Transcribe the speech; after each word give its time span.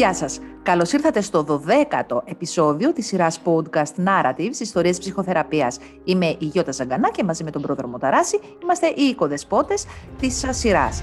Γεια 0.00 0.14
σας. 0.14 0.40
Καλώς 0.62 0.92
ήρθατε 0.92 1.20
στο 1.20 1.44
12ο 1.48 2.20
επεισόδιο 2.24 2.92
της 2.92 3.06
σειράς 3.06 3.40
podcast 3.44 4.04
Narratives, 4.06 4.60
ιστορίες 4.60 4.98
ψυχοθεραπείας. 4.98 5.78
Είμαι 6.04 6.26
η 6.26 6.44
Γιώτα 6.44 6.72
Ζαγκανά 6.72 7.10
και 7.10 7.24
μαζί 7.24 7.44
με 7.44 7.50
τον 7.50 7.62
πρόδρομο 7.62 7.98
Ταράση 7.98 8.40
είμαστε 8.62 8.86
οι 8.86 9.02
οικοδεσπότες 9.02 9.86
της 10.20 10.44
σειράς. 10.50 11.02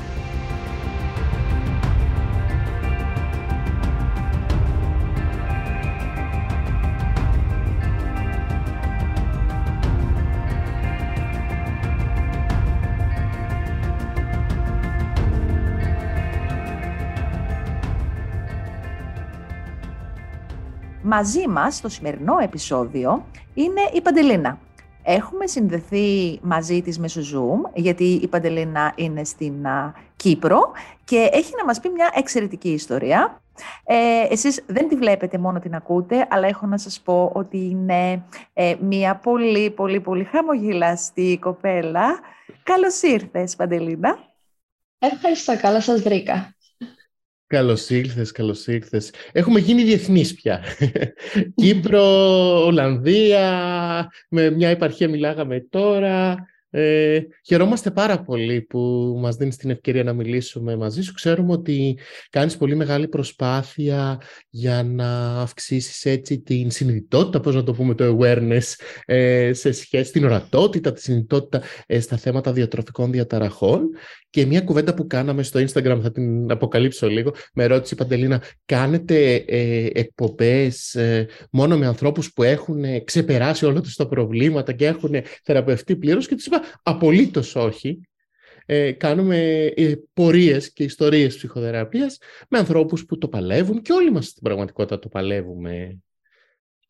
Μαζί 21.09 21.47
μας 21.47 21.75
στο 21.75 21.89
σημερινό 21.89 22.37
επεισόδιο 22.41 23.25
είναι 23.53 23.81
η 23.93 24.01
Παντελίνα. 24.01 24.59
Έχουμε 25.03 25.47
συνδεθεί 25.47 26.39
μαζί 26.41 26.81
της 26.81 26.99
μέσω 26.99 27.21
Zoom, 27.21 27.71
γιατί 27.73 28.03
η 28.03 28.27
Παντελίνα 28.27 28.93
είναι 28.95 29.23
στην 29.23 29.53
Κύπρο 30.15 30.71
και 31.03 31.29
έχει 31.31 31.53
να 31.57 31.65
μας 31.65 31.79
πει 31.79 31.89
μια 31.89 32.11
εξαιρετική 32.13 32.69
ιστορία. 32.69 33.41
Ε, 33.83 34.27
εσείς 34.29 34.63
δεν 34.67 34.87
τη 34.87 34.95
βλέπετε, 34.95 35.37
μόνο 35.37 35.59
την 35.59 35.75
ακούτε, 35.75 36.27
αλλά 36.29 36.47
έχω 36.47 36.65
να 36.65 36.77
σας 36.77 36.99
πω 36.99 37.31
ότι 37.33 37.57
είναι 37.57 38.23
ε, 38.53 38.75
μια 38.79 39.15
πολύ, 39.15 39.71
πολύ, 39.71 39.99
πολύ 39.99 40.23
χαμογελαστή 40.23 41.37
κοπέλα. 41.41 42.19
Καλώς 42.63 43.01
ήρθες, 43.01 43.55
Παντελίνα. 43.55 44.17
Ευχαριστώ, 44.99 45.57
καλά 45.57 45.81
σας 45.81 46.01
βρήκα. 46.01 46.56
Καλώς 47.47 47.89
ήρθε, 47.89 48.25
καλώς 48.33 48.67
ήρθε. 48.67 49.01
Έχουμε 49.31 49.59
γίνει 49.59 49.83
διεθνείς 49.83 50.33
πια. 50.33 50.63
Κύπρο, 51.55 52.01
Ολλανδία, 52.65 54.11
με 54.29 54.49
μια 54.49 54.69
επαρχία 54.69 55.09
μιλάγαμε 55.09 55.59
τώρα. 55.69 56.35
Ε, 56.79 57.27
χαιρόμαστε 57.45 57.91
πάρα 57.91 58.21
πολύ 58.21 58.61
που 58.61 58.79
μας 59.21 59.35
δίνεις 59.35 59.55
την 59.55 59.69
ευκαιρία 59.69 60.03
να 60.03 60.13
μιλήσουμε 60.13 60.75
μαζί 60.75 61.01
σου. 61.01 61.13
Ξέρουμε 61.13 61.51
ότι 61.51 61.97
κάνεις 62.29 62.57
πολύ 62.57 62.75
μεγάλη 62.75 63.07
προσπάθεια 63.07 64.21
για 64.49 64.83
να 64.83 65.41
αυξήσεις 65.41 66.05
έτσι 66.05 66.39
την 66.39 66.71
συνειδητότητα, 66.71 67.39
πώς 67.39 67.55
να 67.55 67.63
το 67.63 67.73
πούμε, 67.73 67.93
το 67.93 68.17
awareness 68.17 68.73
ε, 69.05 69.53
σε 69.53 69.71
σχέση, 69.71 70.11
την 70.11 70.25
ορατότητα, 70.25 70.91
τη 70.93 71.01
συνειδητότητα 71.01 71.61
ε, 71.85 71.99
στα 71.99 72.17
θέματα 72.17 72.53
διατροφικών 72.53 73.11
διαταραχών. 73.11 73.89
Και 74.29 74.45
μια 74.45 74.61
κουβέντα 74.61 74.93
που 74.93 75.07
κάναμε 75.07 75.43
στο 75.43 75.59
Instagram, 75.59 75.99
θα 76.01 76.11
την 76.11 76.51
αποκαλύψω 76.51 77.09
λίγο, 77.09 77.33
με 77.53 77.63
ερώτηση 77.63 77.95
Παντελίνα, 77.95 78.43
κάνετε 78.65 79.35
ε, 79.35 79.87
εκπομπές 79.93 80.95
ε, 80.95 81.27
μόνο 81.51 81.77
με 81.77 81.85
ανθρώπους 81.85 82.33
που 82.33 82.43
έχουν 82.43 83.03
ξεπεράσει 83.03 83.65
όλα 83.65 83.81
τους 83.81 83.95
τα 83.95 84.07
προβλήματα 84.07 84.71
και 84.71 84.85
έχουν 84.85 85.15
θεραπευτεί 85.43 85.95
πλήρως; 85.95 86.27
Και 86.27 86.35
τους 86.35 86.45
είπα 86.45 86.61
απολύτως 86.83 87.55
όχι. 87.55 88.01
Ε, 88.69 88.91
κάνουμε 88.91 89.65
ε, 89.75 89.95
πορείες 90.13 90.73
και 90.73 90.83
ιστορίες 90.83 91.35
ψυχοθεραπείας 91.35 92.17
με 92.49 92.57
ανθρώπους 92.57 93.05
που 93.05 93.17
το 93.17 93.27
παλεύουν 93.27 93.81
και 93.81 93.93
όλοι 93.93 94.11
μας 94.11 94.25
στην 94.25 94.43
πραγματικότητα 94.43 94.99
το 94.99 95.09
παλεύουμε. 95.09 95.97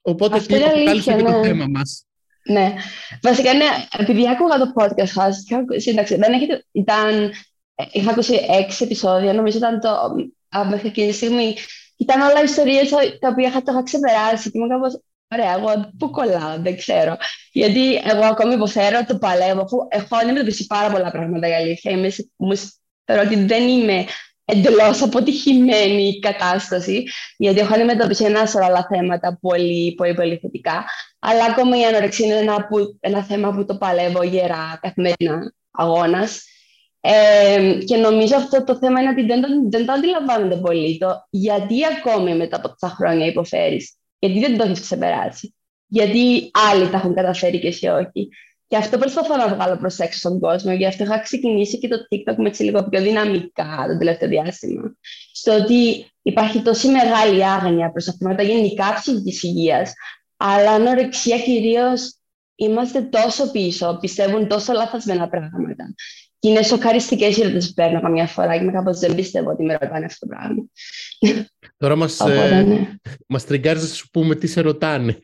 Οπότε 0.02 0.36
Αυτό 0.36 0.56
είναι 0.56 0.66
αλήθεια, 0.66 1.16
ναι. 1.16 1.22
το 1.22 1.44
θέμα 1.44 1.66
μας. 1.68 2.06
Ναι. 2.44 2.74
Βασικά, 3.22 3.54
ναι, 3.54 3.66
επειδή 3.98 4.30
άκουγα 4.30 4.58
το 4.58 4.74
podcast 4.76 5.08
σας, 5.08 5.44
σύνταξη, 5.76 6.16
δεν 6.16 6.34
έχετε, 6.34 6.66
ήταν, 6.72 7.32
ε, 7.76 7.84
είχα 7.92 8.12
ακούσει 8.12 8.40
έξι 8.60 8.84
επεισόδια, 8.84 9.34
νομίζω 9.34 9.58
ήταν 9.58 9.80
το, 9.80 9.90
μέχρι 10.70 10.88
εκείνη 10.88 11.08
τη 11.08 11.14
στιγμή, 11.14 11.56
ήταν 11.98 12.22
όλα 12.22 12.44
ιστορίες 12.44 12.90
τα 13.20 13.28
οποία 13.30 13.48
είχα, 13.48 13.62
το 13.62 13.72
είχα 13.72 13.84
ξεπεράσει 13.84 14.52
και 14.52 14.58
είμαι 14.58 14.68
κάπως, 14.68 15.02
Ωραία, 15.32 15.54
εγώ 15.54 15.92
πού 15.98 16.10
κολλάω, 16.10 16.58
δεν 16.60 16.78
ξέρω. 16.78 17.18
Γιατί 17.52 17.96
εγώ 17.96 18.26
ακόμη 18.26 18.54
υποφέρω, 18.54 19.06
το 19.06 19.18
παλεύω, 19.18 19.62
αφού 19.62 19.78
έχω 19.90 20.16
αντιμετωπίσει 20.16 20.66
πάρα 20.66 20.92
πολλά 20.92 21.12
πράγματα 21.12 21.48
η 21.48 21.54
αλήθεια. 21.54 21.92
Είμαι, 21.92 22.12
μου 22.36 22.56
θεωρώ 23.06 23.24
ότι 23.26 23.36
δεν 23.36 23.68
είμαι 23.68 24.06
εντελώς 24.46 25.02
αποτυχημένη 25.02 26.20
κατάσταση, 26.20 27.04
γιατί 27.38 27.60
έχω 27.60 27.74
αντιμετωπίσει 27.74 28.24
ένα 28.24 28.46
σωρό 28.46 28.66
άλλα 28.66 28.88
θέματα 28.90 29.38
πολύ, 29.42 29.94
πολύ, 29.94 30.14
πολύ 30.14 30.38
θετικά. 30.38 30.86
Αλλά 31.20 31.46
ακόμα 31.46 31.80
η 31.80 31.84
ανορεξία 31.86 32.26
είναι 32.26 32.36
ένα, 32.36 32.68
που, 32.68 32.98
ένα 33.00 33.24
θέμα 33.24 33.52
που 33.52 33.66
το 33.66 33.78
παλεύω 33.78 34.24
γερά 34.24 34.80
καθημερινά 34.82 35.54
αγώνας. 35.72 36.44
Ε, 37.02 37.78
και 37.86 37.96
νομίζω 37.96 38.36
αυτό 38.36 38.64
το 38.64 38.78
θέμα 38.78 39.02
είναι 39.02 39.10
ότι 39.10 39.26
δεν 39.26 39.42
το, 39.42 39.48
δεν 39.70 39.86
το 39.86 39.92
αντιλαμβάνονται 39.92 40.56
πολύ. 40.56 40.98
Το 40.98 41.28
γιατί 41.30 41.76
ακόμη 41.86 42.36
μετά 42.36 42.56
από 42.58 42.68
τόσα 42.68 42.96
χρόνια 42.96 43.26
υποφέρεις 43.26 43.97
γιατί 44.20 44.40
δεν 44.40 44.58
το 44.58 44.64
έχεις 44.64 44.80
ξεπεράσει. 44.80 45.56
Γιατί 45.88 46.52
άλλοι 46.72 46.90
τα 46.90 46.98
έχουν 46.98 47.14
καταφέρει 47.14 47.60
και 47.60 47.68
εσύ 47.68 47.88
όχι. 47.88 48.30
Και 48.68 48.78
αυτό 48.78 48.98
προσπαθώ 48.98 49.36
να 49.36 49.56
βγάλω 49.56 49.78
προς 49.78 50.00
έξω 50.00 50.20
στον 50.20 50.40
κόσμο. 50.40 50.72
Γι' 50.72 50.86
αυτό 50.86 51.04
είχα 51.04 51.20
ξεκινήσει 51.20 51.80
και 51.80 51.88
το 51.88 51.96
TikTok 51.96 52.36
με 52.38 52.48
έτσι 52.50 52.64
λίγο 52.64 52.84
πιο 52.90 53.02
δυναμικά 53.02 53.86
το 53.88 53.98
τελευταίο 53.98 54.30
διάστημα. 54.30 54.96
Στο 55.34 55.56
ότι 55.56 56.12
υπάρχει 56.22 56.62
τόση 56.62 56.88
μεγάλη 56.88 57.46
άγνοια 57.46 57.92
προς 57.92 58.06
τα 58.06 58.14
θέματα 58.20 58.44
γενικά 58.44 58.94
ψυχικής 58.94 59.44
υγείας, 59.44 59.94
αλλά 60.38 60.72
ανορεξία 60.72 61.40
κυρίως 61.40 62.16
είμαστε 62.56 63.02
τόσο 63.02 63.52
πίσω, 63.52 63.98
πιστεύουν 64.02 64.48
τόσο 64.48 64.74
λαθασμένα 64.74 65.30
πράγματα. 65.30 65.94
Και 66.48 66.54
είναι 66.54 66.62
σοκαριστικέ 66.62 67.26
οι 67.26 67.42
ερωτήσει 67.42 67.68
που 67.68 67.74
παίρνω 67.74 68.02
καμιά 68.02 68.28
φορά 68.28 68.58
και 68.58 68.64
με 68.64 68.72
κάπως 68.72 69.00
δεν 69.00 69.16
πιστεύω 69.16 69.50
ότι 69.50 69.64
με 69.64 69.78
ρωτάνε 69.82 70.06
αυτό 70.06 70.28
το 70.28 70.36
πράγμα. 70.36 70.64
Τώρα 71.78 71.96
μας, 71.96 72.20
ε, 72.20 72.64
ναι. 72.68 72.90
μας 73.28 73.46
τριγκάρεις 73.46 73.82
να 73.82 73.88
σου 73.88 74.10
πούμε 74.10 74.36
τι 74.36 74.48
σε 74.48 74.62
ρωτάνε. 74.62 75.20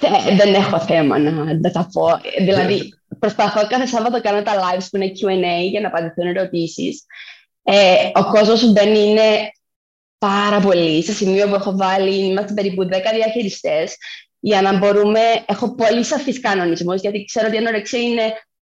Ε, 0.00 0.34
δεν 0.34 0.54
έχω 0.54 0.80
θέμα 0.80 1.18
να, 1.18 1.30
να 1.30 1.70
τα 1.70 1.88
πω. 1.92 2.06
Δηλαδή, 2.38 2.94
προσπαθώ 3.18 3.66
κάθε 3.66 3.86
Σάββατο 3.86 4.20
κάνω 4.20 4.42
τα 4.42 4.52
lives 4.52 4.86
που 4.90 4.96
είναι 4.96 5.12
Q&A 5.20 5.70
για 5.70 5.80
να 5.80 5.88
απαντηθούν 5.88 6.26
ερωτήσεις. 6.26 7.04
Ε, 7.62 7.94
ο 8.14 8.24
κόσμος 8.24 8.72
δεν 8.72 8.94
είναι 8.94 9.50
πάρα 10.18 10.60
πολύ. 10.60 11.02
Σε 11.02 11.12
σημείο 11.12 11.48
που 11.48 11.54
έχω 11.54 11.76
βάλει, 11.76 12.24
είμαστε 12.24 12.52
περίπου 12.52 12.82
10 12.82 12.88
διαχειριστές, 13.14 13.96
για 14.40 14.62
να 14.62 14.78
μπορούμε. 14.78 15.20
Έχω 15.46 15.74
πολύ 15.74 16.04
σαφείς 16.04 16.40
κανονισμούς, 16.40 17.00
γιατί 17.00 17.24
ξέρω 17.24 17.46
ότι 17.46 17.56
η 17.56 17.58
ανορεξία 17.58 18.00
είναι 18.00 18.32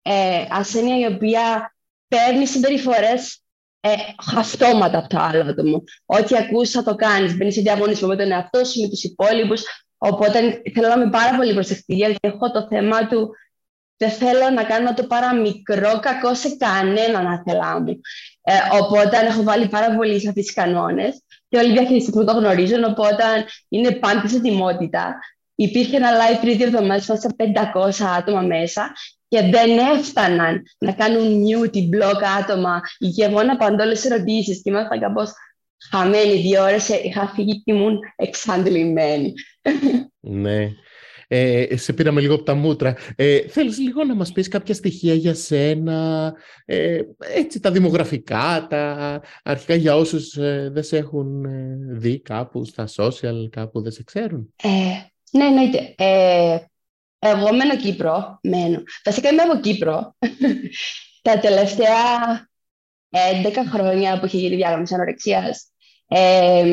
ε, 0.02 0.46
ασθένεια 0.50 0.98
η 0.98 1.12
οποία 1.12 1.75
παίρνει 2.09 2.47
συμπεριφορές 2.47 3.41
ε, 3.81 3.89
αυτόματα 4.37 4.99
από 4.99 5.09
το 5.09 5.19
άλλο 5.19 5.50
άτομο. 5.50 5.83
Ό,τι 6.05 6.37
ακούς 6.37 6.71
θα 6.71 6.83
το 6.83 6.94
κάνεις. 6.94 7.37
Μπαίνεις 7.37 7.55
σε 7.55 7.61
διαγωνισμό 7.61 8.09
με 8.09 8.17
τον 8.17 8.31
εαυτό 8.31 8.65
σου, 8.65 8.81
με 8.81 8.89
τους 8.89 9.03
υπόλοιπους. 9.03 9.62
Οπότε 9.99 10.62
θέλω 10.75 10.89
να 10.89 10.94
είμαι 10.94 11.11
πάρα 11.11 11.37
πολύ 11.37 11.55
προσεκτική 11.55 11.94
γιατί 11.94 12.17
έχω 12.21 12.50
το 12.50 12.67
θέμα 12.69 13.06
του 13.06 13.31
δεν 13.97 14.11
θέλω 14.11 14.50
να 14.50 14.65
κάνω 14.65 14.94
το 14.94 15.06
παραμικρό 15.06 15.99
κακό 16.00 16.34
σε 16.34 16.56
κανέναν 16.56 17.27
αθελά 17.27 17.81
μου. 17.81 18.00
Ε, 18.43 18.53
οπότε 18.83 19.19
έχω 19.19 19.43
βάλει 19.43 19.69
πάρα 19.69 19.94
πολύ 19.97 20.21
σαφείς 20.21 20.53
κανόνες 20.53 21.23
και 21.49 21.59
όλοι 21.59 21.69
οι 21.69 21.73
διαχειριστές 21.73 22.15
που 22.15 22.25
το 22.25 22.33
γνωρίζουν, 22.33 22.84
οπότε 22.84 23.25
είναι 23.69 23.91
πάντα 23.91 24.28
σε 24.28 24.37
ετοιμότητα. 24.37 25.19
Υπήρχε 25.55 25.97
ένα 25.97 26.11
live 26.11 26.41
πριν 26.41 26.56
δύο 26.56 26.67
εβδομάδες, 26.67 27.05
σε 27.05 27.37
500 27.37 28.05
άτομα 28.19 28.41
μέσα 28.41 28.93
και 29.36 29.50
δεν 29.50 29.78
έφταναν 29.78 30.62
να 30.78 30.92
κάνουν 30.92 31.44
mute 31.47 31.76
blog 31.76 32.20
άτομα 32.41 32.80
και 33.14 33.24
εγώ 33.24 33.42
να 33.42 33.52
απαντώ 33.52 33.82
όλες 33.82 34.00
τις 34.00 34.10
ερωτήσεις 34.10 34.62
και 34.62 34.70
ήμασταν 34.70 35.00
κάπως 35.00 35.30
χαμένοι 35.91 36.36
δύο 36.41 36.62
ώρες, 36.62 36.88
είχα 36.88 37.32
φύγει 37.34 37.62
και 37.62 37.72
ήμουν 37.72 37.98
εξαντλημένη. 38.16 39.32
Ναι. 40.20 40.69
Ε, 41.28 41.76
σε 41.76 41.92
πήραμε 41.92 42.20
λίγο 42.20 42.34
από 42.34 42.42
τα 42.42 42.54
μούτρα. 42.54 42.96
Ε, 43.16 43.41
θέλεις 43.48 43.78
λίγο 43.78 44.04
να 44.04 44.14
μας 44.14 44.32
πεις 44.32 44.48
κάποια 44.48 44.75
στοιχεία 44.75 45.14
για 45.14 45.34
σένα, 45.34 46.32
ε, 46.64 46.99
έτσι 47.34 47.61
τα 47.61 47.70
δημογραφικά, 47.70 48.66
τα 48.70 49.20
αρχικά 49.43 49.75
για 49.75 49.96
όσους 49.96 50.37
ε, 50.37 50.70
δεν 50.72 50.82
σε 50.82 50.96
έχουν 50.96 51.44
ε, 51.44 51.76
δει 51.90 52.20
κάπου 52.20 52.64
στα 52.64 52.88
social, 52.96 53.49
κάπου 53.50 53.82
δεν 53.82 53.93
σε 53.93 54.02
ξέρουν; 54.02 54.55
Ε, 54.62 54.69
ναι, 55.31 55.44
εννοείται. 55.44 55.94
Ε, 55.96 56.56
εγώ 57.28 57.55
μένω 57.55 57.76
Κύπρο, 57.76 58.38
μένω. 58.43 58.82
Βασικά 59.05 59.28
είμαι 59.28 59.43
από 59.43 59.61
Κύπρο. 59.61 60.17
Τα 61.23 61.38
τελευταία 61.38 61.99
11 63.11 63.52
χρόνια 63.73 64.19
που 64.19 64.26
είχε 64.26 64.37
γίνει 64.37 64.56
διάγραμμιση 64.56 64.94
ανορεξίας, 64.94 65.70
ε, 66.08 66.64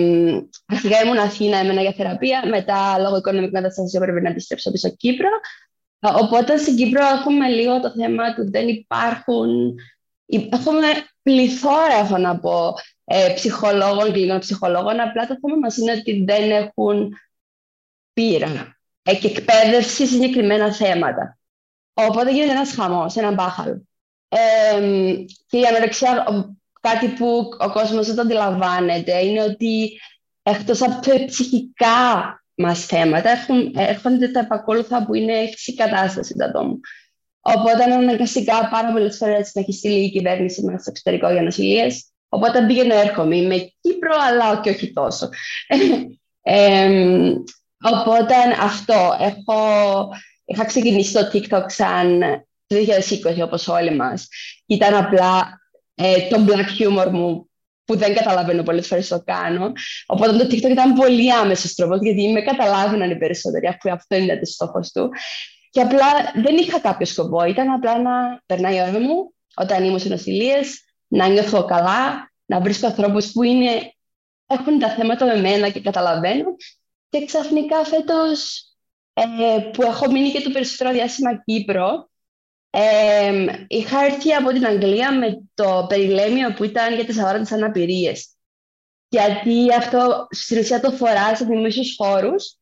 αρχικά 0.66 1.02
ήμουν 1.04 1.18
Αθήνα, 1.18 1.58
έμενα 1.58 1.82
για 1.82 1.94
θεραπεία, 1.94 2.44
μετά 2.48 3.00
λόγω 3.00 3.18
οικονομικών 3.18 3.54
καταστάσεων 3.54 4.04
έπρεπε 4.04 4.22
να 4.22 4.30
επιστρέψω 4.30 4.72
πίσω 4.72 4.90
Κύπρο. 4.90 5.30
Οπότε 6.00 6.58
στην 6.58 6.76
Κύπρο 6.76 7.06
έχουμε 7.06 7.48
λίγο 7.48 7.80
το 7.80 7.92
θέμα 7.92 8.34
του 8.34 8.52
δεν 8.52 8.68
υπάρχουν... 8.68 9.76
Έχουμε 10.50 10.88
πληθώρα, 11.22 11.94
έχω 11.94 12.18
να 12.18 12.40
πω, 12.40 12.74
ε, 13.04 13.32
ψυχολόγων, 13.36 14.12
κλινικών 14.12 14.40
ψυχολόγων, 14.40 15.00
απλά 15.00 15.28
το 15.28 15.38
θέμα 15.42 15.58
μας 15.62 15.78
είναι 15.78 15.92
ότι 15.92 16.24
δεν 16.24 16.52
έχουν 16.52 17.14
πείρα 18.14 18.48
ε, 18.48 18.54
και 18.54 18.73
εκπαίδευση 19.04 19.90
σε 19.90 20.06
συγκεκριμένα 20.06 20.74
θέματα. 20.74 21.38
Οπότε 21.94 22.32
γίνεται 22.32 22.52
ένας 22.52 22.74
χαμός, 22.74 23.16
ένα 23.16 23.32
μπάχαλο. 23.32 23.88
Ε, 24.30 24.80
και 25.48 25.58
η 25.58 25.66
ανορεξία, 25.66 26.26
κάτι 26.82 27.08
που 27.08 27.50
ο 27.60 27.72
κόσμος 27.72 28.08
δεν 28.08 28.16
το 28.16 28.22
αντιλαμβάνεται, 28.22 29.26
είναι 29.26 29.44
ότι 29.44 30.00
εκτός 30.44 30.82
από 30.82 31.08
τα 31.08 31.26
ψυχικά 31.26 31.98
μας 32.56 32.86
θέματα, 32.86 33.30
έχουν, 33.30 33.74
έρχονται 33.78 34.28
τα 34.28 34.40
επακόλουθα 34.40 35.06
που 35.06 35.14
είναι 35.14 35.34
η 35.66 35.74
κατάσταση 35.74 36.34
του 36.34 36.44
ατόμου. 36.44 36.80
Οπότε 37.42 37.84
αναγκαστικά 37.84 38.70
πάρα 38.72 38.92
πολλές 38.92 39.18
φορές 39.18 39.52
να 39.54 39.62
έχει 39.62 39.74
στείλει 39.74 40.06
η 40.06 40.12
κυβέρνηση 40.12 40.64
μας 40.64 40.82
στο 40.82 40.90
εξωτερικό 40.90 41.32
για 41.32 41.42
νοσηλίες. 41.42 42.06
Οπότε 42.30 42.66
πήγαινε 42.66 42.96
έρχομαι. 42.96 43.36
Είμαι 43.36 43.56
Κύπρο, 43.82 44.16
αλλά 44.30 44.62
και 44.62 44.70
όχι 44.70 44.94
τόσο. 44.94 45.30
ε, 46.42 47.34
οπότε 47.84 48.36
αυτό. 48.60 49.18
Έχω, 49.20 49.58
είχα 50.46 50.66
ξεκινήσει 50.66 51.14
το 51.14 51.30
TikTok 51.34 51.66
σαν 51.66 52.20
το 52.68 52.76
2020, 52.76 53.44
όπως 53.44 53.68
όλοι 53.68 53.96
μας. 53.96 54.28
Ήταν 54.66 54.96
απλά 54.96 55.62
ε, 55.96 56.28
το 56.28 56.46
black 56.48 56.82
humor 56.82 57.10
μου 57.12 57.50
που 57.86 57.98
δεν 57.98 58.14
καταλαβαίνω 58.14 58.64
πολλές 58.64 58.88
φορές 58.88 59.08
το 59.08 59.22
κάνω. 59.26 59.72
Οπότε 60.06 60.38
το 60.38 60.44
TikTok 60.44 60.70
ήταν 60.70 60.94
πολύ 60.94 61.34
άμεσος 61.34 61.74
τρόπος, 61.74 62.00
γιατί 62.02 62.32
με 62.32 62.42
καταλάβαιναν 62.42 63.12
οι 63.12 63.18
περισσότεροι, 63.18 63.68
αφού 63.68 63.92
αυτό 63.92 64.16
είναι 64.16 64.38
το 64.38 64.46
στόχος 64.46 64.92
του. 64.92 65.10
Και 65.70 65.82
απλά 65.82 66.06
δεν 66.44 66.58
είχα 66.58 66.80
κάποιο 66.80 67.06
σκοπό. 67.06 67.44
Ήταν 67.44 67.70
απλά 67.70 68.02
να 68.02 68.42
περνάει 68.46 68.76
η 68.76 68.82
ώρα 68.82 69.00
μου 69.00 69.34
όταν 69.56 69.84
ήμουν 69.84 70.00
σε 70.00 70.10
νοσηλίες, 70.10 70.84
να 71.08 71.28
νιώθω 71.28 71.66
καλά, 71.66 72.32
να 72.46 72.62
βρίσκω 72.62 72.88
ανθρώπους 72.88 73.32
που 73.32 73.44
είναι, 73.44 73.94
έχουν 74.48 74.80
τα 74.80 74.90
θέματα 74.90 75.26
με 75.26 75.36
μένα 75.36 75.70
και 75.70 75.82
καταλαβαίνουν. 75.82 76.56
Και 77.14 77.26
ξαφνικά 77.26 77.84
φέτος 77.84 78.66
ε, 79.14 79.24
που 79.74 79.82
έχω 79.82 80.12
μείνει 80.12 80.32
και 80.32 80.42
το 80.42 80.50
περισσότερο 80.50 80.92
διάστημα 80.92 81.44
Κύπρο, 81.44 82.10
ε, 82.70 83.46
είχα 83.68 84.06
έρθει 84.06 84.34
από 84.34 84.50
την 84.50 84.66
Αγγλία 84.66 85.18
με 85.18 85.44
το 85.54 85.86
περιλέμιο 85.90 86.54
που 86.54 86.64
ήταν 86.64 86.94
για 86.94 87.06
τις 87.06 87.18
αγορές 87.20 87.52
αναπηρίες. 87.52 88.36
Γιατί 89.08 89.74
αυτό 89.74 90.28
στην 90.30 90.58
ουσία 90.58 90.80
το 90.80 90.92
φοράς 90.92 91.38
σε 91.38 91.46
δημόσιους 91.46 91.96
χώρους 91.96 92.58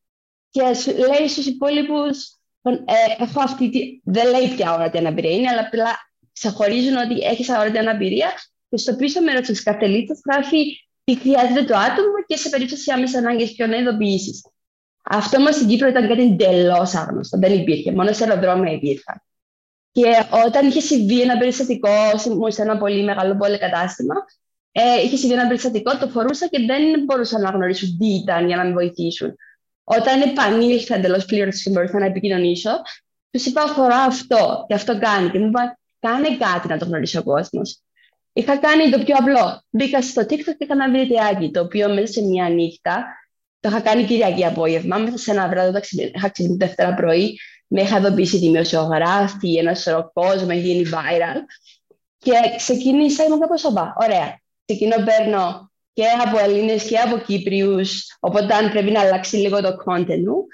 και 0.50 0.62
λέει 0.96 1.28
στους 1.28 1.46
υπόλοιπους 1.46 2.36
Λοιπόν, 2.64 2.86
ε, 2.88 3.24
έχω 3.24 3.42
αυτή 3.42 3.70
τη... 3.70 4.00
Δεν 4.04 4.30
λέει 4.30 4.56
ποια 4.56 4.74
όρατη 4.74 4.98
αναπηρία 4.98 5.32
είναι, 5.32 5.50
αλλά 5.50 5.62
απλά 5.62 5.98
ξεχωρίζουν 6.34 6.96
ότι 6.96 7.20
έχεις 7.20 7.50
αόρατη 7.50 7.78
αναπηρία 7.78 8.32
και 8.70 8.78
στο 8.78 8.96
πίσω 8.96 9.22
μέρος 9.22 9.48
της 9.48 9.64
καρτελίτσα 9.64 10.20
γράφει 10.32 10.66
τι 11.04 11.18
χρειάζεται 11.18 11.64
το 11.64 11.78
άτομο 11.78 12.24
και 12.26 12.36
σε 12.36 12.50
περίπτωση 12.50 12.92
άμεσα 12.92 13.18
ανάγκες 13.18 13.52
ποιο 13.52 13.68
να 13.68 13.78
ειδοποιήσει. 13.78 14.42
Αυτό 15.04 15.38
όμως 15.38 15.56
στην 15.56 15.68
Κύπρο 15.68 15.88
ήταν 15.88 16.08
κάτι 16.08 16.22
εντελώς 16.22 16.96
άγνωστο. 16.96 17.38
Δεν 17.38 17.54
υπήρχε. 17.54 17.92
Μόνο 17.92 18.14
σε 18.14 18.24
αεροδρόμια 18.24 18.72
υπήρχαν. 18.72 19.22
Και 19.92 20.04
όταν 20.46 20.68
είχε 20.68 20.80
συμβεί 20.80 21.22
ένα 21.22 21.38
περιστατικό 21.38 21.90
σε 22.48 22.62
ένα 22.62 22.78
πολύ 22.78 23.04
μεγάλο 23.04 23.38
πολυκατάστημα, 23.38 24.16
ε, 24.72 25.02
είχε 25.04 25.16
συμβεί 25.16 25.34
ένα 25.34 25.48
περιστατικό, 25.48 25.98
το 25.98 26.08
φορούσα 26.08 26.48
και 26.48 26.60
δεν 26.66 27.04
μπορούσαν 27.06 27.42
να 27.42 27.50
γνωρίσουν 27.50 27.98
τι 27.98 28.08
ήταν 28.08 28.48
για 28.48 28.58
να 28.58 28.64
με 28.64 28.72
βοηθήσουν. 28.72 29.36
Όταν 29.84 30.22
επανήλθα 30.22 30.96
εντελώς 30.96 31.26
πλήρως 31.26 31.64
και 31.64 31.70
μπορούσα 31.70 32.00
να 32.00 32.06
επικοινωνήσω, 32.06 32.70
τους 33.32 33.46
είπα: 33.46 33.62
Αφορά 33.62 33.98
αυτό 33.98 34.66
και 34.68 34.74
αυτό 34.74 35.00
κάνει. 35.00 35.30
Και 35.30 35.40
μου 35.40 35.48
είπαν: 35.48 35.78
Κάνε 36.00 36.38
κάτι 36.38 36.68
να 36.68 36.78
το 36.78 36.86
γνωρίσει 36.86 37.18
ο 37.18 37.24
κόσμος. 37.24 37.82
Είχα 38.34 38.58
κάνει 38.58 38.90
το 38.90 39.04
πιο 39.04 39.16
απλό. 39.20 39.64
Μπήκα 39.70 40.02
στο 40.02 40.22
TikTok 40.22 40.44
και 40.44 40.56
έκανα 40.58 40.84
ένα 40.84 41.00
βιντεάκι, 41.00 41.52
το 41.52 41.62
οποίο 41.62 41.94
μέσα 41.94 42.14
σε 42.14 42.22
μια 42.22 42.50
νύχτα 42.50 43.06
το 43.60 43.70
είχα 43.70 43.82
κάνει 43.82 44.04
Κυριακή 44.04 44.46
απόγευμα. 44.46 44.98
Μέσα 44.98 45.18
σε 45.18 45.32
ένα 45.32 45.48
βράδυ, 45.48 45.80
είχα 46.16 46.30
ξεκινήσει 46.30 46.58
Δευτέρα 46.66 46.94
πρωί, 46.94 47.40
με 47.68 47.82
είχα 47.82 47.98
ειδοποιήσει 47.98 48.38
δημοσιογράφη, 48.38 49.56
ένας 49.56 49.82
σωρός 49.82 50.10
κόσμος, 50.14 50.50
έχει 50.50 50.60
γίνει 50.60 50.90
viral. 50.90 51.38
Και 52.18 52.32
ξεκίνησα, 52.58 53.24
ήμουν 53.24 53.40
κάπως 53.40 53.60
σοβα. 53.60 53.96
Ωραία. 54.02 54.40
Ξεκινώ, 54.66 54.96
παίρνω 55.06 55.72
και 55.94 56.04
από 56.26 56.38
Έλληνες 56.38 56.84
και 56.84 56.98
από 56.98 57.18
Κύπριους. 57.18 58.18
Οπότε, 58.20 58.54
αν 58.54 58.72
πρέπει 58.72 58.92
να 58.92 59.00
αλλάξει 59.00 59.36
λίγο 59.36 59.62
το 59.62 59.76
content 59.86 60.24
μου, 60.26 60.46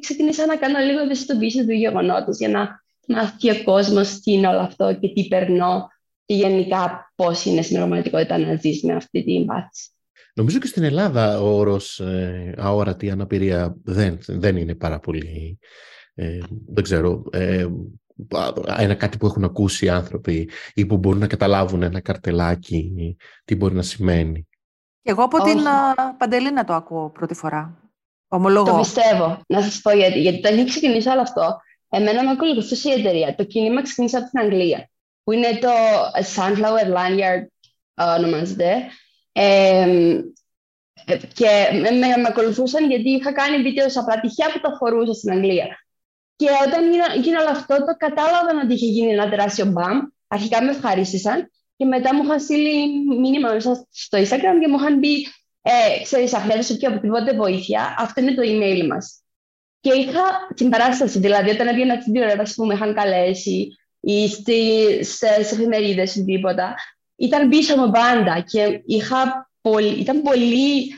ξεκίνησα 0.00 0.46
να 0.46 0.56
κάνω 0.56 0.78
λίγο 0.78 1.00
ευαισθητοποίηση 1.00 1.66
του 1.66 1.72
γεγονότος 1.72 2.38
για 2.38 2.48
να 2.48 2.84
μάθει 3.06 3.50
ο 3.50 3.62
κόσμος 3.64 4.20
τι 4.20 4.32
είναι 4.32 4.48
όλο 4.48 4.58
αυτό 4.58 4.94
και 5.00 5.08
τι 5.08 5.26
περνώ 5.28 5.88
και 6.26 6.34
γενικά 6.34 7.12
πώς 7.14 7.44
είναι 7.44 7.62
στην 7.62 7.76
πραγματικότητα 7.76 8.38
να 8.38 8.54
ζεις 8.54 8.82
με 8.82 8.94
αυτή 8.94 9.24
την 9.24 9.46
πάθηση. 9.46 9.90
Νομίζω 10.34 10.58
και 10.58 10.66
στην 10.66 10.82
Ελλάδα 10.82 11.40
ο 11.40 11.56
όρος 11.56 12.00
ε, 12.00 12.54
αόρατη 12.58 13.10
αναπηρία 13.10 13.76
δεν, 13.84 14.18
δεν 14.26 14.56
είναι 14.56 14.74
πάρα 14.74 14.98
πολύ, 14.98 15.58
ε, 16.14 16.38
δεν 16.66 16.84
ξέρω, 16.84 17.22
ε, 17.32 17.66
ένα 18.78 18.94
κάτι 18.94 19.16
που 19.16 19.26
έχουν 19.26 19.44
ακούσει 19.44 19.84
οι 19.84 19.88
άνθρωποι 19.88 20.50
ή 20.74 20.86
που 20.86 20.96
μπορούν 20.96 21.20
να 21.20 21.26
καταλάβουν 21.26 21.82
ένα 21.82 22.00
καρτελάκι 22.00 23.16
τι 23.44 23.56
μπορεί 23.56 23.74
να 23.74 23.82
σημαίνει. 23.82 24.48
Και 25.02 25.10
εγώ 25.10 25.22
από 25.22 25.42
την 25.42 25.58
Παντελίνα 26.18 26.64
το 26.64 26.72
ακούω 26.72 27.10
πρώτη 27.10 27.34
φορά. 27.34 27.90
Ομολογώ. 28.28 28.70
Το 28.70 28.78
πιστεύω. 28.78 29.40
Να 29.46 29.62
σας 29.62 29.80
πω 29.80 29.90
γιατί. 29.90 30.20
Γιατί 30.20 30.38
όταν 30.38 30.54
είχε 30.54 30.64
ξεκινήσει 30.64 31.08
όλο 31.08 31.20
αυτό, 31.20 31.56
εμένα 31.88 32.24
με 32.24 32.30
ακολουθούσε 32.30 32.88
η 32.88 32.92
εταιρεία. 32.92 33.34
Το 33.34 33.44
κίνημα 33.44 33.82
ξεκίνησε 33.82 34.16
από 34.16 34.28
την 34.30 34.40
Αγγλία, 34.40 34.90
που 35.26 35.32
είναι 35.32 35.58
το 35.60 35.70
Sunflower 36.36 36.96
Lanyard, 36.96 37.46
ονομάζεται. 37.94 38.90
Ε, 39.32 40.20
και 41.34 41.48
με, 41.72 41.90
με, 41.90 42.06
με, 42.06 42.28
ακολουθούσαν 42.28 42.90
γιατί 42.90 43.10
είχα 43.10 43.32
κάνει 43.32 43.62
βίντεο 43.62 43.86
απλά 43.94 44.20
τυχαία 44.20 44.52
που 44.52 44.60
το 44.60 44.76
φορούσα 44.76 45.12
στην 45.12 45.30
Αγγλία. 45.30 45.66
Και 46.36 46.46
όταν 46.66 46.92
γίνανε 47.22 47.44
όλο 47.46 47.50
αυτό, 47.50 47.76
το 47.76 47.96
κατάλαβαν 47.96 48.58
ότι 48.58 48.74
είχε 48.74 48.86
γίνει 48.86 49.12
ένα 49.12 49.28
τεράστιο 49.28 49.66
μπαμ. 49.66 49.98
Αρχικά 50.28 50.62
με 50.62 50.70
ευχαρίστησαν 50.70 51.50
και 51.76 51.84
μετά 51.84 52.14
μου 52.14 52.22
είχαν 52.24 52.40
στείλει 52.40 53.04
μήνυμα 53.20 53.52
μέσα 53.52 53.86
στο 53.90 54.18
Instagram 54.18 54.56
και 54.60 54.68
μου 54.68 54.76
είχαν 54.78 55.00
πει 55.00 55.26
ε, 55.62 56.02
ξέρεις, 56.02 56.34
αν 56.34 56.40
χρειάζεσαι 56.40 56.72
οποιαδήποτε 56.72 57.32
βοήθεια, 57.32 57.94
αυτό 57.98 58.20
είναι 58.20 58.34
το 58.34 58.42
email 58.44 58.86
μας. 58.86 59.22
Και 59.80 59.92
είχα 59.92 60.22
την 60.54 60.70
παράσταση, 60.70 61.18
δηλαδή 61.18 61.50
όταν 61.50 61.66
έβγαινα 61.66 62.00
στην 62.00 62.12
τηλεόραση 62.12 62.54
που 62.54 62.64
με 62.64 62.74
είχαν 62.74 62.94
καλέσει 62.94 63.68
ή 64.08 64.28
στις 64.28 65.22
εφημερίδες 65.22 66.14
ή 66.14 66.24
τίποτα, 66.24 66.74
ήταν 67.16 67.48
πίσω 67.48 67.76
μου 67.76 67.90
πάντα 67.90 68.40
και 68.40 68.82
είχα 68.86 69.50
πολύ, 69.60 70.00
ήταν 70.00 70.22
πολύ 70.22 70.94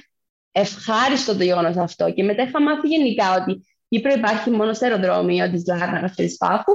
ευχάριστο 0.52 1.36
το 1.36 1.44
γεγονός 1.44 1.76
αυτό. 1.76 2.12
Και 2.12 2.22
μετά 2.22 2.42
είχα 2.42 2.62
μάθει 2.62 2.88
γενικά 2.88 3.34
ότι 3.34 3.50
η 3.52 3.62
Κύπρο 3.88 4.12
υπάρχει 4.12 4.50
μόνο 4.50 4.72
στο 4.72 4.84
αεροδρόμιο 4.84 5.50
της 5.50 5.62
Λάρνα 5.66 6.12
και 6.16 6.22
της 6.22 6.36
Πάφου 6.36 6.72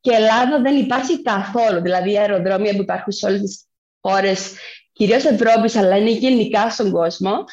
και 0.00 0.10
Ελλάδα 0.12 0.60
δεν 0.60 0.76
υπάρχει 0.76 1.22
καθόλου. 1.22 1.80
Δηλαδή, 1.80 2.18
αεροδρόμια 2.18 2.74
που 2.74 2.82
υπάρχουν 2.82 3.12
σε 3.12 3.26
όλες 3.26 3.40
τις 3.40 3.64
χώρες, 4.00 4.54
κυρίως 4.92 5.24
Ευρώπης, 5.24 5.76
αλλά 5.76 5.96
είναι 5.96 6.10
γενικά 6.10 6.70
στον 6.70 6.90
κόσμο. 6.90 7.44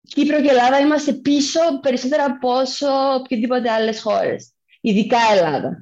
Κύπρο 0.00 0.40
και 0.40 0.48
Ελλάδα 0.48 0.78
είμαστε 0.78 1.12
πίσω 1.12 1.60
περισσότερα 1.82 2.24
από 2.24 2.50
όσο 2.50 2.86
οποιοδήποτε 3.14 3.70
άλλες 3.70 4.00
χώρες. 4.00 4.52
Ειδικά 4.80 5.18
Ελλάδα. 5.36 5.78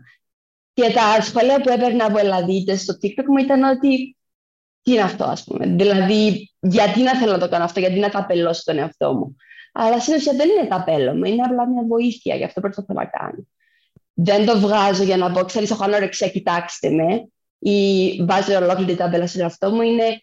Και 0.76 0.92
τα 0.92 1.20
σχόλια 1.20 1.60
που 1.60 1.68
έπαιρνα 1.68 2.04
από 2.04 2.18
Ελλαδίτες 2.18 2.80
στο 2.80 2.94
TikTok 3.02 3.24
μου 3.26 3.38
ήταν 3.38 3.62
ότι 3.62 4.16
τι 4.82 4.92
είναι 4.92 5.00
αυτό, 5.00 5.24
ας 5.24 5.44
πούμε. 5.44 5.66
Δηλαδή, 5.66 6.52
γιατί 6.60 7.02
να 7.02 7.16
θέλω 7.16 7.32
να 7.32 7.38
το 7.38 7.48
κάνω 7.48 7.64
αυτό, 7.64 7.80
γιατί 7.80 7.98
να 7.98 8.10
ταπελώσω 8.10 8.62
τον 8.64 8.78
εαυτό 8.78 9.14
μου. 9.14 9.36
Αλλά 9.72 10.00
στην 10.00 10.14
ουσία 10.14 10.32
δεν 10.32 10.48
είναι 10.48 10.68
ταπέλωμα, 10.68 11.28
είναι 11.28 11.42
απλά 11.42 11.68
μια 11.68 11.82
βοήθεια, 11.88 12.34
γι' 12.34 12.44
αυτό 12.44 12.60
προσπαθώ 12.60 12.94
να 12.94 13.04
κάνω 13.04 13.46
δεν 14.18 14.46
το 14.46 14.58
βγάζω 14.58 15.02
για 15.02 15.16
να 15.16 15.30
πω, 15.30 15.44
ξέρεις, 15.44 15.70
έχω 15.70 15.84
ανόρεξια, 15.84 16.28
κοιτάξτε 16.28 16.90
με, 16.90 17.28
ή 17.58 18.10
βάζω 18.24 18.56
ολόκληρη 18.56 18.84
την 18.84 18.96
ταμπέλα 18.96 19.26
στον 19.26 19.40
εαυτό 19.40 19.70
μου, 19.70 19.80
είναι 19.80 20.22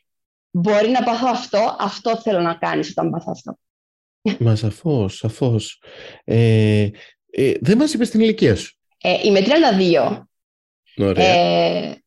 μπορεί 0.52 0.90
να 0.90 1.04
πάθω 1.04 1.28
αυτό, 1.30 1.76
αυτό 1.80 2.18
θέλω 2.18 2.40
να 2.40 2.54
κάνεις 2.54 2.90
όταν 2.90 3.10
πάθω 3.10 3.32
αυτό. 3.32 3.58
Μα 4.40 4.56
σαφώς, 4.56 5.18
σαφώς. 5.18 5.84
Ε, 6.24 6.90
ε, 7.32 7.52
δεν 7.62 7.78
μας 7.78 7.94
είπες 7.94 8.10
την 8.10 8.20
ηλικία 8.20 8.56
σου. 8.56 8.78
Ε, 9.02 9.20
είμαι 9.24 9.40
32. 9.42 10.24
Ωραία. 10.98 11.26
Ε, 11.26 12.04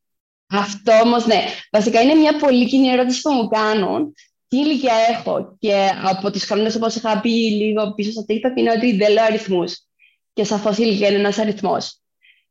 αυτό 0.47 0.93
όμως, 1.05 1.27
ναι. 1.27 1.45
Βασικά 1.71 2.01
είναι 2.01 2.15
μια 2.15 2.37
πολύ 2.37 2.67
κοινή 2.67 2.89
ερώτηση 2.89 3.21
που 3.21 3.33
μου 3.33 3.49
κάνουν. 3.49 4.15
Τι 4.49 4.57
ηλικία 4.57 4.95
έχω 5.11 5.57
και 5.59 5.89
από 6.05 6.31
τις 6.31 6.45
χρονές 6.45 6.75
όπως 6.75 6.95
είχα 6.95 7.21
πει 7.21 7.31
λίγο 7.31 7.95
πίσω 7.95 8.11
στο 8.11 8.25
TikTok 8.29 8.59
είναι 8.59 8.71
ότι 8.71 8.97
δεν 8.97 9.13
λέω 9.13 9.25
αριθμούς 9.25 9.87
και 10.33 10.45
σαφώς 10.45 10.79
η 10.79 10.83
ηλικία 10.87 11.09
είναι 11.09 11.19
ένας 11.19 11.39
αριθμός. 11.39 12.01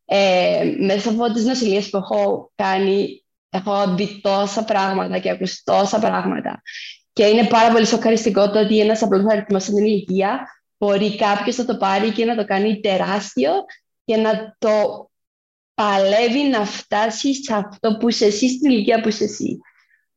Ε, 0.06 0.76
μέσα 0.80 1.10
από 1.10 1.32
τις 1.34 1.46
νοσηλίες 1.46 1.90
που 1.90 1.98
έχω 1.98 2.52
κάνει, 2.56 3.24
έχω 3.50 3.96
δει 3.96 4.22
τόσα 4.22 4.64
πράγματα 4.64 5.20
και 5.20 5.30
ακούσει 5.30 5.62
τόσα 5.64 6.00
πράγματα. 6.00 6.62
Και 7.14 7.26
είναι 7.26 7.48
πάρα 7.48 7.72
πολύ 7.72 7.86
σοκαριστικό 7.86 8.52
το 8.52 8.60
ότι 8.60 8.80
ένας 8.80 9.02
απλός 9.02 9.24
αριθμός 9.30 9.64
στην 9.64 9.78
ηλικία 9.78 10.48
μπορεί 10.78 11.16
κάποιος 11.16 11.58
να 11.58 11.66
το 11.66 11.78
πάρει 11.78 12.12
και 12.12 12.26
να 12.26 12.36
το 12.36 12.46
κάνει 12.46 12.80
τεράστιο 12.80 13.52
και 14.06 14.16
να 14.16 14.56
το 14.60 14.70
παλεύει 15.76 16.44
να 16.44 16.66
φτάσει 16.66 17.44
σε 17.44 17.54
αυτό 17.54 17.98
που 17.98 18.10
είσαι 18.10 18.26
εσύ, 18.26 18.50
στην 18.50 18.72
ηλικία 18.72 19.02
που 19.02 19.08
είσαι 19.08 19.24
εσύ. 19.24 19.60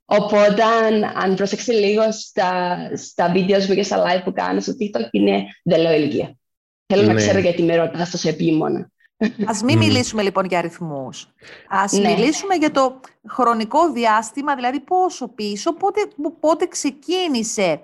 Οπότε, 0.05 0.63
αν, 0.63 1.05
αν 1.05 1.35
προσέξεις 1.35 1.75
λίγο 1.75 2.13
στα, 2.13 2.79
στα 2.97 3.31
βίντεο 3.31 3.61
μου 3.69 3.75
και 3.75 3.83
στα 3.83 4.05
live 4.05 4.25
που 4.25 4.33
κάνω 4.33 4.61
στο 4.61 4.73
TikTok, 4.73 5.09
είναι 5.11 5.45
δεν 5.63 5.81
λέω 5.81 5.93
ηλικία. 5.93 6.37
Θέλω 6.87 7.03
να 7.03 7.13
ναι. 7.13 7.21
ξέρω 7.21 7.39
γιατί 7.39 7.63
με 7.63 7.77
ρωτάς 7.77 8.11
τόσο 8.11 8.29
επίμονα. 8.29 8.91
Ας 9.47 9.63
μην 9.63 9.79
μιλήσουμε 9.79 10.23
λοιπόν 10.23 10.45
για 10.45 10.59
αριθμούς. 10.59 11.29
Ας 11.69 11.93
ναι. 11.93 12.09
μιλήσουμε 12.09 12.55
για 12.55 12.71
το 12.71 13.01
χρονικό 13.29 13.93
διάστημα, 13.93 14.55
δηλαδή 14.55 14.81
πόσο 14.81 15.29
πίσω, 15.29 15.75
πότε, 15.75 16.01
πότε 16.41 16.67
ξεκίνησε 16.67 17.81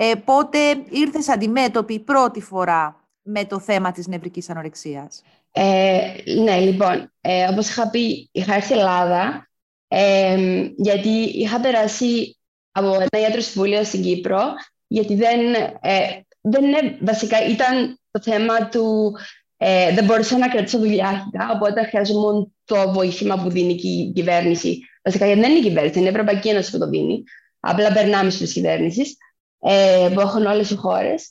Ε, 0.00 0.14
πότε 0.24 0.58
ήρθες 0.90 1.28
αντιμέτωπη 1.28 1.98
πρώτη 1.98 2.40
φορά 2.40 3.08
με 3.22 3.44
το 3.44 3.58
θέμα 3.58 3.92
της 3.92 4.06
νευρικής 4.06 4.50
ανορεξίας. 4.50 5.22
Ε, 5.52 6.00
ναι, 6.44 6.60
λοιπόν, 6.60 7.12
ε, 7.20 7.48
όπως 7.50 7.68
είχα 7.68 7.90
πει, 7.90 8.28
είχα 8.32 8.54
έρθει 8.54 8.72
Ελλάδα 8.72 9.48
ε, 9.88 10.36
γιατί 10.76 11.08
είχα 11.34 11.60
περάσει 11.60 12.38
από 12.72 12.94
ένα 12.94 13.22
ιατρό 13.22 13.40
συμβούλιο 13.40 13.84
στην 13.84 14.02
Κύπρο 14.02 14.40
γιατί 14.86 15.14
δεν, 15.14 15.54
ε, 15.80 16.20
δεν 16.40 16.64
είναι, 16.64 16.98
βασικά 17.00 17.46
ήταν 17.46 18.00
το 18.10 18.20
θέμα 18.20 18.68
του 18.68 19.16
ε, 19.60 19.94
δεν 19.94 20.04
μπορούσα 20.04 20.38
να 20.38 20.48
κρατήσω 20.48 20.78
δουλειά 20.78 21.08
αρχικά, 21.08 21.50
οπότε 21.54 21.84
χρειαζόμουν 21.84 22.54
το 22.64 22.92
βοήθημα 22.92 23.42
που 23.42 23.50
δίνει 23.50 23.72
η 23.72 24.12
κυβέρνηση. 24.14 24.78
Βασικά 25.02 25.26
γιατί 25.26 25.40
δεν 25.40 25.50
είναι 25.50 25.58
η 25.58 25.62
κυβέρνηση, 25.62 25.98
είναι 25.98 26.08
η 26.08 26.10
Ευρωπαϊκή 26.10 26.48
Ένωση 26.48 26.70
που 26.70 26.78
το 26.78 26.88
δίνει. 26.88 27.22
Απλά 27.60 27.92
περνάμε 27.92 28.30
τη 28.30 28.44
κυβέρνηση 28.44 29.16
ε, 29.60 30.10
που 30.14 30.20
έχουν 30.20 30.46
όλες 30.46 30.70
οι 30.70 30.74
χώρες. 30.74 31.30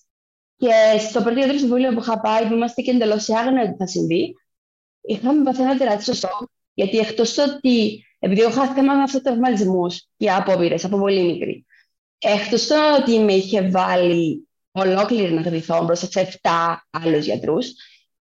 Και 0.58 1.00
στο 1.00 1.22
πρώτο 1.22 1.40
ιατρό 1.40 1.58
συμβούλιο 1.58 1.94
που 1.94 2.00
είχα 2.00 2.20
πάει, 2.20 2.48
που 2.48 2.54
είμαστε 2.54 2.82
και 2.82 2.92
εντελώς 2.92 3.30
άγνοια 3.30 3.64
ότι 3.64 3.76
θα 3.78 3.88
συμβεί, 3.88 4.36
είχαμε 5.02 5.44
πάθει 5.44 5.62
ένα 5.62 5.78
τεράστιο 5.78 6.14
σοκ. 6.14 6.50
Γιατί 6.74 6.98
εκτός 6.98 7.38
ότι, 7.38 8.06
επειδή 8.20 8.42
έχω 8.42 8.52
χάσει 8.60 8.74
θέμα 8.74 8.94
με 8.94 9.04
αυτοτραυματισμού 9.04 9.86
και 10.18 10.32
απόπειρες 10.32 10.86
από 10.86 10.98
πολύ 10.98 11.24
μικρή, 11.24 11.66
εκτός 12.18 12.70
ότι 13.00 13.20
με 13.20 13.34
είχε 13.34 13.70
βάλει 13.70 14.48
ολόκληρη 14.72 15.34
να 15.34 15.42
γδυθώ 15.42 15.84
μπροστά 15.84 16.08
σε 16.08 16.40
7 16.42 16.50
άλλους 16.90 17.26
γιατρούς, 17.26 17.68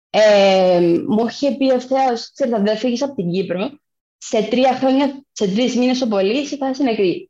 ε, 0.10 0.80
μου 1.08 1.28
είχε 1.28 1.56
πει 1.56 1.68
ευθέω, 1.68 2.14
ξέρετε, 2.34 2.62
δεν 2.62 2.78
φύγεις 2.78 3.02
από 3.02 3.16
την 3.16 3.32
Κύπρο, 3.32 3.80
σε 4.18 4.44
τρία 4.44 4.76
χρόνια, 4.76 5.24
σε 5.32 5.48
τρεις 5.48 5.76
μήνες 5.76 6.02
ο 6.02 6.08
πολύς, 6.08 6.42
είσαι 6.42 6.58
θα 6.58 6.70
είσαι 6.70 6.84
νεκρή. 6.84 7.30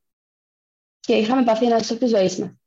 Και 0.99 1.13
είχαμε 1.13 1.43
πάθει 1.43 1.65
ένα 1.65 1.79
σοκ 1.79 1.99
της 1.99 2.09
ζωής 2.09 2.37
μας. 2.37 2.58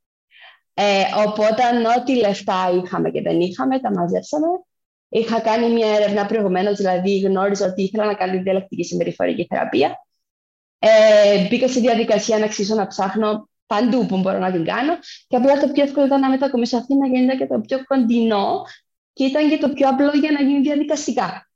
Ε, 0.74 1.02
οπότε, 1.26 1.62
ό,τι 1.98 2.14
λεφτά 2.14 2.80
είχαμε 2.84 3.10
και 3.10 3.22
δεν 3.22 3.40
είχαμε, 3.40 3.80
τα 3.80 3.90
μαζέψαμε. 3.90 4.46
Είχα 5.08 5.40
κάνει 5.40 5.72
μια 5.72 5.88
έρευνα 5.88 6.26
προηγουμένως, 6.26 6.76
δηλαδή 6.76 7.18
γνώριζα 7.18 7.66
ότι 7.66 7.82
ήθελα 7.82 8.04
να 8.04 8.14
κάνω 8.14 8.42
διαλεκτική 8.42 8.84
συμπεριφορική 8.84 9.46
θεραπεία. 9.48 9.96
Ε, 10.78 11.48
μπήκα 11.48 11.68
στη 11.68 11.80
διαδικασία 11.80 12.38
να 12.38 12.44
αξίσω 12.44 12.74
να 12.74 12.86
ψάχνω 12.86 13.48
παντού 13.66 14.06
που 14.06 14.18
μπορώ 14.18 14.38
να 14.38 14.52
την 14.52 14.64
κάνω. 14.64 14.92
Και 15.28 15.36
απλά 15.36 15.60
το 15.60 15.68
πιο 15.68 15.82
εύκολο 15.82 16.06
ήταν 16.06 16.20
να 16.20 16.28
μετακομίσω 16.28 16.76
Αθήνα 16.76 17.06
γιατί 17.06 17.24
ήταν 17.24 17.38
και 17.38 17.46
το 17.46 17.60
πιο 17.60 17.84
κοντινό 17.84 18.62
και 19.12 19.24
ήταν 19.24 19.48
και 19.48 19.58
το 19.58 19.68
πιο 19.68 19.88
απλό 19.88 20.10
για 20.10 20.30
να 20.30 20.40
γίνει 20.40 20.60
διαδικαστικά. 20.60 21.50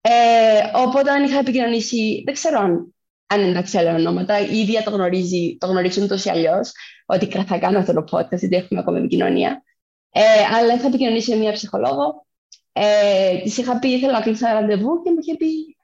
Ε, 0.00 0.60
οπότε 0.74 1.10
αν 1.10 1.24
είχα 1.24 1.38
επικοινωνήσει, 1.38 2.22
δεν 2.24 2.34
ξέρω 2.34 2.60
αν, 2.60 2.94
αν 3.32 3.40
εντάξει 3.40 3.78
άλλα 3.78 3.94
ονόματα, 3.94 4.38
η 4.38 4.58
ίδια 4.58 4.82
το, 4.82 4.90
γνωρίζει, 4.90 5.56
το 5.60 5.66
γνωρίζουν 5.66 6.08
τόσο 6.08 6.28
ή 6.28 6.32
αλλιώς, 6.32 6.72
ότι 7.06 7.26
θα 7.26 7.58
κάνω 7.58 7.78
αυτό 7.78 7.92
το 7.92 8.04
podcast, 8.10 8.38
γιατί 8.38 8.56
έχουμε 8.56 8.80
ακόμα 8.80 8.98
επικοινωνία. 8.98 9.62
Ε, 10.10 10.22
αλλά 10.56 10.74
είχα 10.74 10.86
επικοινωνήσει 10.86 11.30
με 11.30 11.36
μια 11.36 11.52
ψυχολόγο. 11.52 12.26
Ε, 12.72 13.38
της 13.38 13.56
είχα 13.56 13.78
πει, 13.78 13.88
ήθελα 13.88 14.12
να 14.12 14.20
κλείσω 14.20 14.48
ένα 14.48 14.60
ραντεβού 14.60 15.02
και 15.02 15.10
μου 15.10 15.16
είχε 15.20 15.36
πει, 15.36 15.76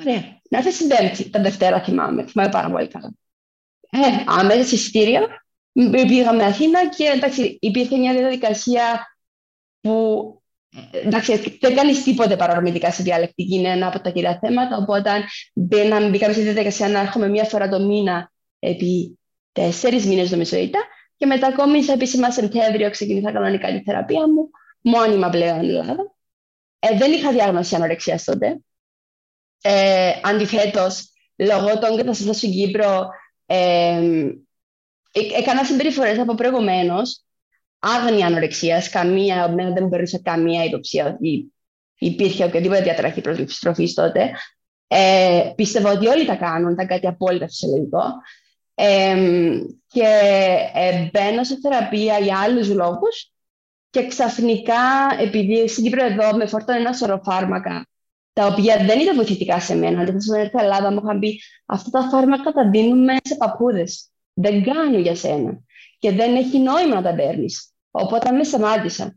ωραία, 0.00 0.40
να 0.50 0.58
έρθεις 0.58 0.74
στην 0.74 0.88
Πέμπτη, 0.88 1.30
τα 1.30 1.40
Δευτέρα 1.40 1.82
θυμάμαι, 1.82 2.26
θυμάμαι 2.26 2.50
πάρα 2.50 2.70
πολύ 2.70 2.88
καλά. 2.88 3.12
Ε, 3.90 4.24
αμέσω 4.26 4.74
εισιτήριο, 4.74 5.20
πήγαμε 6.06 6.44
Αθήνα 6.44 6.88
και 6.88 7.04
εντάξει, 7.04 7.58
υπήρχε 7.60 7.96
μια 7.96 8.12
διαδικασία 8.12 9.06
που 9.80 10.41
εντάξει, 10.92 11.58
δεν 11.60 11.74
κάνεις 11.74 12.02
τίποτε 12.02 12.36
παρορμητικά 12.36 12.90
στη 12.90 13.02
διαλεκτική, 13.02 13.54
είναι 13.54 13.68
ένα 13.68 13.86
από 13.86 14.00
τα 14.00 14.10
κυρία 14.10 14.38
θέματα. 14.40 14.76
Οπότε, 14.76 15.10
μπαίναμε, 15.54 16.08
μπήκαμε 16.08 16.32
στη 16.32 16.42
διαδικασία 16.42 16.88
να 16.88 17.00
έρχομαι 17.00 17.28
μία 17.28 17.44
φορά 17.44 17.68
το 17.68 17.80
μήνα 17.80 18.32
επί 18.58 19.18
τέσσερις 19.52 20.06
μήνες, 20.06 20.30
νομίζω 20.30 20.56
ήταν. 20.56 20.82
Και 21.16 21.26
μετά, 21.26 21.46
ακόμη 21.46 21.82
σε 21.82 21.92
επίσημα 21.92 22.30
Σεπτέμβριο, 22.30 22.90
ξεκίνησα 22.90 23.32
κανονικά 23.32 23.68
τη 23.68 23.82
θεραπεία 23.82 24.28
μου, 24.28 24.50
μόνιμα 24.80 25.28
πλέον 25.28 25.56
στην 25.56 25.68
Ελλάδα. 25.68 26.14
Ε, 26.78 26.96
δεν 26.96 27.12
είχα 27.12 27.32
διάγνωση 27.32 27.74
ανορεξίας 27.74 28.24
τότε. 28.24 28.60
Ε, 29.62 30.12
Αντιθέτως, 30.22 31.12
λόγω 31.36 31.78
των 31.78 31.96
καταστάσεων 31.96 32.34
στην 32.34 32.50
Κύπρο, 32.50 33.08
ε, 33.46 33.96
ε 35.12 35.20
έκανα 35.38 35.64
συμπεριφορές 35.64 36.18
από 36.18 36.34
προηγουμένως 36.34 37.24
άγνοια 37.82 38.26
ανορεξίας, 38.26 38.88
καμία, 38.88 39.54
δεν 39.74 39.86
μπορούσε 39.86 40.18
καμία 40.18 40.64
υποψία 40.64 41.06
ότι 41.06 41.52
υπήρχε 41.98 42.44
οποιαδήποτε 42.44 42.82
διατραχή 42.82 43.20
πρόσληψη 43.20 43.60
τροφή 43.60 43.94
τότε. 43.94 44.30
Ε, 44.86 45.52
πιστεύω 45.56 45.90
ότι 45.90 46.06
όλοι 46.06 46.24
τα 46.24 46.34
κάνουν, 46.34 46.72
ήταν 46.72 46.86
κάτι 46.86 47.06
απόλυτα 47.06 47.46
φυσιολογικό. 47.46 48.02
Ε, 48.74 49.16
και 49.86 50.06
ε, 50.74 51.08
μπαίνω 51.12 51.44
σε 51.44 51.58
θεραπεία 51.62 52.18
για 52.18 52.38
άλλους 52.38 52.68
λόγους 52.68 53.32
και 53.90 54.06
ξαφνικά, 54.06 54.82
επειδή 55.20 55.68
στην 55.68 55.84
Κύπρο 55.84 56.04
εδώ 56.04 56.36
με 56.36 56.46
φορτώνει 56.46 56.78
ένα 56.78 56.92
σωρό 56.92 57.20
φάρμακα, 57.24 57.86
τα 58.32 58.46
οποία 58.46 58.76
δεν 58.76 59.00
ήταν 59.00 59.16
βοηθητικά 59.16 59.60
σε 59.60 59.74
μένα, 59.74 60.00
αντίθετα 60.00 60.20
στην 60.20 60.60
Ελλάδα 60.60 60.92
μου 60.92 61.00
είχαν 61.04 61.18
πει 61.18 61.40
αυτά 61.66 61.90
τα 61.90 62.08
φάρμακα 62.08 62.52
τα 62.52 62.70
δίνουμε 62.70 63.16
σε 63.22 63.34
παππούδες. 63.34 64.10
Δεν 64.34 64.64
κάνουν 64.64 65.00
για 65.00 65.14
σένα 65.14 65.58
και 65.98 66.12
δεν 66.12 66.36
έχει 66.36 66.58
νόημα 66.58 66.94
να 66.94 67.02
τα 67.02 67.14
παίρνεις. 67.14 67.71
Οπότε 67.94 68.30
με 68.30 68.44
σταμάτησα. 68.44 69.16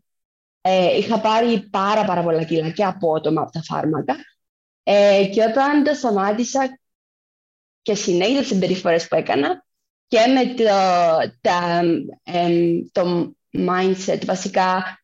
Ε, 0.62 0.98
είχα 0.98 1.20
πάρει 1.20 1.67
πάρα, 1.70 2.05
πάρα 2.05 2.22
πολλά 2.22 2.44
κιλά 2.44 2.70
και 2.70 2.84
απότομα 2.84 3.41
από 3.41 3.51
τα 3.51 3.62
φάρμακα. 3.63 4.15
Ε, 4.84 5.29
και 5.34 5.44
όταν 5.44 5.84
το 5.84 5.94
σταμάτησα 5.94 6.79
και 7.82 7.96
συνέχισα 7.96 8.39
τις 8.39 8.48
συμπεριφορές 8.48 9.08
που 9.08 9.15
έκανα 9.15 9.65
και 10.08 10.20
με 10.27 10.53
το, 10.53 10.63
τα, 11.41 11.82
το 12.91 13.34
mindset, 13.51 14.25
βασικά, 14.25 15.00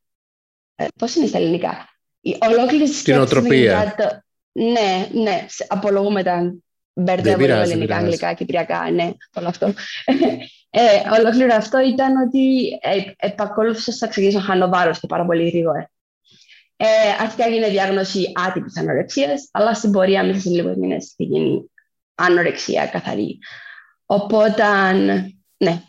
ε, 0.75 0.87
πώς 0.99 1.15
είναι 1.15 1.27
στα 1.27 1.37
ελληνικά, 1.37 1.89
η 2.21 2.37
ολόκληρη 2.41 2.87
σκέψη. 2.87 3.03
Την 3.03 3.19
οτροπία. 3.19 3.95
Το, 3.97 4.21
ναι, 4.51 5.09
ναι, 5.21 5.45
απολογούμε 5.67 6.23
τα 6.23 6.53
μπερδεύω 6.93 7.45
ελληνικά, 7.45 7.95
αγγλικά, 7.95 8.33
κυπριακά, 8.33 8.91
ναι, 8.91 9.11
όλο 9.33 9.47
αυτό. 9.47 9.73
Ε, 10.73 10.81
ολόκληρο 11.19 11.55
αυτό 11.55 11.79
ήταν 11.79 12.27
ότι 12.27 12.67
ε, 12.81 13.27
επακολούθησα 13.27 13.91
στο 13.91 14.07
ξεκίνησα 14.07 14.37
να 14.37 14.43
χάνω 14.43 14.67
βάρος 14.67 14.99
και 14.99 15.07
πάρα 15.07 15.25
πολύ 15.25 15.49
γρήγορα. 15.49 15.91
Ε, 16.75 16.85
αρχικά 17.19 17.45
έγινε 17.45 17.69
διάγνωση 17.69 18.31
άτυπης 18.47 18.77
ανορεξίας, 18.77 19.49
αλλά 19.51 19.73
στην 19.73 19.91
πορεία 19.91 20.23
μέσα 20.23 20.39
σε 20.39 20.49
λίγους 20.49 20.75
μήνες 20.75 21.13
γίνει 21.17 21.71
ανορεξία 22.15 22.85
καθαρή. 22.85 23.37
Οπότε, 24.05 24.63
ναι, 25.57 25.81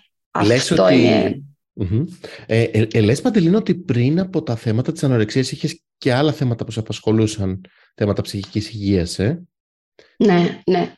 λες 0.44 0.70
αυτό 0.70 0.84
ότι... 0.84 0.94
είναι... 0.94 1.42
Mm-hmm. 1.80 2.06
Ε, 2.46 2.62
ε, 2.62 2.88
ε, 2.92 3.00
λες, 3.00 3.20
Παντελίνο, 3.20 3.58
ότι 3.58 3.74
πριν 3.74 4.20
από 4.20 4.42
τα 4.42 4.56
θέματα 4.56 4.92
της 4.92 5.04
ανορεξίας 5.04 5.52
είχες 5.52 5.82
και 5.98 6.12
άλλα 6.12 6.32
θέματα 6.32 6.64
που 6.64 6.70
σε 6.70 6.78
απασχολούσαν, 6.78 7.60
θέματα 7.94 8.22
ψυχικής 8.22 8.68
υγείας, 8.68 9.18
ε; 9.18 9.42
Ναι, 10.16 10.62
ναι. 10.66 10.92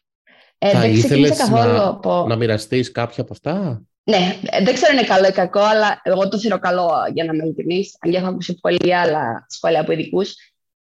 Ε, 0.58 0.70
Θα 0.70 0.86
ήθελες 0.86 1.36
καθόλου 1.36 1.72
να, 1.72 1.86
από... 1.86 2.24
να 2.28 2.36
μοιραστείς 2.36 2.92
κάποια 2.92 3.22
από 3.22 3.32
αυτά; 3.32 3.82
Ναι, 4.04 4.36
δεν 4.64 4.74
ξέρω 4.74 4.92
είναι 4.92 5.06
καλό 5.06 5.28
ή 5.28 5.32
κακό, 5.32 5.60
αλλά 5.60 6.00
εγώ 6.02 6.28
το 6.28 6.38
θεωρώ 6.38 6.58
καλό 6.58 6.90
για 7.12 7.24
να 7.24 7.34
με 7.34 7.44
ειλικρινείς, 7.44 7.96
αν 8.00 8.10
και 8.10 8.16
έχω 8.16 8.26
ακούσει 8.26 8.58
πολύ 8.60 8.94
άλλα 8.94 9.46
σχόλια 9.48 9.80
από 9.80 9.92
ειδικούς. 9.92 10.34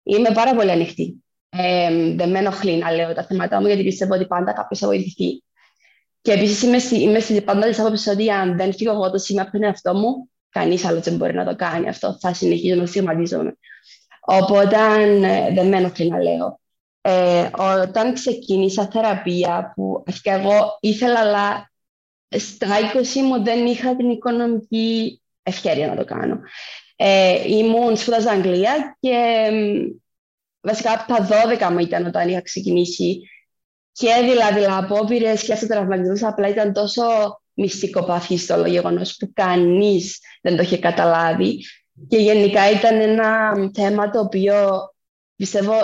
Είμαι 0.03 0.31
πάρα 0.35 0.55
πολύ 0.55 0.71
ανοιχτή. 0.71 1.25
Ε, 1.49 2.15
δεν 2.15 2.31
με 2.31 2.39
ενοχλεί 2.39 2.77
να 2.77 2.91
λέω 2.91 3.15
τα 3.15 3.25
θέματα 3.25 3.61
μου, 3.61 3.67
γιατί 3.67 3.85
πιστεύω 3.85 4.15
ότι 4.15 4.27
πάντα 4.27 4.53
κάποιος 4.53 4.79
θα 4.79 4.87
βοηθηθεί. 4.87 5.43
Και 6.23 6.33
επίσης 6.33 6.63
είμαι, 6.63 6.79
στη, 6.79 7.01
είμαι 7.01 7.19
στη 7.19 7.41
πάντα 7.41 7.69
της 7.69 7.79
άποψης 7.79 8.07
ότι 8.07 8.31
αν 8.31 8.57
δεν 8.57 8.75
φύγω 8.75 8.93
εγώ 8.93 9.11
το 9.11 9.19
σήμα 9.19 9.43
από 9.43 9.51
τον 9.51 9.63
εαυτό 9.63 9.95
μου, 9.95 10.31
κανείς 10.49 10.85
άλλος 10.85 11.03
δεν 11.03 11.17
μπορεί 11.17 11.35
να 11.35 11.45
το 11.45 11.57
κάνει 11.57 11.89
αυτό. 11.89 12.17
Θα 12.21 12.35
συνεχίζω 12.35 12.75
να 12.75 12.87
στιγματίζομαι. 12.87 13.57
Οπότε 14.21 14.77
ε, 14.77 15.55
δεν 15.55 15.69
με 15.69 15.77
ενοχλεί 15.77 16.09
να 16.09 16.23
λέω. 16.23 16.61
Ε, 17.03 17.51
όταν 17.83 18.15
ξεκίνησα 18.15 18.89
θεραπεία, 18.93 19.73
που 19.75 20.03
αρχικά 20.07 20.33
εγώ 20.33 20.79
ήθελα, 20.81 21.21
αλλά 21.21 21.71
στα 22.29 22.67
20 22.95 23.21
μου 23.21 23.43
δεν 23.45 23.67
είχα 23.67 23.97
την 23.97 24.11
οικονομική 24.11 25.23
ευκαιρία 25.43 25.87
να 25.87 25.97
το 25.97 26.05
κάνω. 26.05 26.41
Ε, 26.97 27.49
ήμουν 27.49 27.97
σπούδαζα 27.97 28.31
Αγγλία 28.31 28.97
και 29.01 29.49
βασικά 30.61 30.93
από 30.93 31.15
τα 31.15 31.29
12 31.69 31.73
μου 31.73 31.79
ήταν 31.79 32.07
όταν 32.07 32.29
είχα 32.29 32.43
ξεκινήσει 32.43 33.21
και 33.93 34.09
δηλαδή 34.23 34.65
απόπειρε 34.65 35.35
και 35.35 35.53
αυτοτραυματισμού 35.53 36.29
απλά 36.29 36.49
ήταν 36.49 36.73
τόσο 36.73 37.03
μυστικό 37.55 38.21
το 38.47 38.67
γεγονός 38.67 39.17
που 39.17 39.31
κανείς 39.35 40.19
δεν 40.43 40.57
το 40.57 40.63
είχε 40.63 40.79
καταλάβει. 40.79 41.65
Και 42.09 42.17
γενικά 42.17 42.71
ήταν 42.71 43.01
ένα 43.01 43.53
θέμα 43.75 44.11
το 44.11 44.21
οποίο 44.21 44.79
πιστεύω 45.37 45.75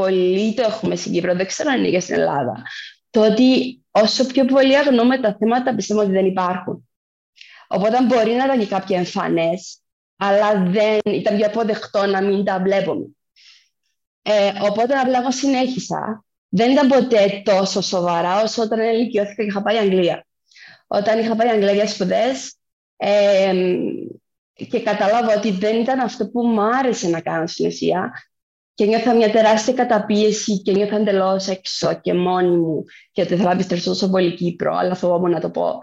πολύ 0.00 0.54
το 0.54 0.62
έχουμε 0.62 0.96
στην 0.96 1.12
Κύπρο, 1.12 1.34
δεν 1.34 1.46
ξέρω 1.46 1.70
αν 1.70 1.78
είναι 1.78 1.90
και 1.90 2.00
στην 2.00 2.14
Ελλάδα. 2.14 2.62
Το 3.10 3.24
ότι 3.24 3.80
όσο 3.90 4.26
πιο 4.26 4.44
πολύ 4.44 4.76
αγνοούμε 4.76 5.20
τα 5.20 5.36
θέματα, 5.38 5.74
πιστεύω 5.74 6.00
ότι 6.00 6.10
δεν 6.10 6.26
υπάρχουν. 6.26 6.88
Οπότε 7.68 8.02
μπορεί 8.02 8.32
να 8.32 8.44
ήταν 8.44 8.58
και 8.58 8.66
κάποια 8.66 8.98
εμφανές, 8.98 9.80
αλλά 10.16 10.62
δεν 10.62 10.98
ήταν 11.04 11.36
πιο 11.36 11.46
αποδεκτό 11.46 12.06
να 12.06 12.22
μην 12.22 12.44
τα 12.44 12.60
βλέπουμε. 12.60 13.06
Ε, 14.22 14.52
οπότε 14.62 14.94
απλά 14.94 15.18
εγώ 15.18 15.30
συνέχισα. 15.32 16.24
Δεν 16.48 16.70
ήταν 16.70 16.88
ποτέ 16.88 17.42
τόσο 17.44 17.80
σοβαρά 17.80 18.42
όσο 18.42 18.62
όταν 18.62 18.78
ελικιώθηκα 18.78 19.42
και 19.42 19.48
είχα 19.48 19.62
πάει 19.62 19.76
Αγγλία. 19.76 20.26
Όταν 20.86 21.18
είχα 21.18 21.36
πάει 21.36 21.48
Αγγλία 21.48 21.72
για 21.72 21.88
σπουδές, 21.88 22.56
και 24.54 24.80
κατάλαβα 24.82 25.36
ότι 25.36 25.50
δεν 25.50 25.80
ήταν 25.80 26.00
αυτό 26.00 26.28
που 26.28 26.46
μου 26.46 26.60
άρεσε 26.60 27.08
να 27.08 27.20
κάνω 27.20 27.46
στην 27.46 27.66
ουσία 27.66 28.12
και 28.76 28.84
νιώθα 28.84 29.14
μια 29.14 29.30
τεράστια 29.30 29.74
καταπίεση 29.74 30.62
και 30.62 30.72
νιώθα 30.72 30.96
εντελώς 30.96 31.48
έξω 31.48 32.00
και 32.00 32.14
μόνη 32.14 32.56
μου 32.56 32.84
και 33.12 33.22
ότι 33.22 33.36
θα 33.36 33.50
επιστρέψω 33.50 33.88
τόσο 33.88 34.10
πολύ 34.10 34.34
Κύπρο, 34.34 34.76
αλλά 34.76 34.94
φοβόμουν 34.94 35.30
να 35.30 35.40
το 35.40 35.50
πω. 35.50 35.78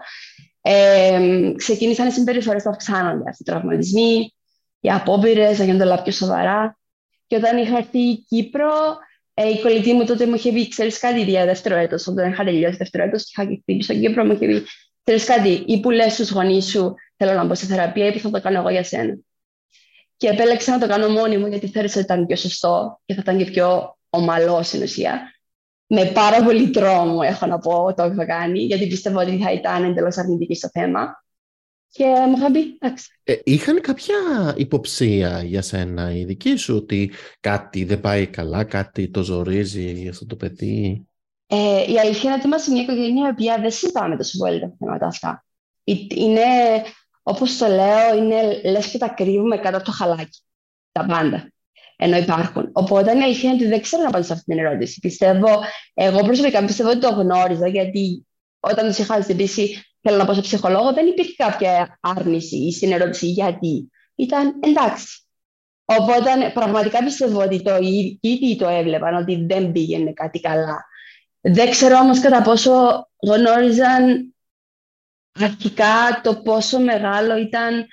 Ε, 0.60 1.52
ξεκίνησαν 1.56 2.06
οι 2.06 2.10
συμπεριφορές 2.10 2.64
να 2.64 2.70
αυξάνονται. 2.70 3.30
Αυτοί 3.30 3.42
οι 3.42 3.44
τραυματισμοί, 3.44 4.34
οι 4.80 4.90
απόπειρες 4.90 5.58
να 5.58 5.64
γίνονται 5.64 5.84
όλα 5.84 6.02
πιο 6.02 6.12
σοβαρά. 6.12 6.78
Και 7.26 7.36
όταν 7.36 7.56
είχα 7.56 7.76
έρθει 7.76 7.98
η 7.98 8.24
Κύπρο, 8.28 8.70
ε, 9.34 9.48
η 9.48 9.60
κολλητή 9.60 9.92
μου 9.92 10.04
τότε 10.04 10.26
μου 10.26 10.34
είχε 10.34 10.52
πει: 10.52 10.68
Ξέρεις 10.68 10.98
κάτι, 10.98 11.22
για 11.22 11.44
δεύτερο 11.44 11.76
έτος. 11.76 12.06
Όταν 12.06 12.32
είχα 12.32 12.44
τελειώσει 12.44 12.76
δεύτερο 12.76 13.04
έτος 13.04 13.22
και 13.22 13.30
είχα 13.36 13.44
χτυπήσει 13.44 13.82
στον 13.82 14.00
Κύπρο, 14.00 14.24
μου 14.24 14.32
είχε 14.32 14.46
πει: 14.46 14.62
Ξέρεις 15.04 15.24
κάτι, 15.24 15.62
ή 15.66 15.80
που 15.80 15.90
λες 15.90 16.12
στους 16.12 16.30
γονείς 16.30 16.64
σου, 16.64 16.94
θέλω 17.16 17.32
να 17.32 17.44
μπω 17.44 17.54
σε 17.54 17.66
θεραπεία, 17.66 18.06
ή 18.06 18.12
που 18.12 18.18
θα 18.18 18.30
το 18.30 18.40
κάνω 18.40 18.58
εγώ 18.58 18.70
για 18.70 18.84
σένα. 18.84 19.16
Και 20.24 20.30
επέλεξα 20.30 20.72
να 20.72 20.78
το 20.78 20.86
κάνω 20.86 21.08
μόνη 21.08 21.38
μου, 21.38 21.46
γιατί 21.46 21.68
θεώρησα 21.68 22.00
ότι 22.00 22.12
ήταν 22.12 22.26
πιο 22.26 22.36
σωστό 22.36 23.00
και 23.04 23.14
θα 23.14 23.20
ήταν 23.20 23.38
και 23.38 23.44
πιο 23.44 23.96
ομαλός 24.10 24.66
στην 24.66 24.82
ουσία. 24.82 25.20
Με 25.86 26.04
πάρα 26.04 26.42
πολύ 26.42 26.70
τρόμο, 26.70 27.18
έχω 27.22 27.46
να 27.46 27.58
πω, 27.58 27.94
το 27.94 28.02
έχω 28.02 28.26
κάνει, 28.26 28.58
γιατί 28.60 28.86
πιστεύω 28.86 29.20
ότι 29.20 29.38
θα 29.42 29.52
ήταν 29.52 29.84
εντελώς 29.84 30.16
αρνητική 30.16 30.54
στο 30.54 30.68
θέμα. 30.72 31.24
Και 31.90 32.04
μου 32.04 32.36
είχαν 32.36 32.52
πει, 32.52 32.76
εντάξει. 32.78 33.20
Ε, 33.24 33.34
είχαν 33.44 33.80
κάποια 33.80 34.16
υποψία 34.56 35.42
για 35.42 35.62
σένα 35.62 36.12
η 36.12 36.24
δική 36.24 36.56
σου, 36.56 36.76
ότι 36.76 37.10
κάτι 37.40 37.84
δεν 37.84 38.00
πάει 38.00 38.26
καλά, 38.26 38.64
κάτι 38.64 39.08
το 39.08 39.22
ζορίζει 39.22 40.08
αυτό 40.08 40.26
το 40.26 40.36
παιδί; 40.36 41.06
Ε, 41.46 41.92
η 41.92 41.98
αλήθεια 41.98 42.22
είναι 42.22 42.34
ότι 42.34 42.46
είμαστε 42.46 42.72
μια 42.72 42.82
οικογένεια 42.82 43.26
η 43.26 43.30
οποία 43.30 43.58
δεν 43.60 43.70
συζητάμε 43.70 44.16
τόσο 44.16 44.38
πολύ 44.38 44.60
τα 44.60 44.74
θέματα 44.78 45.06
αυτά. 45.06 45.44
Είναι, 45.84 46.42
όπως 47.26 47.56
το 47.56 47.66
λέω, 47.66 48.16
είναι 48.16 48.60
λες 48.64 48.86
και 48.86 48.98
τα 48.98 49.08
κρύβουμε 49.08 49.56
κάτω 49.56 49.76
από 49.76 49.84
το 49.84 49.92
χαλάκι. 49.92 50.42
Τα 50.92 51.04
πάντα. 51.06 51.52
Ενώ 51.96 52.16
υπάρχουν. 52.16 52.70
Οπότε 52.72 53.18
η 53.18 53.22
αλήθεια 53.22 53.50
είναι 53.50 53.58
ότι 53.58 53.68
δεν 53.68 53.80
ξέρω 53.80 54.02
να 54.02 54.08
απαντήσω 54.08 54.32
σε 54.32 54.38
αυτή 54.38 54.54
την 54.54 54.64
ερώτηση. 54.64 55.00
Πιστεύω, 55.00 55.48
εγώ 55.94 56.22
προσωπικά 56.22 56.64
πιστεύω 56.64 56.90
ότι 56.90 56.98
το 56.98 57.08
γνώριζα, 57.08 57.68
γιατί 57.68 58.26
όταν 58.60 58.86
τους 58.86 58.98
είχα 58.98 59.20
ζητήσει 59.20 59.84
θέλω 60.00 60.16
να 60.16 60.24
πω 60.24 60.34
σε 60.34 60.40
ψυχολόγο, 60.40 60.92
δεν 60.92 61.06
υπήρχε 61.06 61.34
κάποια 61.36 61.98
άρνηση 62.00 62.72
στην 62.72 62.92
ερώτηση 62.92 63.26
γιατί. 63.26 63.90
Ήταν 64.14 64.60
εντάξει. 64.60 65.22
Οπότε 65.84 66.50
πραγματικά 66.54 67.04
πιστεύω 67.04 67.42
ότι 67.42 67.62
το 67.62 67.76
ήδη 68.20 68.56
το 68.56 68.68
έβλεπαν 68.68 69.14
ότι 69.14 69.46
δεν 69.46 69.72
πήγαινε 69.72 70.12
κάτι 70.12 70.40
καλά. 70.40 70.84
Δεν 71.40 71.70
ξέρω 71.70 71.98
όμως 71.98 72.20
κατά 72.20 72.42
πόσο 72.42 72.70
γνώριζαν 73.26 74.33
αρχικά 75.40 76.20
το 76.22 76.34
πόσο 76.36 76.80
μεγάλο 76.80 77.36
ήταν 77.36 77.86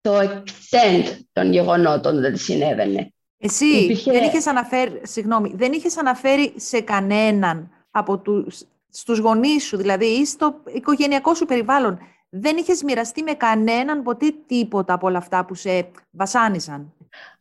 το 0.00 0.18
extent 0.18 1.18
των 1.32 1.52
γεγονότων 1.52 2.20
δεν 2.20 2.36
συνέβαινε. 2.36 3.10
Εσύ 3.38 3.66
Υπήρχε... 3.66 4.12
δεν, 4.12 4.24
είχες 4.24 4.46
αναφέρει, 4.46 5.00
συγγνώμη, 5.02 5.52
δεν 5.54 5.72
είχες 5.72 5.96
αναφέρει 5.96 6.52
σε 6.56 6.80
κανέναν 6.80 7.70
από 7.90 8.18
τους, 8.18 8.62
στους 8.90 9.18
γονείς 9.18 9.64
σου, 9.64 9.76
δηλαδή 9.76 10.06
ή 10.06 10.26
στο 10.26 10.60
οικογενειακό 10.74 11.34
σου 11.34 11.44
περιβάλλον. 11.44 11.98
Δεν 12.28 12.56
είχες 12.56 12.82
μοιραστεί 12.82 13.22
με 13.22 13.32
κανέναν 13.32 14.02
ποτέ 14.02 14.34
τίποτα 14.46 14.92
από 14.92 15.06
όλα 15.06 15.18
αυτά 15.18 15.44
που 15.44 15.54
σε 15.54 15.90
βασάνισαν. 16.10 16.94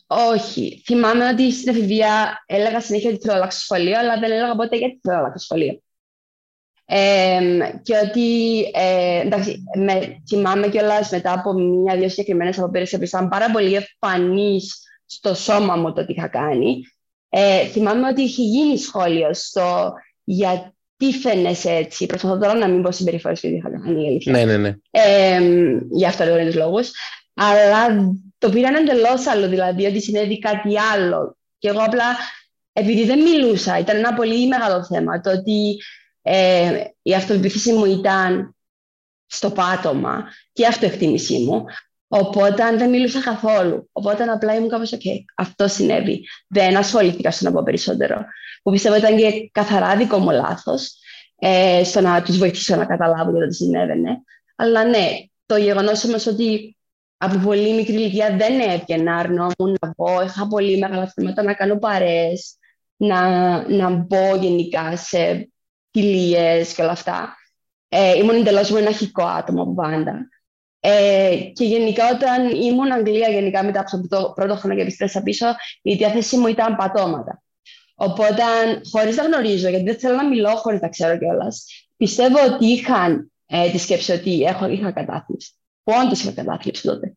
Όχι. 0.08 0.82
Θυμάμαι 0.86 1.28
ότι 1.28 1.52
στην 1.52 1.76
εφηβεία 1.76 2.44
έλεγα 2.46 2.82
συνέχεια 2.82 3.10
ότι 3.10 3.20
θέλω 3.20 3.32
να 3.34 3.38
αλλάξω 3.40 3.60
σχολείο, 3.60 4.00
αλλά 4.00 4.20
δεν 4.20 4.32
έλεγα 4.32 4.56
ποτέ 4.56 4.76
γιατί 4.76 5.00
θέλω 5.02 5.16
να 5.16 5.22
αλλάξω 5.22 5.44
σχολείο. 5.44 5.82
Ε, 6.86 7.40
και 7.82 7.94
ότι, 8.10 8.60
ε, 8.74 9.20
εντάξει, 9.20 9.64
με, 9.78 10.22
θυμάμαι 10.28 10.68
κιόλας 10.68 11.10
μετά 11.10 11.34
από 11.34 11.54
μία-δύο 11.54 12.10
συγκεκριμένες 12.10 12.58
αποπήρε 12.58 12.86
που 12.86 13.04
ήταν 13.04 13.30
πάρα 13.30 13.52
πολύ 13.52 13.74
εμφανείς 13.76 14.82
στο 15.06 15.34
σώμα 15.34 15.76
μου 15.76 15.94
το 15.94 16.06
τι 16.06 16.14
είχα 16.14 16.28
κάνει. 16.28 16.82
Ε, 17.30 17.66
θυμάμαι 17.66 18.08
ότι 18.08 18.22
είχε 18.22 18.42
γίνει 18.42 18.78
σχόλιο 18.78 19.34
στο 19.34 19.94
γιατί 20.24 21.12
φαίνεσαι 21.22 21.72
έτσι. 21.72 22.06
Προσπαθώ 22.06 22.38
τώρα 22.38 22.54
να 22.54 22.68
μην 22.68 22.82
πω 22.82 22.92
συμπεριφορές 22.92 23.40
που 23.40 23.48
είχα 23.48 23.70
κάνει. 23.70 24.20
Ναι, 24.26 24.46
ναι, 24.46 24.58
ναι. 24.58 24.76
Ε, 24.92 25.42
για 25.92 26.08
αυτό 26.08 26.26
το 26.26 26.36
λόγους. 26.54 26.92
Αλλά 27.34 28.10
το 28.38 28.50
πήραν 28.50 28.76
εντελώς 28.76 29.28
άλλο, 29.28 29.48
δηλαδή 29.48 29.86
ότι 29.86 30.02
συνέβη 30.02 30.40
κάτι 30.40 30.80
άλλο. 30.94 31.38
Και 31.58 31.70
εγώ 31.70 31.80
απλά, 31.80 32.06
επειδή 32.74 33.06
δεν 33.06 33.22
μιλούσα, 33.22 33.80
ήταν 33.80 33.98
ένα 33.98 34.14
πολύ 34.14 34.48
μεγάλο 34.48 34.86
θέμα. 34.86 35.22
Το 35.22 35.32
ότι 35.32 35.78
ε, 36.28 36.84
η 37.02 37.14
αυτοπεποίθηση 37.14 37.74
μου 37.74 37.86
ήταν 37.86 38.56
στο 39.26 39.52
πάτωμα 39.52 40.24
και 40.52 40.62
η 40.62 40.66
αυτοεκτίμησή 40.66 41.38
μου. 41.38 41.66
Οπότε 42.08 42.76
δεν 42.78 42.90
μιλούσα 42.90 43.22
καθόλου. 43.22 43.90
Οπότε 43.92 44.24
απλά 44.24 44.56
ήμουν 44.56 44.70
κάπως, 44.70 44.94
OK, 44.94 45.06
αυτό 45.36 45.68
συνέβη. 45.68 46.28
Δεν 46.48 46.78
ασχολήθηκα 46.78 47.32
στο 47.32 47.46
να 47.46 47.52
πω 47.52 47.64
περισσότερο. 47.64 48.26
Που 48.64 48.72
πιστεύω 48.72 48.96
ήταν 48.96 49.18
και 49.18 49.50
καθαρά 49.52 49.96
δικό 49.98 50.18
μου 50.18 50.30
λάθος 50.30 50.98
ε, 51.36 51.82
στο 51.84 52.02
να 52.02 52.22
τους 52.22 52.38
βοηθήσω 52.38 52.76
να 52.76 52.86
καταλάβουν 52.86 53.44
ότι 53.44 53.54
συνέβαινε. 53.54 54.22
Αλλά 54.56 54.86
ναι, 54.86 55.10
το 55.46 55.58
γεγονός 55.58 56.04
όμως 56.04 56.26
ότι 56.26 56.78
από 57.18 57.38
πολύ 57.38 57.74
μικρή 57.74 57.94
ηλικία 57.94 58.36
δεν 58.38 58.60
έβγαινα, 58.60 59.16
αρνόμουν 59.16 59.78
να 59.82 59.92
πω, 59.96 60.22
είχα 60.26 60.48
πολύ 60.48 60.78
μεγάλα 60.78 61.12
θέματα 61.16 61.44
να 61.44 61.54
κάνω 61.54 61.78
παρέες, 61.80 62.58
να, 62.96 63.20
να 63.70 63.90
μπω 63.90 64.36
γενικά 64.36 64.98
σε 64.98 65.50
κοιλίες 65.96 66.74
και 66.74 66.82
όλα 66.82 66.92
αυτά. 66.92 67.38
Ε, 67.90 68.18
ήμουν 68.18 68.36
εντελώς 68.36 68.72
μοναχικό 68.72 69.24
άτομο 69.24 69.62
από 69.62 69.74
πάντα. 69.74 70.30
Ε, 70.80 71.36
και 71.54 71.66
γενικά 71.66 72.04
όταν 72.10 72.50
ήμουν 72.56 72.92
Αγγλία, 72.92 73.30
γενικά 73.30 73.64
μετά 73.64 73.86
από 73.92 74.08
το 74.08 74.34
πρώτο 74.36 74.56
χρόνο 74.56 74.76
και 74.76 74.82
επιστρέψα 74.82 75.24
πίσω, 75.24 75.46
η 75.82 75.96
διάθεσή 75.96 76.38
μου 76.38 76.48
ήταν 76.48 76.76
πατώματα. 76.76 77.44
Οπότε, 77.96 78.44
χωρίς 78.92 79.16
να 79.16 79.24
γνωρίζω, 79.24 79.70
γιατί 79.70 79.86
δεν 79.86 80.00
θέλω 80.00 80.16
να 80.16 80.28
μιλώ 80.28 80.50
χωρίς 80.50 80.82
να 80.82 80.90
ξέρω 80.90 81.18
κιόλας, 81.18 81.66
πιστεύω 81.98 82.38
ότι 82.54 82.66
είχαν 82.66 83.32
ε, 83.46 83.72
τη 83.72 83.78
σκέψη 83.78 84.12
ότι 84.12 84.42
έχω, 84.44 84.70
είχα 84.70 84.92
κατάθλιψη 84.92 85.52
που 85.84 85.94
όντως 86.04 86.22
είχα 86.22 86.32
κατάθλιψη 86.32 86.82
τότε. 86.82 87.14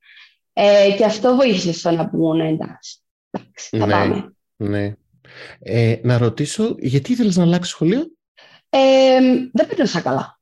Ε, 0.52 0.94
και 0.96 1.04
αυτό 1.04 1.34
βοήθησε 1.34 1.72
στο 1.72 1.90
να 1.90 2.08
πούμε 2.08 2.48
εντάξει. 2.48 2.98
εντάξει 3.30 3.76
θα 3.78 3.86
ναι, 3.86 3.92
πάμε. 3.92 4.32
Ναι. 4.56 4.94
Ε, 5.58 5.96
να 6.02 6.18
ρωτήσω, 6.18 6.74
γιατί 6.78 7.12
ήθελες 7.12 7.36
να 7.36 7.42
αλλάξεις 7.42 7.72
σχολείο; 7.72 8.17
Ε, 8.70 9.20
δεν 9.52 9.66
πέρασα 9.66 10.00
καλά. 10.00 10.40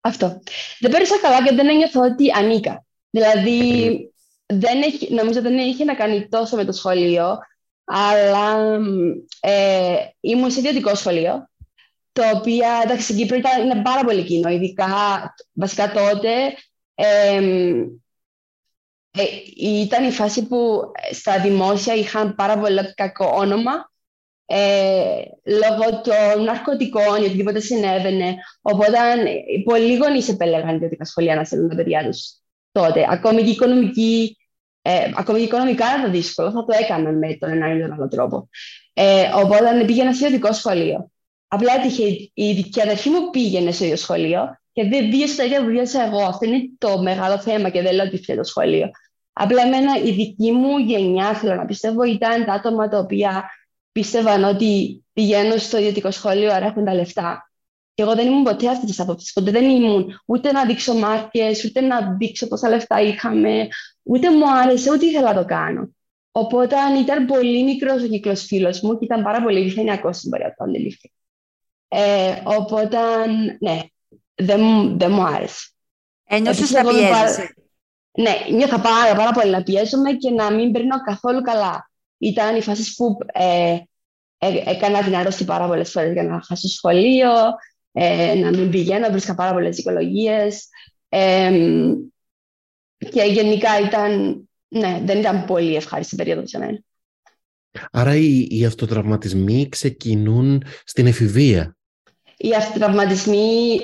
Αυτό. 0.00 0.42
Δεν 0.78 0.90
πέρασα 0.90 1.20
καλά 1.20 1.44
και 1.44 1.54
δεν 1.54 1.68
ένιωθω 1.68 2.00
ότι 2.00 2.30
ανήκα. 2.36 2.86
Δηλαδή, 3.10 3.98
δεν 4.46 4.82
έχει, 4.82 5.14
νομίζω 5.14 5.40
δεν 5.40 5.58
είχε 5.58 5.84
να 5.84 5.94
κάνει 5.94 6.28
τόσο 6.28 6.56
με 6.56 6.64
το 6.64 6.72
σχολείο, 6.72 7.38
αλλά 7.84 8.78
ε, 9.40 9.96
ήμουν 10.20 10.50
σε 10.50 10.58
ιδιωτικό 10.58 10.94
σχολείο, 10.94 11.48
το 12.12 12.22
οποίο, 12.34 12.64
εντάξει, 12.84 13.04
στην 13.04 13.16
Κύπρο 13.16 13.36
ήταν, 13.36 13.62
είναι 13.62 13.82
πάρα 13.82 14.04
πολύ 14.04 14.24
κοινό, 14.24 14.48
ειδικά, 14.48 14.86
βασικά 15.52 15.92
τότε, 15.92 16.30
ε, 16.94 17.40
ήταν 19.56 20.04
η 20.04 20.10
φάση 20.10 20.46
που 20.46 20.82
στα 21.12 21.40
δημόσια 21.40 21.94
είχαν 21.94 22.34
πάρα 22.34 22.58
πολύ 22.58 22.94
κακό 22.94 23.32
όνομα 23.34 23.92
ε, 24.46 25.22
λόγω 25.44 26.00
των 26.00 26.44
ναρκωτικών 26.44 27.22
ή 27.22 27.24
οτιδήποτε 27.24 27.60
συνέβαινε. 27.60 28.34
Οπότε 28.62 28.98
πολλοί 29.64 29.96
γονείς 29.96 30.28
επέλεγαν 30.28 30.74
ιδιωτικά 30.74 31.04
σχολεία 31.04 31.34
να 31.34 31.44
στέλνουν 31.44 31.68
τα 31.68 31.74
παιδιά 31.74 32.04
τους 32.04 32.32
τότε. 32.72 33.06
Ακόμη 33.08 33.42
και, 33.42 33.50
οικονομική, 33.50 34.36
ε, 34.82 35.10
ακόμη 35.14 35.38
και 35.38 35.44
οικονομικά 35.44 35.86
ήταν 35.98 36.10
δύσκολο, 36.10 36.50
θα 36.50 36.64
το 36.64 36.76
έκαναν 36.80 37.18
με 37.18 37.34
τον 37.34 37.50
ένα 37.50 37.74
ή 37.74 37.80
τον 37.80 37.92
άλλο 37.92 38.08
τρόπο. 38.08 38.48
Ε, 38.92 39.22
οπότε 39.34 39.84
πήγαινα 39.84 40.12
σε 40.12 40.26
ιδιωτικό 40.26 40.52
σχολείο. 40.52 41.10
Απλά 41.48 41.72
έτυχε 41.74 42.30
η 42.34 42.52
δική 42.52 42.80
αδερφή 42.80 43.10
μου 43.10 43.30
πήγαινε 43.30 43.70
σε 43.70 43.84
ίδιο 43.84 43.96
σχολείο 43.96 44.58
και 44.72 44.88
δεν 44.88 45.10
βίωσε 45.10 45.36
τα 45.36 45.44
ίδια 45.44 45.60
που 45.60 45.66
βίωσα 45.66 46.04
εγώ. 46.04 46.22
Αυτό 46.22 46.46
είναι 46.46 46.70
το 46.78 47.02
μεγάλο 47.02 47.38
θέμα 47.38 47.68
και 47.68 47.82
δεν 47.82 47.94
λέω 47.94 48.06
ότι 48.06 48.16
φταίει 48.16 48.36
το 48.36 48.44
σχολείο. 48.44 48.90
Απλά 49.32 49.62
εμένα 49.62 49.98
η 50.04 50.10
δική 50.10 50.52
μου 50.52 50.78
γενιά, 50.78 51.34
θέλω 51.34 51.54
να 51.54 51.64
πιστεύω, 51.64 52.02
ήταν 52.02 52.44
τα 52.44 52.52
άτομα 52.52 52.88
τα 52.88 52.98
οποία 52.98 53.44
πίστευαν 53.94 54.44
ότι 54.44 55.04
πηγαίνουν 55.12 55.58
στο 55.58 55.78
ιδιωτικό 55.78 56.10
σχολείο, 56.10 56.52
άρα 56.52 56.66
έχουν 56.66 56.84
τα 56.84 56.94
λεφτά. 56.94 57.50
Και 57.94 58.02
εγώ 58.02 58.14
δεν 58.14 58.26
ήμουν 58.26 58.42
ποτέ 58.42 58.68
αυτή 58.68 58.86
της 58.86 59.00
άποψης. 59.00 59.32
Ποτέ 59.32 59.50
δεν 59.50 59.70
ήμουν 59.70 60.20
ούτε 60.26 60.52
να 60.52 60.64
δείξω 60.64 60.94
μάρκες, 60.94 61.64
ούτε 61.64 61.80
να 61.80 62.16
δείξω 62.18 62.48
πόσα 62.48 62.68
λεφτά 62.68 63.00
είχαμε, 63.00 63.68
ούτε 64.02 64.30
μου 64.30 64.50
άρεσε, 64.50 64.92
ούτε 64.92 65.06
ήθελα 65.06 65.32
να 65.32 65.40
το 65.40 65.46
κάνω. 65.46 65.88
Οπότε 66.30 66.76
ήταν 67.00 67.26
πολύ 67.26 67.64
μικρός 67.64 68.02
ο 68.02 68.06
κύκλος 68.06 68.44
φίλος 68.44 68.80
μου 68.80 68.98
και 68.98 69.04
ήταν 69.04 69.22
πάρα 69.22 69.42
πολύ 69.42 69.60
επιφανειακό 69.60 70.12
στην 70.12 70.30
πορεία 70.30 70.54
του 70.56 70.64
αντιλήφθη. 70.64 71.12
Ε, 71.88 72.42
οπότε, 72.44 72.98
ναι, 73.60 73.80
δεν, 74.34 74.60
δεν 74.98 75.12
μου 75.12 75.22
άρεσε. 75.22 75.72
Ένιωσες 76.24 76.70
να 76.70 76.82
πιέζεσαι; 76.82 77.10
Πάρα... 77.10 77.54
Ναι, 78.12 78.56
νιώθα 78.56 78.80
πάρα, 78.80 79.14
πάρα 79.16 79.30
πολύ 79.30 79.50
να 79.50 79.62
πιέζομαι 79.62 80.12
και 80.12 80.30
να 80.30 80.52
μην 80.52 80.72
περνάω 80.72 81.00
καθόλου 81.00 81.40
καλά. 81.40 81.90
Ήταν 82.24 82.56
οι 82.56 82.60
φάσεις 82.60 82.94
που 82.94 83.18
ε, 83.32 83.78
ε, 84.38 84.62
έκανα 84.66 85.02
την 85.02 85.16
άρρωστη 85.16 85.44
πάρα 85.44 85.66
πολλές 85.66 85.90
φορές 85.90 86.12
για 86.12 86.22
να 86.22 86.42
χάσω 86.42 86.68
σχολείο, 86.68 87.30
ε, 87.92 88.34
να 88.34 88.50
μην 88.50 88.70
πηγαίνω, 88.70 89.10
βρίσκα 89.10 89.34
πάρα 89.34 89.52
πολλές 89.52 89.76
δικαιολογίε. 89.76 90.48
Ε, 91.08 91.50
και 92.96 93.22
γενικά 93.22 93.80
ήταν, 93.80 94.42
ναι, 94.68 95.00
δεν 95.04 95.18
ήταν 95.18 95.44
πολύ 95.44 95.76
ευχάριστη 95.76 96.16
περίοδος 96.16 96.50
για 96.50 96.58
μένα. 96.58 96.78
Άρα 97.90 98.16
οι, 98.16 98.46
οι 98.50 98.64
αυτοτραυματισμοί 98.64 99.68
ξεκινούν 99.68 100.62
στην 100.84 101.06
εφηβεία. 101.06 101.76
Οι 102.36 102.54
αυτοτραυματισμοί 102.54 103.78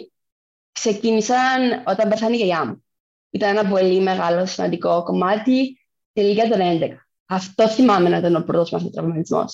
ξεκίνησαν 0.72 1.82
όταν 1.86 2.08
πεθάνει 2.08 2.34
η 2.34 2.36
γιαγιά 2.36 2.66
μου. 2.66 2.84
Ήταν 3.30 3.56
ένα 3.56 3.68
πολύ 3.68 4.00
μεγάλο 4.00 4.46
σημαντικό 4.46 5.02
κομμάτι 5.02 5.80
τη 6.12 6.20
ηλικία 6.20 6.48
των 6.48 6.58
11. 6.60 7.09
Αυτό 7.32 7.68
θυμάμαι 7.68 8.08
να 8.08 8.16
ήταν 8.16 8.36
ο 8.36 8.40
πρώτος 8.40 8.70
μου 8.70 8.76
αυτοτραυματισμό. 8.78 9.44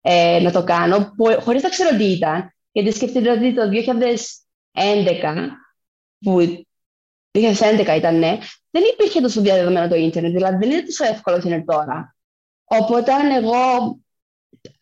Ε, 0.00 0.40
να 0.42 0.50
το 0.50 0.64
κάνω, 0.64 1.14
χωρίς 1.40 1.62
να 1.62 1.68
ξέρω 1.68 1.96
τι 1.96 2.04
ήταν. 2.04 2.54
Γιατί 2.72 2.92
σκεφτείτε 2.92 3.30
ότι 3.30 3.54
το 3.54 3.62
2011, 3.68 5.48
που 6.18 6.64
2011 7.30 7.96
ήταν, 7.96 8.18
ναι, 8.18 8.38
δεν 8.70 8.82
υπήρχε 8.92 9.20
τόσο 9.20 9.40
διαδεδομένο 9.40 9.88
το 9.88 9.94
ίντερνετ, 9.94 10.32
δηλαδή 10.32 10.56
δεν 10.56 10.70
είναι 10.70 10.86
τόσο 10.86 11.04
εύκολο 11.04 11.36
όσο 11.36 11.48
είναι 11.48 11.64
τώρα. 11.64 12.16
Οπότε 12.64 13.12
εγώ 13.36 13.60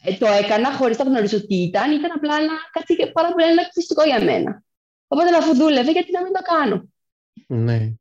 ε, 0.02 0.14
το 0.14 0.26
έκανα 0.26 0.72
χωρίς 0.72 0.98
να 0.98 1.04
γνωρίζω 1.04 1.46
τι 1.46 1.54
ήταν, 1.54 1.92
ήταν 1.92 2.10
απλά 2.14 2.36
ένα, 2.36 2.52
κάτι 2.72 3.10
πάρα 3.12 3.32
πολύ 3.32 3.44
εκπληκτικό 3.44 4.04
για 4.04 4.24
μένα. 4.24 4.62
Οπότε 5.06 5.36
αφού 5.36 5.54
δούλευε, 5.54 5.90
γιατί 5.90 6.12
να 6.12 6.22
μην 6.22 6.32
το 6.32 6.40
κάνω; 6.42 6.88
Ναι. 7.46 7.92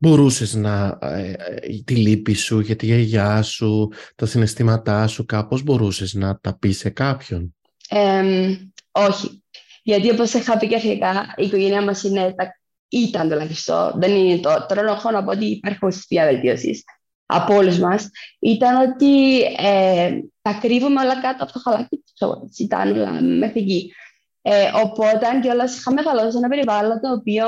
Μπορούσες 0.00 0.54
να, 0.54 0.98
ε, 1.02 1.30
ε, 1.30 1.82
τη 1.84 1.96
λύπη 1.96 2.34
σου 2.34 2.60
για 2.60 2.76
τη 2.76 2.86
γιαγιά 2.86 3.42
σου, 3.42 3.88
τα 4.14 4.26
συναισθήματά 4.26 5.06
σου, 5.06 5.24
κάπως 5.24 5.62
μπορούσες 5.62 6.14
να 6.14 6.38
τα 6.38 6.58
πεις 6.58 6.78
σε 6.78 6.90
κάποιον; 6.90 7.54
όχι. 8.90 9.42
Γιατί 9.82 10.10
όπως 10.10 10.32
είχα 10.32 10.58
πει 10.58 10.68
και 10.68 10.74
αρχικά, 10.74 11.34
η 11.36 11.44
οικογένειά 11.44 11.82
μας 11.82 12.02
είναι, 12.02 12.34
τα, 12.36 12.58
ήταν 12.88 13.28
τουλάχιστον, 13.28 13.92
δεν 13.96 14.14
είναι 14.14 14.38
το, 14.38 14.66
τώρα 14.68 14.92
έχω 14.92 15.10
να 15.10 15.24
πω 15.24 15.30
ότι 15.30 15.44
υπάρχει 15.44 15.78
βελτίωσης 16.08 16.84
από 17.26 17.54
όλους 17.54 17.78
μας, 17.78 18.08
ήταν 18.38 18.90
ότι 18.90 19.40
ε, 19.42 20.18
τα 20.42 20.52
κρύβουμε 20.60 21.00
όλα 21.00 21.20
κάτω 21.20 21.44
από 21.44 21.52
το 21.52 21.58
χαλάκι 21.58 21.96
τους. 21.96 22.58
Ήταν 22.58 22.92
όλα 22.92 23.22
μέχρι 23.22 23.60
εκεί. 23.60 23.92
Ε, 24.42 24.70
οπότε 24.84 25.26
και 25.42 25.48
όλα 25.48 25.64
είχα 25.64 25.92
μεγαλώσει 25.92 26.30
σε 26.30 26.36
ένα 26.36 26.48
περιβάλλον 26.48 27.00
το 27.00 27.12
οποίο 27.12 27.46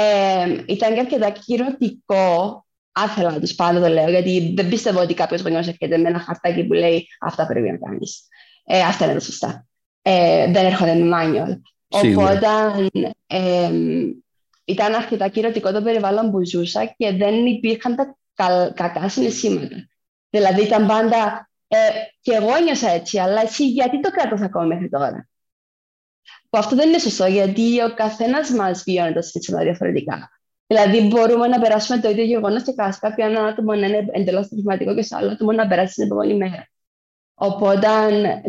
ε, 0.00 0.64
ήταν 0.66 0.94
και 0.94 1.00
αρκετά 1.00 1.30
κυρωτικό. 1.30 2.64
Άθελα 2.92 3.30
να 3.30 3.40
τους 3.40 3.54
πάντα 3.54 3.80
το 3.80 3.88
λέω, 3.88 4.08
γιατί 4.10 4.52
δεν 4.56 4.68
πιστεύω 4.68 5.00
ότι 5.00 5.14
κάποιος 5.14 5.40
γονιός 5.40 5.66
έρχεται 5.66 5.98
με 5.98 6.08
ένα 6.08 6.18
χαρτάκι 6.18 6.64
που 6.64 6.72
λέει 6.72 7.06
Αυτά 7.20 7.46
πρέπει 7.46 7.70
να 7.70 7.76
κάνεις. 7.76 8.28
Ε, 8.64 8.80
αυτά 8.80 9.04
είναι 9.04 9.14
τα 9.14 9.20
σωστά. 9.20 9.66
Ε, 10.02 10.50
δεν 10.52 10.66
έρχονται 10.66 10.94
με 10.94 11.04
μάνιολ. 11.04 11.56
Οπότε 11.88 12.46
ε, 13.26 13.70
ήταν 14.64 14.94
αρκετά 14.94 15.28
κυρωτικό 15.28 15.72
το 15.72 15.82
περιβάλλον 15.82 16.30
που 16.30 16.46
ζούσα 16.46 16.94
και 16.96 17.12
δεν 17.12 17.46
υπήρχαν 17.46 17.94
τα 17.94 18.16
κακά 18.74 19.08
συναισθήματα. 19.08 19.88
Δηλαδή 20.30 20.62
ήταν 20.62 20.86
πάντα, 20.86 21.50
ε, 21.68 21.76
και 22.20 22.32
εγώ 22.32 22.58
νιώσα 22.64 22.90
έτσι, 22.90 23.18
αλλά 23.18 23.42
εσύ 23.42 23.68
γιατί 23.68 24.00
το 24.00 24.10
κράτος 24.10 24.40
ακόμα 24.40 24.64
μέχρι 24.64 24.88
τώρα; 24.88 25.28
Που 26.50 26.58
αυτό 26.58 26.76
δεν 26.76 26.88
είναι 26.88 26.98
σωστό, 26.98 27.26
γιατί 27.26 27.82
ο 27.82 27.94
καθένας 27.94 28.50
μας 28.50 28.82
βιώνει 28.82 29.12
τα 29.12 29.22
συναισθήματα 29.22 29.64
διαφορετικά. 29.64 30.30
Δηλαδή, 30.66 31.06
μπορούμε 31.06 31.46
να 31.46 31.60
περάσουμε 31.60 32.00
το 32.00 32.10
ίδιο 32.10 32.24
γεγονός 32.24 32.62
και 32.62 32.72
κάποιο 33.00 33.26
ένα 33.26 33.44
άτομο 33.44 33.74
να 33.74 33.86
είναι 33.86 34.06
εντελώς 34.10 34.48
προβληματικό 34.48 34.94
και 34.94 35.02
σε 35.02 35.16
άλλο 35.16 35.30
άτομο 35.30 35.52
να 35.52 35.66
περάσει 35.66 35.94
την 35.94 36.04
επόμενη 36.04 36.34
μέρα. 36.34 36.68
Οπότε, 37.34 37.88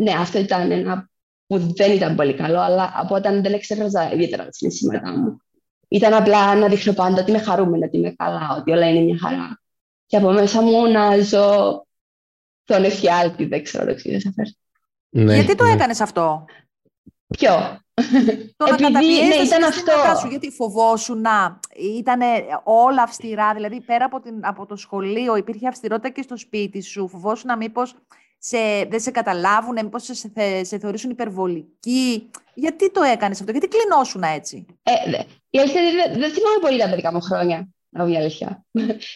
ναι, 0.00 0.12
αυτό 0.18 0.38
ήταν 0.38 0.70
ένα 0.70 1.10
που 1.46 1.58
δεν 1.58 1.92
ήταν 1.92 2.16
πολύ 2.16 2.34
καλό, 2.34 2.60
αλλά 2.60 2.92
από 2.94 3.14
όταν 3.14 3.42
δεν 3.42 3.52
εξέφραζα 3.52 4.12
ιδιαίτερα 4.12 4.44
τα 4.44 4.52
συναισθήματά 4.52 5.18
μου. 5.18 5.36
Ήταν 5.88 6.14
απλά 6.14 6.54
να 6.54 6.68
δείχνω 6.68 6.92
πάντα 6.92 7.20
ότι 7.20 7.30
είμαι 7.30 7.40
χαρούμενη, 7.40 7.84
ότι 7.84 7.96
είμαι 7.96 8.14
καλά, 8.16 8.56
ότι 8.58 8.70
όλα 8.70 8.88
είναι 8.88 9.00
μια 9.00 9.18
χαρά. 9.20 9.60
Και 10.06 10.16
από 10.16 10.32
μέσα 10.32 10.62
μου 10.62 10.86
να 10.86 11.18
ζω 11.18 11.86
τον 12.64 12.84
εφιάλτη, 12.84 13.44
δεν 13.44 13.62
ξέρω 13.62 13.84
το 13.84 13.90
εξήγησα 13.90 14.32
ναι, 15.08 15.34
Γιατί 15.34 15.54
το 15.54 15.64
ναι. 15.64 15.70
έκανες 15.70 16.00
αυτό; 16.00 16.44
Ποιο; 17.38 17.80
Το 18.56 18.66
να 18.78 18.86
Επειδή, 18.86 19.26
ναι, 19.28 19.34
ήταν 19.34 19.62
αυτό. 19.64 19.92
Σου, 20.20 20.28
γιατί 20.28 20.50
φοβόσου 20.50 21.14
να 21.14 21.60
ήταν 21.98 22.20
όλα 22.64 23.02
αυστηρά, 23.02 23.54
δηλαδή 23.54 23.80
πέρα 23.80 24.04
από, 24.04 24.20
την, 24.20 24.34
από 24.40 24.66
το 24.66 24.76
σχολείο 24.76 25.36
υπήρχε 25.36 25.68
αυστηρότητα 25.68 26.08
και 26.08 26.22
στο 26.22 26.36
σπίτι 26.36 26.82
σου, 26.82 27.08
φοβόσου 27.08 27.46
να 27.46 27.56
μήπως 27.56 27.94
σε, 28.38 28.58
δεν 28.88 29.00
σε 29.00 29.10
καταλάβουν, 29.10 29.74
μήπως 29.82 30.02
σε, 30.02 30.14
σε, 30.14 30.30
σε 30.62 30.78
θεωρήσουν 30.78 31.10
υπερβολική. 31.10 32.30
Γιατί 32.54 32.90
το 32.90 33.02
έκανες 33.02 33.40
αυτό, 33.40 33.52
γιατί 33.52 33.68
κλεινώσουν 33.68 34.22
έτσι; 34.22 34.66
Ε, 34.82 34.92
η 35.50 35.58
αλήθεια 35.58 35.80
δεν, 35.82 36.20
δεν 36.20 36.30
θυμάμαι 36.30 36.58
πολύ 36.60 36.78
τα 36.78 36.88
παιδικά 36.88 37.12
μου 37.12 37.20
χρόνια, 37.20 37.68
να 37.88 38.04
βγει 38.04 38.16
αλήθεια. 38.16 38.64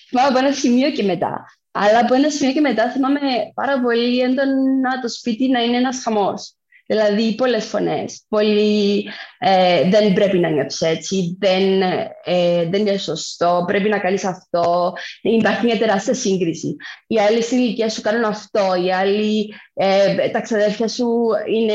θυμάμαι 0.08 0.28
από 0.28 0.38
ένα 0.38 0.52
σημείο 0.52 0.90
και 0.90 1.02
μετά. 1.02 1.44
Αλλά 1.70 1.98
από 1.98 2.14
ένα 2.14 2.30
σημείο 2.30 2.52
και 2.52 2.60
μετά 2.60 2.90
θυμάμαι 2.90 3.20
πάρα 3.54 3.80
πολύ 3.80 4.18
έντονα 4.18 5.00
το 5.02 5.08
σπίτι 5.08 5.48
να 5.48 5.62
είναι 5.62 5.76
ένας 5.76 6.02
χαμός. 6.02 6.55
Δηλαδή, 6.86 7.34
πολλές 7.34 7.64
φωνές. 7.64 8.24
Πολύ, 8.28 9.08
ε, 9.38 9.88
δεν 9.88 10.12
πρέπει 10.12 10.38
να 10.38 10.48
νιώθεις 10.48 10.80
έτσι, 10.80 11.36
δεν, 11.40 11.82
ε, 12.24 12.68
δεν 12.70 12.80
είναι 12.80 12.96
σωστό, 12.96 13.64
πρέπει 13.66 13.88
να 13.88 13.98
κάνεις 13.98 14.24
αυτό. 14.24 14.92
Υπάρχει 15.22 15.64
μια 15.64 15.78
τεράστια 15.78 16.14
σύγκριση. 16.14 16.76
Οι 17.06 17.18
άλλοι 17.18 17.42
στην 17.42 17.58
ηλικία 17.58 17.88
σου 17.88 18.00
κάνουν 18.00 18.24
αυτό, 18.24 18.74
οι 18.84 18.92
άλλοι, 18.92 19.54
ε, 19.74 20.28
τα 20.28 20.40
ξαδέρφια 20.40 20.88
σου 20.88 21.06
είναι, 21.54 21.74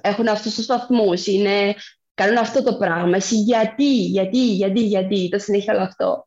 έχουν 0.00 0.28
αυτούς 0.28 0.54
τους 0.54 0.66
βαθμούς, 0.66 1.26
είναι, 1.26 1.74
κάνουν 2.14 2.36
αυτό 2.36 2.62
το 2.62 2.76
πράγμα. 2.76 3.16
Εσύ 3.16 3.34
γιατί, 3.34 3.90
γιατί, 3.90 4.38
γιατί, 4.38 4.80
γιατί, 4.80 5.28
το 5.28 5.38
συνέχεια 5.38 5.74
όλο 5.74 5.82
αυτό. 5.82 6.26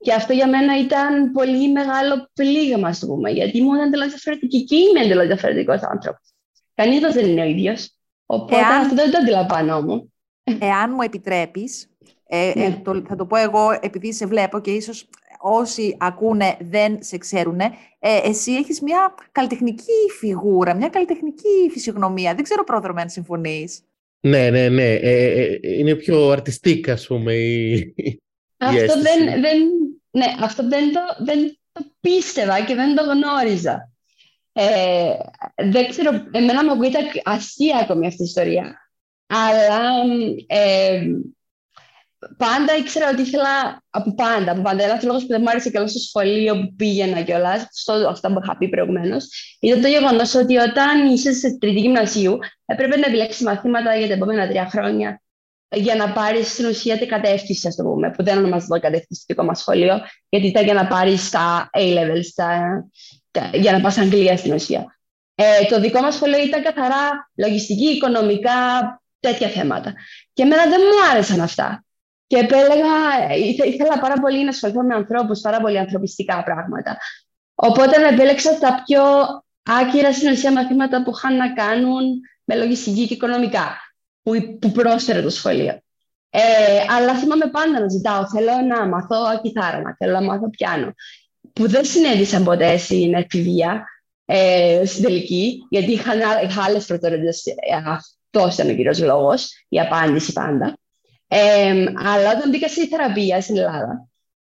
Και 0.00 0.12
αυτό 0.12 0.32
για 0.32 0.48
μένα 0.48 0.78
ήταν 0.78 1.32
πολύ 1.32 1.72
μεγάλο 1.72 2.30
πλήγμα, 2.34 2.88
ας 2.88 2.98
πούμε, 2.98 3.30
γιατί 3.30 3.58
ήμουν 3.58 3.78
εντελώς 3.78 4.08
διαφορετική 4.08 4.64
και 4.64 4.76
είμαι 4.76 5.00
εντελώς 5.00 5.26
διαφορετικός 5.26 5.80
άνθρωπος. 5.82 6.32
Κανείς 6.78 7.00
δεν 7.14 7.26
είναι 7.26 7.40
ο 7.40 7.44
ίδιος. 7.44 7.94
Οπότε 8.26 8.60
Εάν... 8.60 8.80
αυτό 8.80 8.94
δεν 8.94 9.10
το 9.10 9.18
αντιλαμβανόμουν. 9.18 10.12
Εάν 10.58 10.90
μου 10.94 11.02
επιτρέπεις, 11.02 11.88
ε, 12.26 12.50
ε, 12.50 12.68
ναι. 12.68 12.80
το, 12.84 13.02
θα 13.08 13.16
το 13.16 13.26
πω 13.26 13.36
εγώ 13.36 13.78
επειδή 13.80 14.12
σε 14.12 14.26
βλέπω 14.26 14.60
και 14.60 14.70
ίσως 14.70 15.08
όσοι 15.38 15.96
ακούνε 16.00 16.56
δεν 16.60 16.98
σε 17.00 17.18
ξέρουν, 17.18 17.60
ε, 17.60 17.74
εσύ 18.00 18.52
έχεις 18.52 18.80
μια 18.80 19.14
καλλιτεχνική 19.32 20.10
φιγούρα, 20.18 20.74
μια 20.74 20.88
καλλιτεχνική 20.88 21.68
φυσιογνωμία. 21.70 22.34
Δεν 22.34 22.44
ξέρω 22.44 22.64
πρόδρομα 22.64 23.00
αν 23.00 23.10
συμφωνείς. 23.10 23.80
Ναι, 24.20 24.50
ναι, 24.50 24.68
ναι. 24.68 24.92
Ε, 24.92 25.42
ε, 25.42 25.58
είναι 25.62 25.94
πιο 25.94 26.30
αρτιστικά, 26.30 26.92
ας 26.92 27.06
πούμε, 27.06 27.34
η, 27.34 27.94
αυτό 28.56 29.00
δεν, 29.00 29.40
δεν, 29.40 29.58
ναι, 30.10 30.26
αυτό 30.40 30.68
δεν 30.68 30.92
το, 30.92 31.00
δεν 31.24 31.58
το 31.72 31.84
πίστευα 32.00 32.64
και 32.64 32.74
δεν 32.74 32.94
το 32.94 33.02
γνώριζα. 33.02 33.92
Ε, 34.52 35.12
δεν 35.70 35.88
ξέρω, 35.88 36.10
εμένα 36.30 36.64
μου 36.64 36.70
ακούγεται 36.70 36.98
αστεία 37.24 37.76
ακόμη 37.76 38.06
αυτή 38.06 38.22
η 38.22 38.24
ιστορία. 38.24 38.90
Αλλά 39.26 39.80
ε, 40.46 41.00
πάντα 42.36 42.76
ήξερα 42.78 43.10
ότι 43.10 43.22
ήθελα 43.22 43.82
από 43.90 44.14
πάντα. 44.14 44.52
Από 44.52 44.62
πάντα. 44.62 44.84
Ένα 44.84 45.00
λόγο 45.02 45.18
που 45.18 45.26
δεν 45.26 45.40
μου 45.40 45.50
άρεσε 45.50 45.70
και 45.70 45.86
στο 45.86 45.98
σχολείο 45.98 46.54
που 46.54 46.74
πήγαινα 46.76 47.22
κιόλας, 47.22 47.66
αυτά 48.08 48.32
που 48.32 48.40
είχα 48.42 48.56
πει 48.56 48.68
προηγουμένως, 48.68 49.28
ήταν 49.60 49.80
το 49.80 49.88
γεγονός 49.88 50.34
ότι 50.34 50.56
όταν 50.56 51.06
είσαι 51.06 51.32
σε 51.32 51.58
τρίτη 51.58 51.80
γυμνασίου, 51.80 52.38
έπρεπε 52.64 52.96
να 52.96 53.06
επιλέξεις 53.06 53.42
μαθήματα 53.42 53.96
για 53.96 54.06
τα 54.06 54.12
επόμενα 54.12 54.48
τρία 54.48 54.68
χρόνια 54.70 55.22
για 55.70 55.94
να 55.94 56.12
πάρεις 56.12 56.52
στην 56.52 56.66
ουσία 56.66 56.98
την 56.98 57.08
κατεύθυνση, 57.08 57.68
ας 57.68 57.74
το 57.76 57.82
πούμε, 57.82 58.10
που 58.10 58.22
δεν 58.24 58.38
ονομάζεται 58.38 58.78
κατεύθυνση 58.78 59.22
στο 59.22 59.34
δικό 59.34 59.44
μας 59.44 59.58
σχολείο, 59.58 60.00
γιατί 60.28 60.46
ήταν 60.46 60.64
για 60.64 60.74
να 60.74 60.86
πάρεις 60.86 61.30
τα 61.30 61.70
A-levels, 61.72 62.44
για 63.52 63.72
να 63.72 63.80
πας 63.80 63.98
Αγγλία 63.98 64.36
στην 64.36 64.52
ουσία. 64.52 64.98
Ε, 65.34 65.64
το 65.68 65.80
δικό 65.80 66.00
μας 66.00 66.14
σχολείο 66.14 66.44
ήταν 66.44 66.62
καθαρά 66.62 67.30
λογιστική, 67.34 67.88
οικονομικά, 67.88 68.52
τέτοια 69.20 69.48
θέματα. 69.48 69.94
Και 70.32 70.42
εμένα 70.42 70.66
δεν 70.66 70.80
μου 70.80 71.10
άρεσαν 71.10 71.40
αυτά. 71.40 71.84
Και 72.26 72.36
επέλεγα, 72.36 73.34
ήθελα 73.66 73.98
πάρα 74.00 74.14
πολύ 74.20 74.42
να 74.42 74.48
ασχοληθώ 74.48 74.82
με 74.82 74.94
ανθρώπους, 74.94 75.40
πάρα 75.40 75.60
πολύ 75.60 75.78
ανθρωπιστικά 75.78 76.42
πράγματα. 76.42 76.98
Οπότε 77.54 78.08
επέλεξα 78.12 78.58
τα 78.58 78.82
πιο 78.84 79.02
άκυρα 79.62 80.12
στην 80.12 80.30
ουσία 80.30 80.52
μαθήματα 80.52 81.02
που 81.02 81.12
είχαν 81.16 81.36
να 81.36 81.52
κάνουν 81.52 82.02
με 82.44 82.56
λογιστική 82.56 83.06
και 83.06 83.14
οικονομικά 83.14 83.76
που, 84.22 84.58
που 84.60 84.72
πρόσφερε 84.72 85.22
το 85.22 85.30
σχολείο. 85.30 85.80
Ε, 86.30 86.40
αλλά 86.88 87.14
θυμάμαι 87.14 87.46
πάντα 87.46 87.80
να 87.80 87.88
ζητάω, 87.88 88.28
θέλω 88.28 88.52
να 88.68 88.86
μάθω 88.86 89.40
κιθάρα, 89.42 89.96
θέλω 89.98 90.12
να 90.12 90.22
μάθω 90.22 90.50
πιάνο. 90.50 90.92
Που 91.52 91.68
δεν 91.68 91.84
συνέβησαν 91.84 92.44
ποτέ 92.44 92.76
στην 92.76 93.14
εφηβεία, 93.14 93.84
ε, 94.24 94.82
στην 94.84 95.02
τελική, 95.02 95.66
γιατί 95.70 95.92
είχα, 95.92 96.12
είχα 96.42 96.62
άλλες 96.62 96.86
προτεραιότητες. 96.86 97.42
Αυτό 97.86 98.48
ήταν 98.52 98.72
ο 98.72 98.74
κύριος 98.74 99.00
λόγος, 99.00 99.64
η 99.68 99.80
απάντηση 99.80 100.32
πάντα. 100.32 100.78
Ε, 101.28 101.84
αλλά 101.96 102.30
όταν 102.36 102.50
μπήκα 102.50 102.68
στη 102.68 102.86
θεραπεία 102.86 103.40
στην 103.40 103.56
Ελλάδα, 103.56 104.08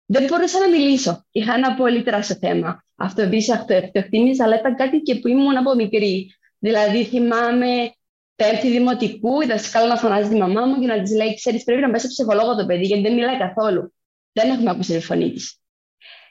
δεν 0.06 0.24
μπορούσα 0.24 0.58
να 0.58 0.68
μιλήσω. 0.68 1.26
Είχα 1.30 1.54
ένα 1.54 1.74
πολύ 1.74 2.02
τεράστιο 2.02 2.36
θέμα. 2.40 2.84
Αυτό 2.96 3.22
επίσης 3.22 3.54
αυτοεκτιμήσα, 3.54 4.44
αλλά 4.44 4.58
ήταν 4.58 4.76
κάτι 4.76 4.98
και 4.98 5.14
που 5.14 5.28
ήμουν 5.28 5.56
από 5.56 5.74
μικρή. 5.74 6.34
Δηλαδή, 6.58 7.04
θυμάμαι 7.04 7.92
πέμπτη 8.36 8.70
δημοτικού, 8.70 9.40
η 9.40 9.46
δασκάλα 9.46 9.86
να 9.86 9.96
φωνάζει 9.96 10.28
τη 10.28 10.36
μαμά 10.36 10.66
μου 10.66 10.80
και 10.80 10.86
να 10.86 11.02
της 11.02 11.14
λέει: 11.14 11.34
Ξέρεις, 11.34 11.64
πρέπει 11.64 11.80
να 11.80 11.90
πέσει 11.90 12.08
ψυχολόγο 12.08 12.56
το 12.56 12.66
παιδί, 12.66 12.84
γιατί 12.84 13.02
δεν 13.02 13.14
μιλάει 13.14 13.38
καθόλου. 13.38 13.94
δεν 14.32 14.50
έχουμε 14.50 14.70
ακούσει 14.70 14.92
τη 14.92 15.00
φωνή 15.00 15.32
της. 15.32 15.60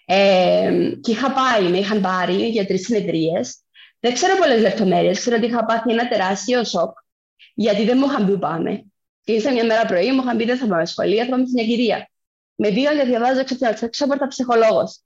Ε, 0.06 0.92
και 1.02 1.12
είχα 1.12 1.32
πάει, 1.32 1.70
με 1.70 1.78
είχαν 1.78 2.02
πάρει 2.02 2.48
για 2.48 2.66
τρεις 2.66 2.86
συνεδρίες. 2.86 3.60
Δεν 4.00 4.14
ξέρω 4.14 4.38
πολλές 4.38 4.62
λεπτομέρειες. 4.62 5.20
Ξέρω 5.20 5.36
ότι 5.36 5.46
είχα 5.46 5.66
πάθει 5.66 5.92
ένα 5.92 6.08
τεράστιο 6.08 6.64
σοκ, 6.64 6.98
γιατί 7.54 7.86
δεν 7.86 7.98
μου 7.98 8.06
είχαν 8.06 8.26
πει 8.26 8.32
που 8.32 8.40
πάμε. 8.40 8.86
Και 9.24 9.32
ήρθα 9.32 9.52
μια 9.52 9.66
μέρα 9.66 9.86
πρωί, 9.86 10.12
μου 10.12 10.22
είχαν 10.22 10.38
πει 10.38 10.46
δεν 10.46 10.58
θα 10.58 10.68
πάμε 10.68 10.86
σχολεία, 10.86 11.24
θα 11.24 11.30
πάμε 11.30 11.46
στην 11.46 11.60
Αγγυρία. 11.60 12.10
Με 12.56 12.72
πήγαν 12.72 12.98
και 12.98 13.04
διαβάζω 13.04 13.40
έξω 13.80 14.06
από 14.06 14.18
τα 14.18 14.28
ψυχολόγος. 14.28 15.00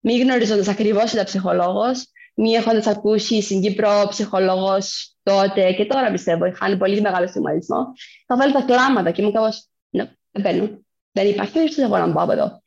Μη 0.00 0.18
γνωρίζοντας 0.18 0.68
ακριβώς 0.68 1.12
ήταν 1.12 1.24
ψυχολόγος, 1.24 2.06
μη 2.34 2.52
έχοντας 2.52 2.86
ακούσει 2.86 3.42
στην 3.42 3.60
Κύπρο 3.60 4.06
ψυχολόγος 4.08 5.16
τότε 5.22 5.72
και 5.72 5.84
τώρα 5.84 6.10
πιστεύω, 6.10 6.44
είχαν 6.44 6.78
πολύ 6.78 7.00
μεγάλο 7.00 7.26
στιγματισμό. 7.26 7.86
Θα 8.26 8.36
βάλει 8.36 8.52
τα 8.52 8.62
κλάματα 8.62 9.10
και 9.10 9.22
μου 9.22 9.32
κάπως. 9.32 9.68
Ναι, 9.90 10.10
δεν 10.30 10.42
μπαίνω. 10.42 10.84
Δεν 11.12 11.28
υπάρχει 11.28 11.52
περίπτωση 11.52 11.80
να 11.80 11.88
μπορώ 11.88 12.06
να 12.06 12.12
πάω 12.12 12.24
από 12.24 12.32
εδώ. 12.32 12.62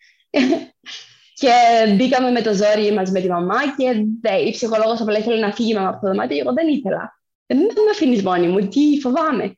Και 1.38 1.52
μπήκαμε 1.96 2.32
με 2.32 2.42
το 2.42 2.54
ζόρι 2.54 2.94
μα 2.94 3.04
με 3.12 3.22
τη 3.22 3.28
μαμά 3.28 3.76
και 3.78 4.06
δε, 4.22 4.36
η 4.36 4.52
ψυχολόγος 4.52 5.02
απλά 5.02 5.18
ήθελε 5.18 5.40
να 5.40 5.54
φύγει 5.54 5.74
με 5.74 5.80
αυτό 5.80 6.00
το 6.02 6.08
δωμάτιο 6.08 6.36
και 6.36 6.42
εγώ 6.42 6.54
δεν 6.54 6.68
ήθελα. 6.68 7.20
Δεν 7.46 7.58
με 7.58 7.92
αφήνεις 7.92 8.24
μόνη 8.24 8.48
μου, 8.48 8.68
τι 8.68 9.00
φοβάμαι. 9.02 9.56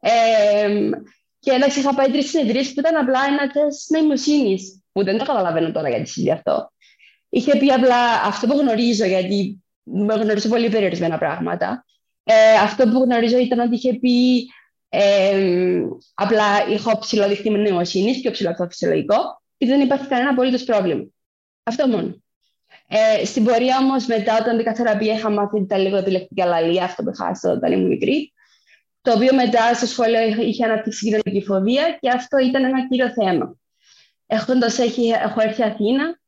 Ε, 0.00 0.90
και 1.38 1.50
εντάξει, 1.50 1.78
είχα 1.78 1.94
πάει 1.94 2.10
τρεις 2.10 2.28
συνεδρίες 2.28 2.72
που 2.72 2.80
ήταν 2.80 2.96
απλά 2.96 3.20
ένα 3.28 3.46
τεστ 3.52 3.90
νοημοσύνης, 3.90 4.82
που 4.92 5.04
δεν 5.04 5.18
το 5.18 5.24
καταλαβαίνω 5.24 5.72
τώρα 5.72 5.88
γιατί 5.88 6.08
συμβεί 6.08 6.30
αυτό. 6.30 6.72
Είχε 7.28 7.56
πει 7.56 7.72
απλά 7.72 8.22
αυτό 8.24 8.46
που 8.46 8.58
γνωρίζω, 8.58 9.04
γιατί 9.04 9.64
γνωρίζω 9.84 10.48
πολύ 10.48 10.68
περιορισμένα 10.70 11.18
πράγματα. 11.18 11.84
Ε, 12.24 12.52
αυτό 12.62 12.88
που 12.88 13.02
γνωρίζω 13.02 13.38
ήταν 13.38 13.58
ότι 13.58 13.74
είχε 13.74 13.94
πει 13.94 14.46
ε, 14.88 15.82
απλά 16.14 16.44
έχω 16.70 16.98
ψηλό 16.98 17.28
δίκτυο 17.28 17.56
νοημοσύνης, 17.56 18.20
πιο 18.20 18.30
ψηλό 18.30 18.48
από 18.48 18.58
το 18.58 18.68
φυσιολογικό, 18.68 19.42
και 19.56 19.66
δεν 19.66 19.80
υπάρχει 19.80 20.06
κανένα 20.06 20.30
απολύτως 20.30 20.64
πρόβλημα. 20.64 21.04
Αυτό 21.62 21.88
μόνο. 21.88 22.22
Ε, 22.88 23.24
στην 23.24 23.44
πορεία 23.44 23.78
όμως, 23.78 24.06
μετά 24.06 24.38
όταν 24.40 24.56
μπήκα 24.56 24.74
θεραπεία, 24.74 25.14
είχα 25.14 25.30
μάθει 25.30 25.66
τα 25.66 25.78
λίγο 25.78 25.96
επιλεκτικά 25.96 26.44
λαλία, 26.44 26.84
αυτό 26.84 27.02
που 27.02 27.10
είχα 27.10 27.52
όταν 27.52 27.72
ήμουν 27.72 27.86
μικρή. 27.86 28.32
Το 29.00 29.12
οποίο 29.12 29.34
μετά 29.34 29.74
στο 29.74 29.86
σχολείο 29.86 30.42
είχε 30.42 30.64
αναπτύξει 30.64 31.04
κοινωνική 31.04 31.42
φοβία 31.46 31.98
και 32.00 32.08
αυτό 32.08 32.38
ήταν 32.38 32.64
ένα 32.64 32.88
κύριο 32.88 33.12
θέμα. 33.12 33.56
Έχοντας 34.26 34.78
έχω 34.78 35.40
έρθει 35.40 35.62
Αθήνα, 35.62 36.18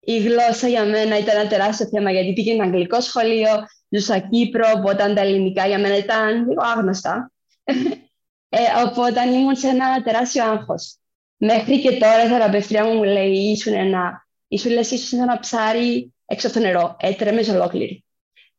η 0.00 0.18
γλώσσα 0.18 0.68
για 0.68 0.84
μένα 0.84 1.18
ήταν 1.18 1.40
ένα 1.40 1.48
τεράστιο 1.48 1.86
θέμα 1.86 2.10
γιατί 2.10 2.32
πήγαινα 2.32 2.64
αγγλικό 2.64 3.00
σχολείο, 3.00 3.50
ζούσα 3.88 4.18
Κύπρο, 4.18 4.72
οπότε 4.76 5.12
τα 5.14 5.20
ελληνικά 5.20 5.66
για 5.66 5.78
μένα 5.78 5.96
ήταν 5.96 6.48
λίγο 6.48 6.62
άγνωστα. 6.62 7.32
ε, 8.48 8.58
οπότε 8.86 9.28
ήμουν 9.28 9.56
σε 9.56 9.68
ένα 9.68 10.02
τεράστιο 10.02 10.44
άγχος. 10.44 10.98
Μέχρι 11.36 11.80
και 11.80 11.96
τώρα 11.96 12.24
η 12.24 12.28
θεραπευτρία 12.28 12.84
μου 12.84 12.94
μου 12.94 13.04
λέει 13.04 13.32
ήσουν 13.32 13.74
ένα, 13.74 14.26
ήσουν 14.48 14.72
λες 14.72 14.90
ίσως 14.90 15.12
ένα 15.12 15.38
ψάρι 15.38 16.14
έξω 16.26 16.46
από 16.46 16.56
το 16.56 16.62
νερό, 16.62 16.96
έτρεμες 16.98 17.48
ολόκληρη. 17.48 18.04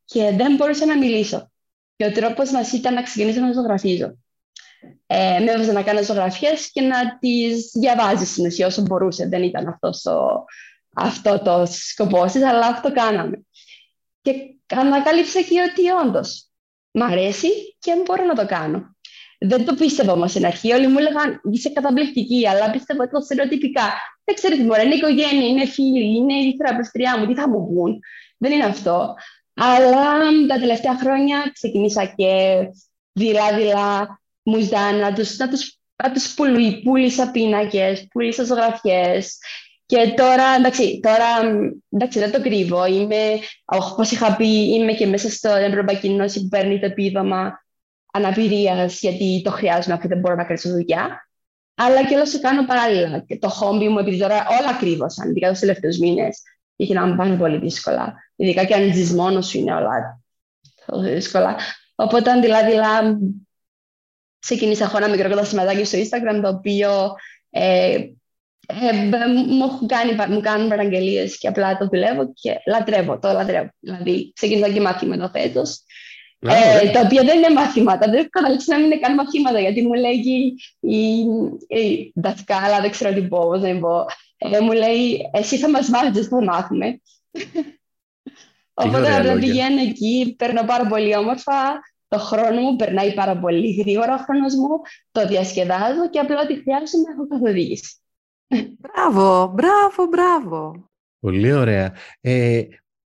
Και 0.05 0.31
δεν 0.37 0.55
μπορούσα 0.55 0.85
να 0.85 0.97
μιλήσω. 0.97 1.51
Και 1.95 2.05
ο 2.05 2.11
τρόπος 2.11 2.51
μας 2.51 2.71
ήταν 2.71 2.93
να 2.93 3.01
ξεκινήσω 3.01 3.39
να 3.39 3.51
ζωγραφίζω. 3.51 4.17
Ε, 5.07 5.39
με 5.39 5.51
έβαζε 5.51 5.71
να 5.71 5.83
κάνω 5.83 6.03
ζωγραφιές 6.03 6.71
και 6.71 6.81
να 6.81 7.17
τις 7.17 7.71
διαβάζει 7.73 8.25
στην 8.25 8.45
ουσία 8.45 8.67
όσο 8.67 8.81
μπορούσε. 8.81 9.27
Δεν 9.27 9.43
ήταν 9.43 9.67
αυτός 9.67 10.05
ο, 10.05 10.45
αυτό 10.93 11.41
το 11.41 11.65
σκοπό 11.69 12.25
της, 12.25 12.43
αλλά 12.43 12.67
αυτό 12.67 12.91
κάναμε. 12.91 13.45
Και 14.21 14.33
ανακάλυψα 14.75 15.41
και 15.41 15.61
ότι 15.61 16.07
όντως 16.07 16.49
μ' 16.91 17.03
αρέσει 17.03 17.77
και 17.79 18.01
μπορώ 18.05 18.25
να 18.25 18.35
το 18.35 18.45
κάνω. 18.45 18.96
Δεν 19.37 19.65
το 19.65 19.73
πίστευα 19.73 20.11
όμως 20.11 20.31
στην 20.31 20.45
αρχή. 20.45 20.73
Όλοι 20.73 20.87
μου 20.87 20.97
έλεγαν 20.99 21.41
είσαι 21.51 21.69
καταπληκτική, 21.69 22.47
αλλά 22.47 22.71
πίστευα 22.71 23.03
ότι 23.03 23.11
το 23.11 23.21
στερεοτυπικά. 23.21 23.93
Δεν 24.23 24.35
ξέρω 24.35 24.55
τι 24.55 24.63
μπορεί, 24.63 24.85
είναι 24.85 24.95
οικογένεια, 24.95 25.47
είναι 25.47 25.65
φίλοι, 25.65 26.15
είναι 26.15 26.33
η 26.33 26.55
θεραπευτριά 26.57 27.17
μου, 27.17 27.27
τι 27.27 27.35
θα 27.35 27.49
μου 27.49 27.67
πούν. 27.67 27.99
Δεν 28.37 28.51
είναι 28.51 28.65
αυτό. 28.65 29.15
Αλλά 29.53 30.17
τα 30.47 30.59
τελευταία 30.59 30.97
χρόνια 30.97 31.51
ξεκινήσα 31.53 32.05
και 32.05 32.57
δειλά-δειλά 33.11 34.21
μου 34.43 34.59
ζητάνε 34.59 34.97
να 34.97 35.13
τους, 35.13 35.37
να 35.37 35.49
τους, 35.49 35.79
να 36.03 36.11
τους 36.11 36.33
πούλησα 36.83 37.31
πίνακες, 37.31 38.07
πούλησα 38.11 38.43
ζωγραφιές, 38.43 39.37
και 39.87 40.13
τώρα, 40.15 40.43
εντάξει, 40.57 40.99
τώρα, 41.03 41.25
εντάξει, 41.89 42.19
δεν 42.19 42.31
το 42.31 42.41
κρύβω. 42.41 42.85
Είμαι, 42.85 43.39
όπως 43.65 44.11
είχα 44.11 44.35
πει, 44.35 44.47
είμαι 44.47 44.93
και 44.93 45.07
μέσα 45.07 45.29
στο 45.29 45.49
Ευρωπαϊκή 45.49 46.07
Ένωση 46.07 46.41
που 46.41 46.47
παίρνει 46.47 46.79
το 46.79 46.85
επίδομα 46.85 47.65
αναπηρία, 48.13 48.85
γιατί 48.85 49.41
το 49.43 49.51
χρειάζομαι 49.51 49.97
και 50.01 50.07
δεν 50.07 50.19
μπορώ 50.19 50.35
να 50.35 50.43
κάνω 50.43 50.59
δουλειά. 50.63 51.29
Αλλά 51.75 52.07
και 52.07 52.15
όλο 52.15 52.23
το 52.23 52.39
κάνω 52.41 52.65
παράλληλα. 52.65 53.19
Και 53.19 53.37
το 53.37 53.49
χόμπι 53.49 53.89
μου, 53.89 53.99
επειδή 53.99 54.17
τώρα 54.17 54.45
όλα 54.61 54.77
κρύβωσαν, 54.79 55.29
ειδικά 55.29 55.49
τους 55.49 55.59
τελευταίους 55.59 55.97
μήνες, 55.97 56.41
είχε 56.75 56.93
να 56.93 57.05
μου 57.05 57.15
πάνε 57.15 57.37
πολύ 57.37 57.57
δύσκολα. 57.57 58.15
Ειδικά 58.35 58.63
και 58.63 58.73
αν 58.73 58.93
ζει 58.93 59.13
μόνος 59.13 59.47
σου 59.47 59.57
είναι 59.57 59.75
όλα 59.75 60.21
δύσκολα. 60.93 61.57
Οπότε, 61.95 62.39
δηλαδή, 62.39 62.73
ξεκίνησα 64.39 64.83
έχω 64.83 64.97
ένα 64.97 65.09
μικρό 65.09 65.29
καταστηματάκι 65.29 65.83
στο 65.83 65.97
Instagram, 65.97 66.39
το 66.41 66.49
οποίο 66.49 67.15
ε, 67.49 67.97
ε, 68.67 68.93
μου, 69.47 69.85
κάνει, 69.85 70.33
μου 70.33 70.41
κάνουν 70.41 70.69
παραγγελίες 70.69 71.37
και 71.37 71.47
απλά 71.47 71.77
το 71.77 71.87
δουλεύω 71.87 72.33
και 72.33 72.61
λατρεύω, 72.65 73.19
το 73.19 73.31
λατρεύω. 73.31 73.69
Δηλαδή, 73.79 74.31
ξεκίνησα 74.35 74.69
και 74.69 74.81
μάθημα 74.81 75.29
φέτο. 75.29 75.61
Ε, 76.39 76.89
τα 76.91 76.99
οποία 76.99 77.23
δεν 77.23 77.37
είναι 77.37 77.53
μαθήματα, 77.53 78.09
δεν 78.09 78.19
έχω 78.19 78.27
καταλήξει 78.29 78.69
να 78.69 78.77
μην 78.77 78.85
είναι 78.85 78.99
καν 78.99 79.13
μαθήματα, 79.13 79.59
γιατί 79.59 79.81
μου 79.81 79.93
λέγει 79.93 80.55
η, 80.79 81.17
η 81.79 82.11
δασκάλα, 82.15 82.81
δεν 82.81 82.91
ξέρω 82.91 83.13
τι 83.13 83.27
πω, 83.27 83.59
δεν 83.59 83.79
πω. 83.79 84.05
Ε, 84.37 84.59
μου 84.59 84.71
λέει, 84.71 85.29
εσύ 85.33 85.57
θα 85.57 85.69
μας 85.69 85.89
μάθεις, 85.89 86.11
δεν 86.11 86.23
θα 86.23 86.43
μάθουμε. 86.43 87.01
Οπότε 88.73 89.15
απλά 89.15 89.33
πηγαίνω 89.33 89.81
εκεί, 89.81 90.35
παίρνω 90.37 90.63
πάρα 90.63 90.87
πολύ 90.87 91.15
όμορφα, 91.15 91.81
το 92.07 92.17
χρόνο 92.17 92.61
μου 92.61 92.75
περνάει 92.75 93.13
πάρα 93.13 93.37
πολύ 93.37 93.71
γρήγορα 93.71 94.13
ο 94.13 94.17
χρόνος 94.17 94.55
μου, 94.55 94.81
το 95.11 95.27
διασκεδάζω 95.27 96.09
και 96.09 96.19
απλά 96.19 96.41
ό,τι 96.41 96.53
χρειάζομαι 96.53 97.11
έχω 97.13 97.27
καθοδήγηση. 97.27 97.97
Μπράβο, 98.77 99.51
μπράβο, 99.53 100.05
μπράβο. 100.09 100.89
Πολύ 101.19 101.53
ωραία. 101.53 101.93
Ε, 102.21 102.61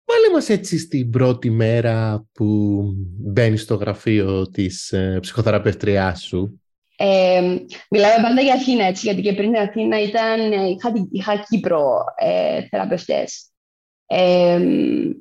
Βάλε 0.04 0.30
μας 0.32 0.48
έτσι 0.48 0.78
στην 0.78 1.10
πρώτη 1.10 1.50
μέρα 1.50 2.26
που 2.32 2.82
μπαίνεις 3.18 3.62
στο 3.62 3.74
γραφείο 3.74 4.50
της 4.50 4.92
ε, 4.92 5.18
ψυχοθεραπευτριάς 5.20 6.22
σου. 6.22 6.60
Ε, 6.96 7.40
μιλάμε 7.90 8.22
πάντα 8.22 8.40
για 8.40 8.54
Αθήνα, 8.54 8.84
έτσι, 8.84 9.06
γιατί 9.06 9.22
και 9.22 9.32
πριν 9.32 9.52
την 9.52 9.60
Αθήνα 9.60 10.02
ήταν, 10.02 10.52
ε, 10.52 10.68
είχα, 10.68 10.92
είχα 11.10 11.44
Κύπρο 11.48 12.04
ε, 12.16 12.66
θεραπευτές. 12.70 13.48
Ε, 14.06 14.58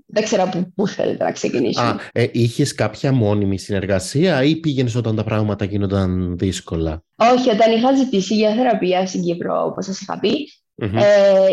δεν 0.06 0.24
ξέρω 0.24 0.50
πού, 0.52 0.72
πού 0.76 0.88
θέλετε 0.88 1.24
να 1.24 1.32
ξεκινήσω. 1.32 1.82
Α, 1.82 2.00
ε, 2.12 2.28
είχες 2.32 2.76
κάποια 2.76 3.12
μόνιμη 3.12 3.60
συνεργασία 3.60 4.43
ή 4.43 4.56
πήγαινες 4.56 4.96
όταν 4.96 5.15
τα 5.15 5.24
πράγματα 5.24 5.65
γίνονταν 5.65 6.38
δύσκολα; 6.38 7.04
Όχι, 7.15 7.50
όταν 7.50 7.72
είχα 7.72 7.96
ζητήσει 7.96 8.36
για 8.36 8.54
θεραπεία 8.54 9.08
στην 9.08 9.22
Κύπρο, 9.22 9.65
όπως 9.65 9.86
σας 9.86 10.02
είχα 10.02 10.19
πει, 10.19 10.34
ε, 10.76 11.48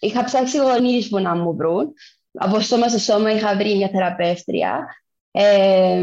είχα 0.00 0.24
ψάξει 0.24 0.56
γονείς 0.58 1.08
που 1.08 1.18
να 1.18 1.36
μου 1.36 1.56
βρουν 1.56 1.92
από 2.36 2.60
σώμα 2.60 2.88
σε 2.88 2.98
σώμα 2.98 3.32
είχα 3.32 3.56
βρει 3.56 3.76
μια 3.76 3.88
θεραπεύτρια, 3.88 4.86
ε, 5.30 6.02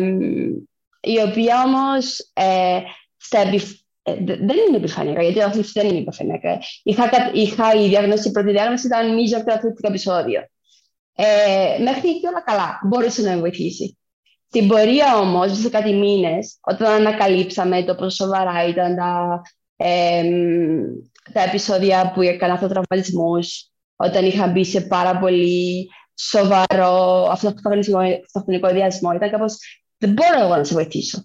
η 1.02 1.22
οποία 1.28 1.64
όμως 1.66 2.20
ε, 2.34 2.80
στα 3.18 3.40
ε, 4.06 4.14
δεν 4.24 4.58
είναι 4.68 4.78
επιφανειακά, 4.78 5.22
γιατί 5.22 5.40
ο 5.40 5.46
αθλητής 5.46 5.72
δεν 5.72 5.88
είναι 5.88 5.98
επιφανειακά. 5.98 6.60
Είχα, 6.84 7.10
είχα 7.34 7.74
η 7.74 7.88
διάγνωση, 7.88 8.28
η 8.28 8.32
πρώτη 8.32 8.52
διάγνωση 8.52 8.88
ήταν 8.88 9.14
μη 9.14 9.24
αθλητικό 9.36 9.88
επεισόδιο. 9.88 10.48
Ε, 11.16 11.82
μέχρι 11.84 12.20
και 12.20 12.28
όλα 12.28 12.42
καλά, 12.42 12.80
μπορούσε 12.84 13.22
να 13.22 13.34
με 13.34 13.40
βοηθήσει. 13.40 13.98
Στην 14.48 14.68
πορεία 14.68 15.18
όμως, 15.18 15.58
σε 15.60 15.70
κάτι 15.70 15.94
μήνες, 15.94 16.58
όταν 16.62 16.92
ανακαλύψαμε 16.92 17.84
το 17.84 17.96
πόσο 17.96 18.10
σοβαρά 18.10 18.68
ήταν 18.68 18.96
τα, 18.96 19.42
ε, 19.76 20.24
τα 21.34 21.42
επεισόδια 21.42 22.12
που 22.14 22.22
έκανα 22.22 22.54
αυτοτραυματισμού, 22.54 23.34
όταν 23.96 24.26
είχα 24.26 24.48
μπει 24.48 24.66
σε 24.66 24.82
πάρα 24.82 25.18
πολύ 25.18 25.90
σοβαρό 26.16 27.28
αυτοκτονικό 27.32 28.70
διασμό. 28.72 29.12
Ήταν 29.16 29.30
κάπως, 29.30 29.58
δεν 29.98 30.12
μπορώ 30.12 30.40
εγώ 30.40 30.56
να 30.56 30.64
σε 30.64 30.74
βοηθήσω. 30.74 31.24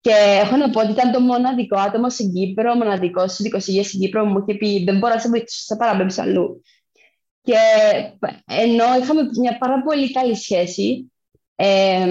Και 0.00 0.12
έχω 0.42 0.56
να 0.56 0.70
πω 0.70 0.80
ότι 0.80 0.90
ήταν 0.90 1.12
το 1.12 1.20
μοναδικό 1.20 1.78
άτομο 1.78 2.10
στην 2.10 2.32
Κύπρο, 2.32 2.74
μοναδικό 2.74 3.28
στι 3.28 3.42
δικοσυγεία 3.42 3.84
στην 3.84 4.00
Κύπρο 4.00 4.22
που 4.22 4.28
μου 4.28 4.44
είχε 4.46 4.58
πει: 4.58 4.84
Δεν 4.84 4.98
μπορώ 4.98 5.14
να 5.14 5.20
σε 5.20 5.28
βοηθήσω, 5.28 5.62
σε 5.64 5.76
παραπέμψω 5.76 6.22
αλλού. 6.22 6.62
Και 7.42 7.56
ενώ 8.44 8.84
είχαμε 9.02 9.20
μια 9.40 9.58
πάρα 9.58 9.82
πολύ 9.82 10.12
καλή 10.12 10.36
σχέση, 10.36 11.12
ε, 11.54 12.06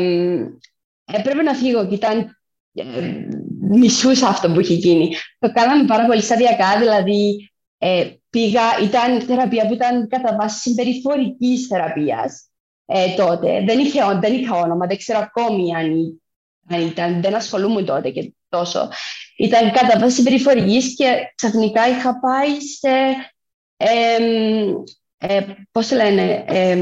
έπρεπε 1.06 1.41
να 1.41 1.54
φύγω 1.54 1.88
και 1.88 1.96
ήταν 1.96 2.38
ε, 2.74 2.84
μισούσα 3.70 4.28
αυτό 4.28 4.52
που 4.52 4.60
είχε 4.60 4.74
γίνει. 4.74 5.15
Το 5.39 5.52
κάναμε 5.52 5.86
πάρα 5.86 6.06
πολύ 6.06 6.22
σταδιακά, 6.22 6.80
δηλαδή 6.80 7.52
ε, 7.78 8.12
πήγα, 8.36 8.80
ήταν 8.84 9.21
θεραπεία 9.21 9.67
που 9.67 9.74
ήταν 9.74 10.08
κατά 10.08 10.36
βάση 10.36 10.60
συμπεριφορικής 10.60 11.67
θεραπείας 11.67 12.50
ε, 12.86 13.15
τότε. 13.15 13.63
Δεν, 13.65 13.80
είχε, 13.80 14.02
δεν 14.21 14.34
είχα 14.34 14.56
όνομα, 14.56 14.88
δεν 14.88 14.98
ξέρω 14.98 15.19
ακόμη 15.19 15.76
αν 15.76 16.19
ήταν, 16.82 17.21
δεν 17.21 17.36
ασχολούμαι 17.36 17.84
τότε 17.84 18.10
και 18.10 18.34
τόσο. 18.50 18.89
Ήταν 19.38 19.71
κατά 19.71 20.00
βάση 20.00 20.24
περιφορική 20.24 20.93
και 20.93 21.32
ξαφνικά 21.36 21.88
είχα 21.88 22.19
πάει 22.19 22.50
σε. 22.62 22.89
Ε, 23.78 24.17
ε, 25.17 25.45
πώς 25.71 25.91
λένε, 25.91 26.43
ε, 26.48 26.78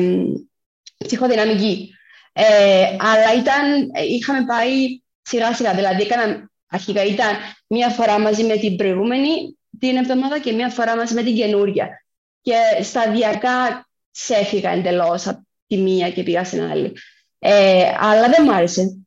ψυχοδυναμική. 1.05 1.89
Ε, 2.33 2.85
αλλά 2.99 3.33
ήταν, 3.39 3.91
είχαμε 4.09 4.45
πάει 4.45 5.01
σιγά 5.21 5.53
σιγά, 5.53 5.73
δηλαδή 5.73 6.01
έκανα, 6.01 6.51
αρχικά 6.69 7.03
ήταν 7.03 7.35
μία 7.67 7.89
φορά 7.89 8.19
μαζί 8.19 8.43
με 8.43 8.57
την 8.57 8.75
προηγούμενη 8.75 9.57
την 9.87 9.97
εβδομάδα 9.97 10.39
και 10.39 10.51
μία 10.51 10.69
φορά 10.69 10.95
μαζί 10.95 11.13
με 11.13 11.23
την 11.23 11.35
καινούρια. 11.35 12.05
Και 12.41 12.83
σταδιακά 12.83 13.87
ξέφυγα 14.11 14.69
εντελώς 14.69 15.27
από 15.27 15.47
τη 15.67 15.77
μία 15.77 16.11
και 16.11 16.23
πήγα 16.23 16.43
στην 16.43 16.61
άλλη. 16.61 16.93
Ε, 17.39 17.93
αλλά 17.99 18.29
δεν 18.29 18.43
μου 18.45 18.53
άρεσε. 18.53 19.05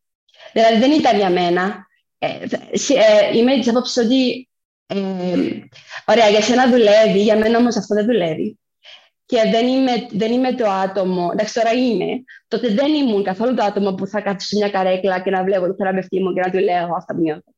Δηλαδή 0.52 0.78
δεν 0.78 0.92
ήταν 0.92 1.16
για 1.16 1.30
μένα. 1.30 1.86
Ε, 2.18 2.26
ε, 2.28 3.36
είμαι 3.36 3.58
της 3.58 3.68
άποψης 3.68 3.96
ότι 4.04 4.48
ε, 4.86 4.96
ωραία, 6.04 6.28
για 6.28 6.42
σένα 6.42 6.70
δουλεύει, 6.70 7.22
για 7.22 7.36
μένα 7.36 7.58
όμως 7.58 7.76
αυτό 7.76 7.94
δεν 7.94 8.04
δουλεύει. 8.04 8.58
Και 9.26 9.42
δεν 9.50 9.66
είμαι, 9.66 10.06
δεν 10.10 10.32
είμαι 10.32 10.54
το 10.54 10.70
άτομο, 10.70 11.30
εντάξει 11.32 11.54
τώρα 11.54 11.72
είμαι, 11.72 12.24
τότε 12.48 12.68
δεν 12.68 12.94
ήμουν 12.94 13.22
καθόλου 13.22 13.54
το 13.54 13.64
άτομο 13.64 13.94
που 13.94 14.06
θα 14.06 14.20
κάθω 14.20 14.40
σε 14.40 14.56
μια 14.56 14.70
καρέκλα 14.70 15.20
και 15.20 15.30
να 15.30 15.44
βλέπω 15.44 15.66
το 15.66 15.74
θεραπευτή 15.74 16.22
μου 16.22 16.32
και 16.32 16.40
να 16.40 16.50
του 16.50 16.58
λέω 16.58 16.94
αυτά 16.96 17.14
που 17.14 17.20
νιώθω. 17.20 17.52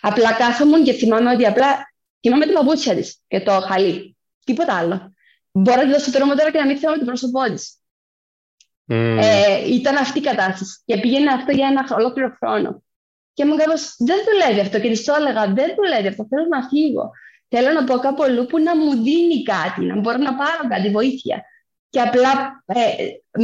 Απλά 0.00 0.32
κάθομαι 0.32 0.78
και 0.78 0.92
θυμάμαι 0.92 1.30
ότι 1.30 1.46
απλά 1.46 1.94
θυμάμαι 2.26 2.44
την 2.44 2.54
παπούτσια 2.54 2.94
της 2.94 3.22
και 3.28 3.40
το 3.40 3.52
χαλί. 3.52 4.16
Τίποτα 4.44 4.74
άλλο. 4.74 5.14
Μπορώ 5.52 5.76
να 5.76 5.86
τη 5.86 5.92
δώσω 5.92 6.10
το 6.10 6.18
τώρα 6.18 6.50
και 6.50 6.58
να 6.58 6.66
μην 6.66 6.78
θέλω 6.78 6.98
το 6.98 7.04
πρόσωπό 7.04 7.42
της. 7.42 7.78
Mm. 8.88 9.18
Ε, 9.20 9.74
ήταν 9.74 9.96
αυτή 9.96 10.18
η 10.18 10.22
κατάσταση. 10.22 10.82
Και 10.84 10.98
πήγαινε 11.00 11.32
αυτό 11.32 11.52
για 11.52 11.66
ένα 11.66 11.96
ολόκληρο 11.96 12.36
χρόνο. 12.38 12.82
Και 13.32 13.44
μου 13.44 13.56
κάπως 13.56 13.94
δεν 13.98 14.16
δουλεύει 14.30 14.60
αυτό. 14.60 14.80
Και 14.80 14.88
της 14.88 15.04
το 15.04 15.14
έλεγα, 15.14 15.52
δεν 15.52 15.74
δουλεύει 15.76 16.08
αυτό. 16.08 16.26
Θέλω 16.28 16.46
να 16.50 16.68
φύγω. 16.68 17.10
Θέλω 17.48 17.72
να 17.72 17.84
πω 17.84 17.98
κάπου 17.98 18.22
αλλού 18.22 18.46
που 18.46 18.58
να 18.58 18.76
μου 18.76 19.02
δίνει 19.02 19.42
κάτι, 19.42 19.80
να 19.84 20.00
μπορώ 20.00 20.16
να 20.16 20.34
πάρω 20.34 20.68
κάτι, 20.68 20.90
βοήθεια. 20.90 21.44
Και 21.88 22.00
απλά 22.00 22.64
ε, 22.66 22.94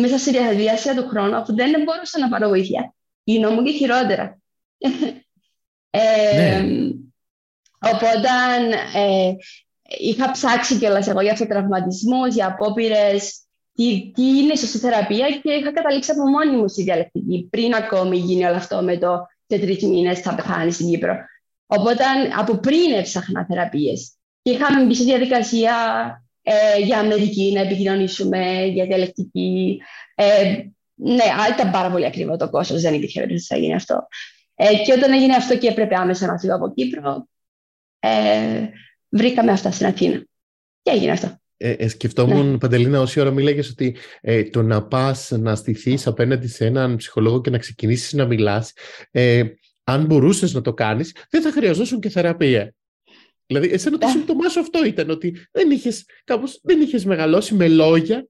μέσα 0.01 0.19
στη 0.19 0.31
διαδικασία 0.31 0.95
του 0.95 1.09
χρόνου, 1.09 1.37
αφού 1.37 1.55
δεν 1.55 1.83
μπορούσα 1.83 2.19
να 2.19 2.29
πάρω 2.29 2.49
βοήθεια, 2.49 2.95
γινόμουν 3.23 3.65
και 3.65 3.73
χειρότερα. 3.73 4.39
ε, 5.91 6.61
ναι. 6.61 6.91
Οπότε 7.83 8.29
ε, 8.95 9.33
είχα 9.99 10.31
ψάξει 10.31 10.79
κιόλας 10.79 11.09
εγώ 11.09 11.21
για 11.21 11.33
αυτοτραυματισμούς, 11.33 12.35
για 12.35 12.47
απόπειρες, 12.47 13.41
τι, 13.75 14.11
τι 14.15 14.23
είναι 14.23 14.53
η 14.53 14.57
σωστή 14.57 14.79
θεραπεία 14.79 15.29
και 15.43 15.53
είχα 15.53 15.73
καταλήξει 15.73 16.11
από 16.11 16.29
μόνη 16.29 16.57
μου 16.57 16.69
στη 16.69 16.83
διαλεκτική, 16.83 17.49
πριν 17.51 17.75
ακόμη 17.75 18.17
γίνει 18.17 18.45
όλο 18.45 18.57
αυτό 18.57 18.83
με 18.83 18.97
το 18.99 19.27
σε 19.47 19.59
τρεις 19.59 19.83
μήνες 19.83 20.21
θα 20.21 20.35
πεθάνεις 20.35 20.75
στην 20.75 20.89
Κύπρο. 20.89 21.17
Οπότε 21.67 22.05
από 22.39 22.57
πριν 22.57 22.93
έψαχνα 22.93 23.47
θεραπείες. 23.47 24.13
Και 24.43 24.51
είχαμε 24.51 24.85
μπει 24.85 24.95
στη 24.95 25.05
διαδικασία 25.05 25.75
ε, 26.43 26.79
για 26.85 26.99
Αμερική 26.99 27.53
να 27.55 27.61
επικοινωνήσουμε, 27.61 28.65
για 28.65 28.87
διαλεκτική. 28.87 29.81
Ε, 30.15 30.45
ναι, 30.95 31.25
ήταν 31.55 31.71
πάρα 31.71 31.91
πολύ 31.91 32.07
ακριβό 32.07 32.37
το 32.37 32.51
κόστος, 32.51 32.81
δεν 32.83 32.95
υπήρχε 32.95 33.21
περίπτωση 33.21 33.53
να 33.53 33.59
γίνει 33.59 33.75
αυτό. 33.75 34.07
Ε, 34.55 34.75
και 34.85 34.93
όταν 34.93 35.13
έγινε 35.13 35.35
αυτό 35.35 35.59
και 35.59 35.69
έπρεπε 35.69 35.95
άμεσα 35.97 36.27
να 36.27 36.39
φύγω 36.39 36.55
από 36.55 36.73
Κύπρο, 36.75 37.29
ε, 38.03 38.69
βρήκαμε 39.09 39.53
αυτά 39.53 39.71
στην 39.71 39.87
Αθήνα. 39.87 40.25
Και 40.83 40.91
έγινε 40.91 41.11
αυτό. 41.11 41.41
Ε, 41.57 41.71
ε, 41.71 41.89
σκεφτόμουν, 41.89 42.51
ναι. 42.51 42.59
Παντελίνα, 42.59 43.01
όση 43.01 43.21
ώρα 43.21 43.31
μιλάγες 43.31 43.71
ότι 43.71 43.97
ε, 44.21 44.43
το 44.45 44.63
να 44.63 44.87
πας 44.87 45.31
να 45.31 45.55
στηθείς 45.55 46.07
απέναντι 46.07 46.49
σε 46.49 46.65
έναν 46.65 46.97
ψυχολόγο 46.97 47.41
και 47.41 47.51
να 47.51 47.59
ξεκινήσεις 47.59 48.13
να 48.13 48.27
μιλάς, 48.27 48.73
ε, 49.11 49.45
αν 49.85 50.05
μπορούσες 50.05 50.55
να 50.55 50.61
το 50.61 50.75
κάνεις, 50.75 51.15
δεν 51.31 51.43
θα 51.43 51.51
χρειαζόσουν 51.51 52.01
και 52.01 52.09
θεραπεία. 52.09 52.75
Δηλαδή, 53.47 53.69
εσένα 53.73 53.99
το 53.99 54.07
ναι. 54.07 54.13
σύμπτωμά 54.13 54.49
σου 54.49 54.61
αυτό 54.61 54.85
ήταν, 54.85 55.11
ότι 55.11 55.37
δεν 55.53 55.71
είχες, 55.71 56.05
κάπως, 56.25 56.61
δεν 56.63 56.81
είχες 56.81 57.05
μεγαλώσει 57.05 57.55
με 57.55 57.69
λόγια 57.69 58.27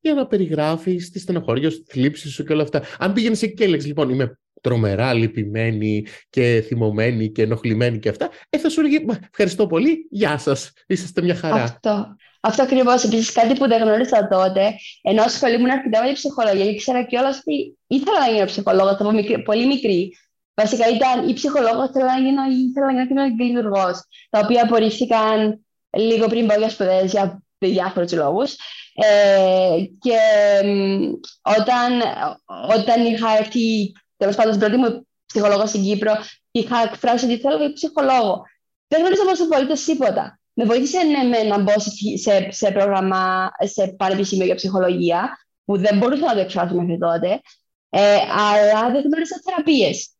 για 0.00 0.14
να 0.14 0.26
περιγράφεις 0.26 1.10
τη 1.10 1.18
στενοχώρια 1.18 1.70
σου, 1.70 1.82
τη 1.82 1.92
θλίψη 1.92 2.28
σου 2.28 2.44
και 2.44 2.52
όλα 2.52 2.62
αυτά. 2.62 2.82
Αν 2.98 3.12
πήγαινες 3.12 3.42
εκεί 3.42 3.54
και 3.54 3.64
έλεγες, 3.64 3.86
λοιπόν, 3.86 4.10
είμαι 4.10 4.38
τρομερά 4.62 5.12
λυπημένη 5.12 6.06
και 6.30 6.64
θυμωμένη 6.66 7.30
και 7.30 7.42
ενοχλημένη 7.42 7.98
και 7.98 8.08
αυτά, 8.08 8.30
ε, 8.50 8.58
θα 8.58 8.68
σου 8.68 8.80
έλεγε 8.80 9.04
ευχαριστώ 9.30 9.66
πολύ, 9.66 10.06
γεια 10.10 10.38
σας, 10.38 10.72
είσαστε 10.86 11.22
μια 11.22 11.34
χαρά. 11.34 11.62
Αυτό. 11.62 12.16
Αυτό 12.44 12.62
ακριβώς. 12.62 13.04
Επίσης, 13.04 13.32
κάτι 13.32 13.54
που 13.54 13.68
δεν 13.68 13.82
γνώρισα 13.82 14.28
τότε, 14.28 14.74
ενώ 15.02 15.22
ασχολούμουν 15.22 15.70
αρκετά 15.70 16.00
με 16.00 16.06
την 16.06 16.14
ψυχολογία, 16.14 16.64
και 16.64 16.70
ήξερα 16.70 17.02
κιόλας 17.02 17.38
ότι 17.38 17.78
ήθελα 17.86 18.18
να 18.18 18.32
γίνω 18.32 18.44
ψυχολόγος 18.44 18.92
από 18.92 19.42
πολύ 19.44 19.66
μικρή. 19.66 20.16
Βασικά 20.54 20.88
ήταν 20.88 21.28
ή 21.28 21.32
ψυχολόγος, 21.32 21.88
ήθελα 21.88 22.04
να 22.04 22.18
γίνω 22.18 22.42
ή 22.50 22.68
ήθελα 22.68 22.92
να 22.92 23.02
γίνω 23.02 23.24
λειτουργό, 23.24 23.90
τα 24.30 24.38
οποία 24.38 24.62
απορρίφθηκαν 24.62 25.64
λίγο 25.96 26.26
πριν 26.26 26.46
πάω 26.46 26.58
για 26.58 26.68
σπουδές 26.68 27.10
για 27.10 27.42
διάφορους 27.58 28.12
λόγους. 28.12 28.56
Ε, 28.94 29.76
και 29.98 30.18
όταν, 31.58 31.92
όταν 32.78 33.04
είχα 33.04 33.36
έρθει 33.38 33.92
τέλος 34.22 34.36
πάντων 34.36 34.52
στην 34.54 34.66
πρώτη 34.66 34.82
μου 34.82 35.06
ψυχολόγο 35.26 35.66
στην 35.66 35.82
Κύπρο, 35.82 36.12
είχα 36.50 36.76
εκφράσει 36.82 37.24
ότι 37.24 37.38
θέλω 37.38 37.56
για 37.56 37.72
ψυχολόγο. 37.72 38.42
Δεν 38.88 39.00
γνώριζα 39.00 39.22
όμω 39.22 39.32
απολύτω 39.44 39.84
τίποτα. 39.84 40.38
Με 40.52 40.64
βοήθησε 40.64 41.02
ναι, 41.02 41.22
με 41.22 41.42
να 41.42 41.58
μπω 41.62 41.72
σε, 42.24 42.50
σε, 42.50 42.70
πρόγραμμα, 42.70 43.50
σε 43.74 43.86
πανεπιστήμιο 43.86 44.44
για 44.44 44.54
ψυχολογία, 44.54 45.38
που 45.64 45.78
δεν 45.78 45.98
μπορούσα 45.98 46.26
να 46.26 46.34
το 46.34 46.40
εκφράσω 46.40 46.74
μέχρι 46.74 46.98
τότε, 46.98 47.40
ε, 47.90 48.16
αλλά 48.50 48.90
δεν 48.92 49.02
γνώρισα 49.02 49.40
θεραπείες. 49.44 50.10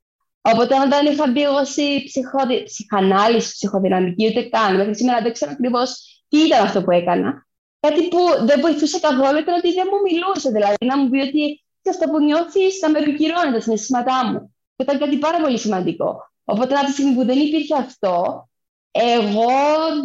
Οπότε 0.40 0.74
όταν 0.86 1.06
είχα 1.12 1.26
μπει 1.30 1.42
εγώ 1.42 1.64
στη 1.64 2.02
ψυχοδη... 2.04 2.62
ψυχανάλυση, 2.62 3.52
ψυχοδυναμική, 3.52 4.26
ούτε 4.28 4.42
καν, 4.42 4.76
μέχρι 4.76 4.96
σήμερα 4.96 5.22
δεν 5.22 5.32
ξέρω 5.32 5.50
ακριβώς 5.54 5.88
τι 6.28 6.38
ήταν 6.38 6.64
αυτό 6.64 6.82
που 6.82 6.90
έκανα. 6.90 7.46
Κάτι 7.80 8.08
που 8.08 8.18
δεν 8.46 8.60
βοηθούσε 8.60 8.98
καθόλου 9.00 9.38
ήταν 9.38 9.54
ότι 9.54 9.72
δεν 9.72 9.86
μου 9.90 9.98
μιλούσε, 10.06 10.50
δηλαδή 10.50 10.86
να 10.86 10.98
μου 10.98 11.08
πει 11.10 11.18
ότι 11.18 11.61
αυτό 11.90 12.08
που 12.10 12.20
νιώθεις 12.20 12.80
να 12.80 12.90
με 12.90 12.98
επικυρώνει 12.98 13.52
τα 13.52 13.60
συναισθήματά 13.60 14.26
μου. 14.26 14.54
Και 14.76 14.82
ήταν 14.82 14.98
κάτι 14.98 15.18
πάρα 15.18 15.40
πολύ 15.40 15.58
σημαντικό. 15.58 16.30
Οπότε 16.44 16.74
από 16.74 16.86
τη 16.86 16.92
στιγμή 16.92 17.14
που 17.14 17.24
δεν 17.24 17.38
υπήρχε 17.38 17.74
αυτό, 17.74 18.48
εγώ 18.90 19.50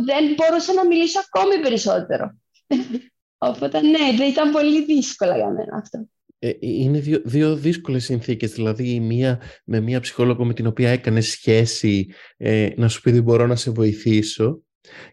δεν 0.05 0.23
μπορούσα 0.35 0.73
να 0.73 0.85
μιλήσω 0.85 1.19
ακόμη 1.27 1.59
περισσότερο. 1.61 2.35
Οπότε 3.49 3.81
ναι, 3.81 4.17
δεν 4.17 4.29
ήταν 4.29 4.51
πολύ 4.51 4.85
δύσκολα 4.85 5.35
για 5.35 5.49
μένα 5.49 5.77
αυτό. 5.77 6.07
Ε, 6.39 6.51
είναι 6.59 6.99
δύο, 6.99 7.21
δύο 7.25 7.55
δύσκολες 7.55 8.03
συνθήκες, 8.03 8.51
δηλαδή 8.51 8.89
η 8.89 8.99
μία 8.99 9.41
με 9.65 9.79
μία 9.79 9.99
ψυχόλογο 9.99 10.45
με 10.45 10.53
την 10.53 10.67
οποία 10.67 10.89
έκανες 10.89 11.27
σχέση 11.27 12.07
ε, 12.37 12.69
να 12.75 12.87
σου 12.87 13.01
πει 13.01 13.11
δεν 13.11 13.23
μπορώ 13.23 13.47
να 13.47 13.55
σε 13.55 13.71
βοηθήσω 13.71 14.61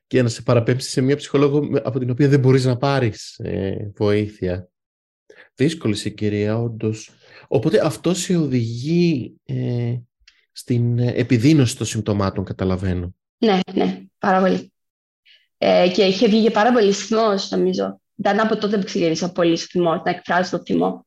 και 0.06 0.22
να 0.22 0.28
σε 0.28 0.42
παραπέμψει 0.42 0.90
σε 0.90 1.00
μία 1.00 1.16
ψυχολόγο 1.16 1.68
από 1.82 1.98
την 1.98 2.10
οποία 2.10 2.28
δεν 2.28 2.40
μπορείς 2.40 2.64
να 2.64 2.76
πάρεις 2.76 3.38
ε, 3.38 3.90
βοήθεια. 3.96 4.68
Δύσκολη 5.54 5.94
συγκυρία, 5.94 6.58
όντως. 6.58 7.10
Οπότε 7.48 7.86
αυτό 7.86 8.14
σε 8.14 8.36
οδηγεί 8.36 9.34
ε, 9.44 9.94
στην 10.52 10.98
επιδείνωση 10.98 11.76
των 11.76 11.86
συμπτωμάτων, 11.86 12.44
καταλαβαίνω. 12.44 13.14
Ναι, 13.38 13.58
ναι, 13.72 14.00
πάρα 14.18 14.40
πολύ. 14.40 14.72
Ε, 15.58 15.90
και 15.94 16.02
είχε 16.02 16.28
βγει 16.28 16.50
πάρα 16.50 16.72
πολύ 16.72 16.92
θυμό, 16.92 17.34
νομίζω. 17.50 18.00
Ήταν 18.16 18.40
από 18.40 18.56
τότε 18.56 18.78
που 18.78 18.84
ξεκίνησα 18.84 19.32
πολύ 19.32 19.56
θυμό, 19.56 19.94
να 20.04 20.10
εκφράζω 20.10 20.50
το 20.50 20.62
θυμό. 20.64 21.06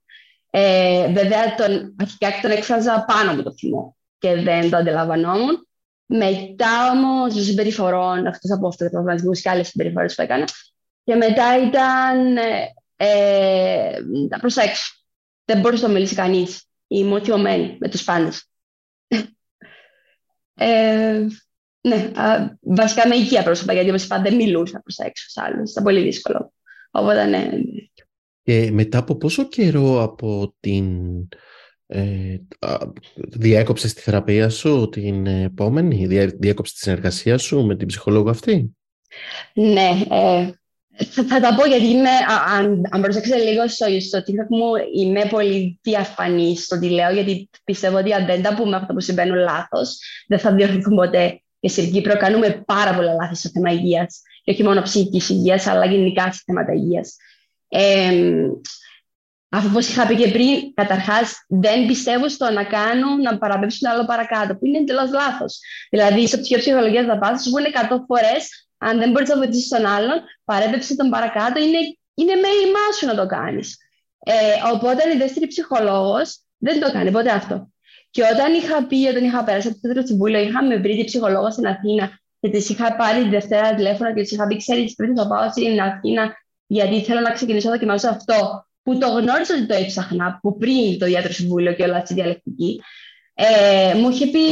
Ε, 0.49 1.11
βέβαια, 1.13 1.55
τον, 1.55 1.95
αρχικά 1.99 2.27
τον 2.41 2.51
εκφράζα 2.51 3.05
πάνω 3.07 3.31
από 3.31 3.43
το 3.43 3.53
θυμό 3.53 3.97
και 4.17 4.35
δεν 4.35 4.69
το 4.69 4.77
αντιλαμβανόμουν. 4.77 5.67
Μετά 6.05 6.91
όμως 6.91 7.33
των 7.33 7.43
συμπεριφορών, 7.43 8.25
εκτό 8.25 8.53
από 8.55 8.67
αυτό 8.67 8.83
το 8.83 8.89
προγραμματισμός 8.89 9.41
και 9.41 9.49
άλλες 9.49 9.67
συμπεριφορές 9.67 10.15
που 10.15 10.21
έκανα, 10.21 10.45
και 11.03 11.15
μετά 11.15 11.67
ήταν 11.67 12.37
ε, 12.37 12.73
ε, 12.97 13.99
να 14.29 14.39
προσέξω. 14.39 14.95
Δεν 15.45 15.59
μπορούσε 15.59 15.87
να 15.87 15.93
μιλήσει 15.93 16.15
κανείς. 16.15 16.65
Είμαι 16.87 17.21
θυμωμένη 17.21 17.77
με 17.79 17.89
τους 17.89 18.03
πάντες. 18.03 18.49
ε, 20.53 21.25
ναι, 21.81 22.11
βασικά 22.59 23.07
με 23.07 23.15
οικία 23.15 23.43
πρόσωπα, 23.43 23.73
γιατί 23.73 23.89
όπως 23.89 24.03
είπα 24.03 24.21
δεν 24.21 24.35
μιλούσα 24.35 24.81
προς 24.81 24.97
έξω 24.97 25.29
σε 25.29 25.41
άλλους. 25.43 25.71
Ήταν 25.71 25.83
πολύ 25.83 26.01
δύσκολο. 26.01 26.53
Οπότε 26.91 27.25
ναι. 27.25 27.49
Και 28.43 28.71
μετά 28.71 28.97
από 28.97 29.15
πόσο 29.15 29.47
καιρό 29.47 30.01
από 30.01 30.55
την... 30.59 31.07
Ε, 31.89 32.37
διέκοψες 33.15 33.93
τη 33.93 34.01
θεραπεία 34.01 34.49
σου 34.49 34.89
την 34.89 35.25
επόμενη, 35.25 36.07
διέκοψες 36.39 36.75
τη 36.75 36.79
συνεργασία 36.79 37.37
σου 37.37 37.65
με 37.65 37.75
την 37.75 37.87
ψυχολόγο 37.87 38.29
αυτή; 38.29 38.75
Ναι, 39.53 39.89
ε, 40.09 40.51
θα, 40.97 41.23
θα, 41.23 41.39
τα 41.39 41.55
πω 41.55 41.65
γιατί 41.65 41.85
είμαι, 41.85 42.09
αν, 42.57 42.81
αν 42.91 43.01
προσέξετε 43.01 43.37
λίγο 43.37 43.67
στο, 43.67 43.85
στο 43.99 44.19
TikTok 44.19 44.47
μου, 44.49 44.71
είμαι 44.95 45.25
πολύ 45.29 45.79
διαφανή 45.81 46.57
στο 46.57 46.79
τι 46.79 46.89
λέω, 46.89 47.11
γιατί 47.11 47.49
πιστεύω 47.63 47.97
ότι 47.97 48.13
αν 48.13 48.25
δεν 48.25 48.41
τα 48.41 48.53
πούμε 48.55 48.75
αυτά 48.75 48.93
που 48.93 48.99
συμβαίνουν 48.99 49.37
λάθος, 49.37 49.99
δεν 50.27 50.39
θα 50.39 50.53
διορθωθούν 50.53 50.95
ποτέ. 50.95 51.41
Και 51.59 51.67
στην 51.67 51.91
Κύπρο 51.91 52.17
κάνουμε 52.17 52.63
πάρα 52.65 52.95
πολλά 52.95 53.13
λάθη 53.13 53.35
στο 53.35 53.49
θέμα 53.49 53.71
υγείας. 53.71 54.21
Και 54.43 54.51
όχι 54.51 54.63
μόνο 54.63 54.81
ψυχικής 54.81 55.29
υγείας, 55.29 55.67
αλλά 55.67 55.85
γενικά 55.85 56.31
σε 56.31 56.41
θέματα 56.45 56.73
υγείας. 56.73 57.15
Ε, 57.67 58.11
Αφού 59.49 59.67
όπως 59.69 59.89
είχα 59.89 60.07
πει 60.07 60.15
και 60.15 60.27
πριν, 60.27 60.73
καταρχάς 60.73 61.45
δεν 61.47 61.85
πιστεύω 61.85 62.29
στο 62.29 62.49
να 62.49 62.63
κάνουν 62.63 63.21
να 63.21 63.37
παραπέμψουν 63.37 63.89
άλλο 63.89 64.05
παρακάτω, 64.05 64.55
που 64.55 64.65
είναι 64.65 64.77
εντελώς 64.77 65.11
λάθος. 65.11 65.59
Δηλαδή, 65.89 66.27
στο 66.27 66.37
ψυχείο 66.37 66.57
ψυχολογία 66.57 67.05
θα 67.05 67.17
πας, 67.17 67.43
σου 67.43 67.49
πούνε 67.49 67.67
100 67.67 68.03
φορές, 68.07 68.66
αν 68.77 68.99
δεν 68.99 69.11
μπορείς 69.11 69.29
να 69.29 69.37
βοηθήσεις 69.37 69.67
τον 69.67 69.85
άλλον, 69.85 70.21
παρέπεψε 70.43 70.95
τον 70.95 71.09
παρακάτω, 71.09 71.59
είναι, 71.59 71.79
είναι 72.13 72.33
μέλημά 72.35 72.91
σου 72.97 73.05
να 73.05 73.15
το 73.15 73.25
κάνεις. 73.25 73.77
Ε, 74.19 74.33
οπότε 74.73 75.13
η 75.13 75.17
δεύτερη 75.17 75.47
ψυχολόγος 75.47 76.39
δεν 76.57 76.79
το 76.79 76.91
κάνει 76.91 77.11
ποτέ 77.11 77.31
αυτό. 77.31 77.71
Και 78.09 78.23
όταν 78.33 78.53
είχα 78.53 78.87
πει, 78.87 79.07
όταν 79.07 79.23
είχα 79.23 79.43
περάσει 79.43 79.67
από 79.67 79.79
το 79.81 79.87
τέτοιο 79.87 80.07
συμβούλιο, 80.07 80.39
είχαμε 80.39 80.77
βρει 80.77 80.97
τη 80.97 81.03
ψυχολόγο 81.03 81.51
στην 81.51 81.67
Αθήνα 81.67 82.19
και 82.39 82.49
της 82.49 82.69
είχα 82.69 82.95
πάρει 82.95 83.23
τη 83.23 83.29
Δευτέρα 83.29 83.75
τηλέφωνο 83.75 84.13
και 84.13 84.21
της 84.21 84.31
είχα 84.31 84.47
πει: 84.47 84.57
Ξέρεις, 84.57 84.95
πρέπει 84.95 85.13
να 85.13 85.27
πάω 85.27 85.49
στην 85.51 85.81
Αθήνα, 85.81 86.33
γιατί 86.67 87.03
θέλω 87.03 87.19
να 87.19 87.31
ξεκινήσω 87.31 87.67
να 87.67 87.73
δοκιμάζω 87.73 88.09
αυτό. 88.09 88.65
Που 88.83 88.97
το 88.97 89.07
γνώρισα 89.07 89.53
ότι 89.55 89.65
το 89.65 89.75
έψαχνα 89.75 90.25
από 90.25 90.57
πριν 90.57 90.99
το 90.99 91.05
ιατρό 91.05 91.31
συμβούλιο 91.31 91.73
και 91.73 91.83
όλα 91.83 92.05
στη 92.05 92.13
διαλεκτική. 92.13 92.81
Ε, 93.33 93.93
μου 93.93 94.09
είχε 94.09 94.27
πει: 94.27 94.51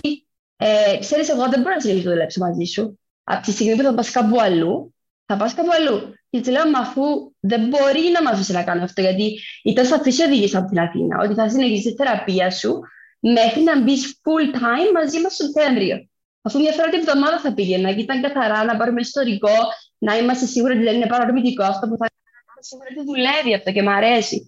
ε, 0.57 0.97
Ξέρεις, 0.99 1.29
εγώ 1.29 1.49
δεν 1.49 1.61
μπορώ 1.61 1.75
να 1.75 1.81
συνεχίσω 1.81 2.07
να 2.07 2.13
δουλέψω 2.13 2.39
μαζί 2.39 2.63
σου. 2.63 2.99
Από 3.27 3.41
τη 3.45 3.51
στιγμή 3.51 3.75
που 3.75 3.83
θα 3.83 3.93
πας 3.93 4.11
κάπου 4.11 4.41
αλλού, 4.41 4.95
θα 5.25 5.37
πας 5.37 5.53
κάπου 5.53 5.71
αλλού. 5.71 6.13
Και 6.29 6.39
της 6.39 6.51
λέω, 6.51 6.69
μα 6.69 6.79
αφού 6.79 7.01
δεν 7.39 7.67
μπορεί 7.67 8.03
να 8.13 8.21
μα 8.21 8.29
αφήσει 8.29 8.51
να 8.51 8.63
κάνω 8.63 8.83
αυτό, 8.83 9.01
γιατί 9.01 9.39
ήταν 9.63 9.85
σαφή 9.85 10.23
οδήγηση 10.23 10.57
από 10.57 10.67
την 10.67 10.79
Αθήνα, 10.79 11.17
ότι 11.23 11.33
θα 11.33 11.49
συνεχίσεις 11.49 11.83
τη 11.83 11.95
θεραπεία 11.95 12.51
σου 12.51 12.79
μέχρι 13.19 13.61
να 13.61 13.81
μπεις 13.81 14.21
full 14.23 14.55
time 14.55 14.91
μαζί 14.93 15.19
μας 15.21 15.33
στο 15.33 15.43
Σεπτέμβριο. 15.43 16.07
Αφού 16.41 16.59
μια 16.59 16.71
φορά 16.71 16.89
την 16.89 16.99
εβδομάδα 16.99 17.39
θα 17.39 17.53
πήγαινα 17.53 17.93
και 17.93 18.01
ήταν 18.01 18.21
καθαρά 18.21 18.63
να 18.63 18.77
πάρουμε 18.77 19.01
ιστορικό, 19.01 19.55
να 19.97 20.17
είμαστε 20.17 20.45
σίγουροι 20.45 20.73
ότι 20.73 20.83
δεν 20.83 20.95
είναι 20.95 21.07
παρορμητικό 21.07 21.63
αυτό 21.63 21.87
που 21.87 21.97
θα 21.97 22.07
κάνουμε, 22.15 22.59
σίγουροι 22.59 22.87
ότι 22.97 23.05
δουλεύει 23.05 23.55
αυτό 23.55 23.71
και 23.71 23.81
μου 23.81 23.91
αρέσει. 23.91 24.45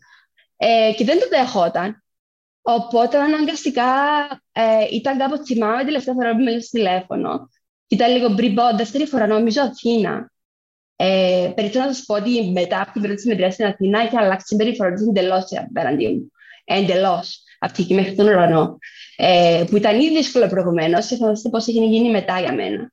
Ε, 0.57 0.93
και 0.97 1.05
δεν 1.05 1.19
το 1.19 1.25
δεχόταν. 1.29 2.03
Οπότε 2.61 3.17
αναγκαστικά 3.17 3.91
ε, 4.51 4.85
ήταν 4.91 5.17
κάπου 5.17 5.37
θυμάμαι 5.45 5.83
τελευταία 5.83 6.13
φορά 6.13 6.31
που 6.31 6.43
με 6.43 6.59
στο 6.59 6.77
τηλέφωνο. 6.77 7.49
Και 7.87 7.95
ήταν 7.95 8.11
λίγο 8.11 8.33
πριν 8.33 8.53
πω, 8.53 8.63
δεύτερη 8.75 9.05
φορά 9.05 9.27
νομίζω 9.27 9.61
Αθήνα. 9.61 10.31
Ε, 10.95 11.51
Περισσότερο 11.55 11.85
να 11.85 11.93
σας 11.93 12.05
πω 12.05 12.15
ότι 12.15 12.51
μετά 12.51 12.81
από 12.81 12.91
την 12.91 13.01
πρώτη 13.01 13.21
συμμετρία 13.21 13.51
στην 13.51 13.65
Αθήνα 13.65 13.99
έχει 13.99 14.17
αλλάξει 14.17 14.45
την 14.45 14.57
συμπεριφορά 14.57 14.93
της 14.93 15.07
εντελώς 15.07 15.43
απέναντί 15.67 16.07
μου. 16.07 16.31
Εντελώς 16.63 17.43
από 17.59 17.73
εκεί 17.77 17.93
μέχρι 17.93 18.15
τον 18.15 18.27
ουρανό, 18.27 18.77
ε, 19.15 19.63
που 19.69 19.77
ήταν 19.77 19.99
ήδη 19.99 20.15
δύσκολο 20.15 20.47
προηγουμένως 20.47 21.07
και 21.07 21.15
θα 21.15 21.31
δείτε 21.33 21.49
πώς 21.49 21.67
έχει 21.67 21.85
γίνει 21.85 22.11
μετά 22.11 22.39
για 22.39 22.53
μένα. 22.53 22.91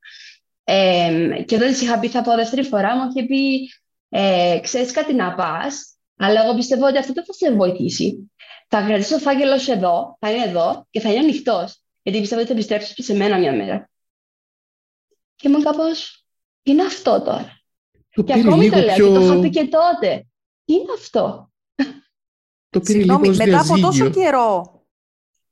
Ε, 0.65 1.43
και 1.47 1.55
όταν 1.55 1.69
της 1.69 1.81
είχα 1.81 1.99
πει 1.99 2.09
θα 2.09 2.23
πω 2.23 2.35
δεύτερη 2.35 2.63
φορά, 2.63 2.97
μου 2.97 3.11
είχε 3.11 3.27
πει 3.27 3.71
ε, 4.09 4.59
ξέρεις 4.63 4.91
κάτι 4.91 5.15
να 5.15 5.35
πας, 5.35 5.97
αλλά 6.17 6.43
εγώ 6.43 6.55
πιστεύω 6.55 6.87
ότι 6.87 6.99
αυτό 6.99 7.13
δεν 7.13 7.25
θα 7.25 7.33
σε 7.33 7.53
βοηθήσει. 7.53 8.31
Θα 8.69 8.83
κρατήσω 8.83 9.15
το 9.15 9.21
φάκελο 9.21 9.59
σου 9.59 9.73
εδώ, 9.73 10.17
θα 10.21 10.31
είναι 10.31 10.45
εδώ 10.45 10.87
και 10.91 11.01
θα 11.01 11.11
είναι 11.11 11.19
ανοιχτός. 11.19 11.83
Γιατί 12.03 12.21
πιστεύω 12.21 12.41
ότι 12.41 12.51
θα 12.51 12.57
επιστρέψεις 12.57 12.95
και 12.95 13.03
σε 13.03 13.15
μένα 13.15 13.39
μια 13.39 13.53
μέρα. 13.53 13.91
Και 15.37 15.49
ήμουν 15.49 15.63
κάπως. 15.63 16.27
Τι 16.63 16.71
είναι 16.71 16.85
αυτό 16.85 17.23
τώρα; 17.23 17.61
Το 18.15 18.23
και 18.23 18.33
ακόμη 18.33 18.71
το 18.71 18.79
λέω, 18.79 18.95
πιο... 18.95 19.07
και 19.07 19.15
το 19.15 19.21
είχα 19.21 19.41
πει 19.41 19.51
και 19.51 19.69
τότε. 19.69 20.27
Τι 20.65 20.73
είναι 20.73 20.93
αυτό; 20.99 21.51
Το 22.71 22.81
πήρε 22.81 22.99
Συγγνώμη, 22.99 23.29
λίγο 23.29 23.45
μετά 23.45 23.61
από 23.61 23.81
τόσο 23.81 24.11
καιρό. 24.11 24.83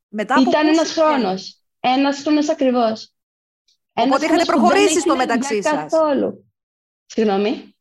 Μετά 0.09 0.35
από 0.35 0.51
Ήταν 0.51 0.66
ένας 0.66 0.93
χρόνος. 0.93 1.62
Ένας 1.80 2.20
χρόνος 2.22 2.49
ακριβώς. 2.49 3.12
Οπότε 3.93 4.24
είχατε 4.24 4.45
προχωρήσει 4.45 5.01
στο 5.01 5.16
μεταξύ 5.16 5.62
σας. 5.62 5.72
Καθόλου. 5.72 6.53
Συγγνώμη. 7.07 7.74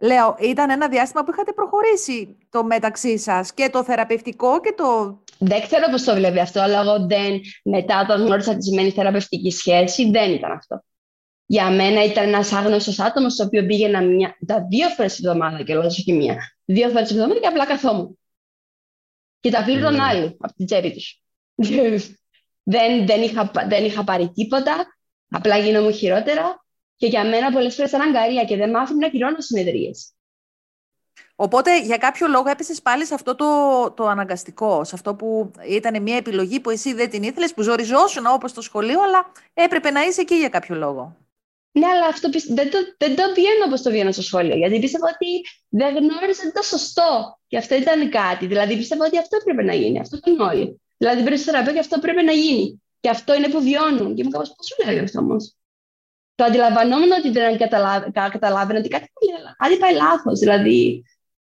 Λέω, 0.00 0.36
ήταν 0.40 0.70
ένα 0.70 0.88
διάστημα 0.88 1.24
που 1.24 1.30
είχατε 1.32 1.52
προχωρήσει 1.52 2.38
το 2.48 2.64
μεταξύ 2.64 3.18
σας 3.18 3.54
και 3.54 3.70
το 3.70 3.84
θεραπευτικό 3.84 4.60
και 4.60 4.74
το. 4.76 5.20
Δεν 5.38 5.62
ξέρω 5.62 5.90
πώς 5.90 6.04
το 6.04 6.14
βλέπει 6.14 6.40
αυτό, 6.40 6.60
αλλά 6.60 6.80
εγώ 6.80 7.06
δεν, 7.06 7.40
μετά 7.64 8.00
όταν 8.00 8.24
γνώρισα 8.24 8.56
τη 8.56 8.62
σημαίνει 8.62 8.90
θεραπευτική 8.90 9.50
σχέση, 9.50 10.10
δεν 10.10 10.32
ήταν 10.32 10.52
αυτό. 10.52 10.84
Για 11.52 11.70
μένα 11.70 12.04
ήταν 12.04 12.28
ένας 12.28 12.52
άγνωστος 12.52 12.98
άτομος, 12.98 13.32
στο 13.32 13.44
οποίο 13.44 13.66
πήγαινα 13.66 14.02
μια, 14.02 14.36
τα 14.46 14.66
δύο 14.70 14.88
φορές 14.88 15.14
τη 15.14 15.26
εβδομάδα 15.26 15.62
και 15.62 15.74
λόγω 15.74 15.86
όχι 15.86 16.12
μία. 16.12 16.36
Δύο 16.64 16.88
φορές 16.88 17.08
τη 17.08 17.14
εβδομάδα 17.14 17.40
και 17.40 17.46
απλά 17.46 17.66
καθόμουν 17.66 18.18
και 19.40 19.50
τα 19.50 19.64
πήρε 19.64 19.80
τον 19.80 19.94
ναι. 19.94 20.02
άλλο 20.02 20.36
από 20.38 20.54
την 20.54 20.66
τσέπη 20.66 20.92
τους. 20.92 21.22
δεν, 22.72 23.06
δεν, 23.06 23.22
είχα, 23.22 23.50
δεν 23.68 23.84
είχα 23.84 24.04
πάρει 24.04 24.30
τίποτα, 24.30 24.96
απλά 25.28 25.58
γίνομαι 25.58 25.92
χειρότερα 25.92 26.64
και 26.96 27.06
για 27.06 27.24
μένα 27.24 27.52
πολλές 27.52 27.74
φορές 27.74 27.90
ήταν 27.90 28.08
αγκαρία 28.08 28.44
και 28.44 28.56
δεν 28.56 28.70
μ' 28.70 28.76
άφηνε 28.76 28.98
να 28.98 29.10
κυρώνω 29.10 29.40
συνεδρίες. 29.40 30.12
Οπότε 31.34 31.82
για 31.82 31.96
κάποιο 31.96 32.26
λόγο 32.28 32.48
έπεσες 32.48 32.82
πάλι 32.82 33.06
σε 33.06 33.14
αυτό 33.14 33.34
το, 33.34 33.46
το 33.96 34.06
αναγκαστικό, 34.06 34.84
σε 34.84 34.94
αυτό 34.94 35.14
που 35.14 35.50
ήταν 35.68 36.02
μια 36.02 36.16
επιλογή 36.16 36.60
που 36.60 36.70
εσύ 36.70 36.92
δεν 36.92 37.10
την 37.10 37.22
ήθελες, 37.22 37.54
που 37.54 37.62
ζοριζόσουν 37.62 38.26
όπως 38.26 38.50
στο 38.50 38.60
σχολείο, 38.60 39.02
αλλά 39.02 39.32
έπρεπε 39.54 39.90
να 39.90 40.02
είσαι 40.02 40.20
εκεί 40.20 40.34
για 40.34 40.48
κάποιο 40.48 40.74
λόγο. 40.74 41.21
Ναι, 41.72 41.86
αλλά 41.86 42.06
αυτό 42.06 42.28
δεν 42.48 42.70
το, 42.70 42.78
δεν 42.98 43.16
το 43.16 43.22
βγαίνω 43.34 43.64
όπως 43.66 43.82
το 43.82 43.90
βγαίνω 43.90 44.12
στο 44.12 44.22
σχολείο. 44.22 44.56
Γιατί 44.56 44.78
πίστευα 44.78 45.06
ότι 45.14 45.40
δεν 45.68 45.94
γνώριζα 45.96 46.52
το 46.54 46.62
σωστό. 46.62 47.38
Και 47.46 47.56
αυτό 47.56 47.74
ήταν 47.74 48.10
κάτι. 48.10 48.46
Δηλαδή 48.46 48.76
πίστευα 48.76 49.06
ότι 49.06 49.18
αυτό 49.18 49.36
έπρεπε 49.40 49.62
να 49.62 49.74
γίνει. 49.74 50.00
Αυτό 50.00 50.16
ήταν 50.16 50.40
όλοι. 50.40 50.80
Δηλαδή 50.96 51.22
πρέπει 51.22 51.40
θεραπεία 51.40 51.72
και 51.72 51.78
αυτό 51.78 51.98
πρέπει 51.98 52.22
να 52.24 52.32
γίνει. 52.32 52.82
Και 53.00 53.08
αυτό 53.08 53.34
είναι 53.34 53.48
που 53.48 53.62
βιώνουν. 53.62 54.14
Και 54.14 54.24
μου 54.24 54.30
κάπω 54.30 54.44
πώς 54.56 54.66
σου 54.66 54.90
λέει 54.90 54.98
αυτό 54.98 55.18
όμως; 55.18 55.56
Το 56.34 56.44
αντιλαμβανόμουν 56.44 57.10
ότι 57.10 57.30
δεν 57.30 57.58
καταλάβαινα 58.12 58.78
ότι 58.78 58.88
κάτι, 58.88 59.10
κάτι 59.58 59.76
πάει 59.76 59.94
λάθος. 59.94 60.38
Δηλαδή, 60.38 61.04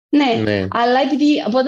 ναι. 0.09 0.35
ναι. 0.35 0.67
Αλλά 0.71 1.01
επειδή 1.01 1.41
από, 1.41 1.59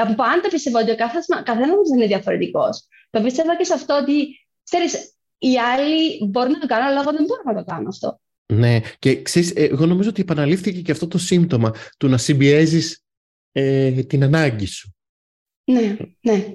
από 0.00 0.14
πάντα 0.14 0.48
πίστευα 0.50 0.80
ότι 0.80 0.90
ο 0.90 0.96
καθένας 0.96 1.26
δεν 1.26 1.96
είναι 1.96 2.06
διαφορετικός. 2.06 2.86
Το 3.10 3.20
πίστευα 3.20 3.56
και 3.56 3.64
σε 3.64 3.72
αυτό 3.72 3.96
ότι, 3.96 4.46
ξέρεις, 4.64 5.14
οι 5.40 5.58
άλλοι 5.58 6.28
μπορούν 6.28 6.52
να 6.52 6.58
το 6.58 6.66
κάνουν, 6.66 6.86
αλλά 6.86 7.00
εγώ 7.00 7.12
δεν 7.12 7.24
μπορώ 7.24 7.42
να 7.44 7.54
το 7.54 7.64
κάνω 7.64 7.88
αυτό. 7.88 8.20
Ναι, 8.52 8.80
και 8.98 9.22
ξέρεις, 9.22 9.52
εγώ 9.54 9.86
νομίζω 9.86 10.08
ότι 10.08 10.20
επαναλήφθηκε 10.20 10.80
και 10.80 10.92
αυτό 10.92 11.08
το 11.08 11.18
σύμπτωμα 11.18 11.74
του 11.98 12.08
να 12.08 12.18
συμπιέζεις 12.18 13.04
ε, 13.52 13.90
την 13.90 14.22
ανάγκη 14.22 14.66
σου. 14.66 14.94
Ναι, 15.64 15.96
ναι. 16.20 16.54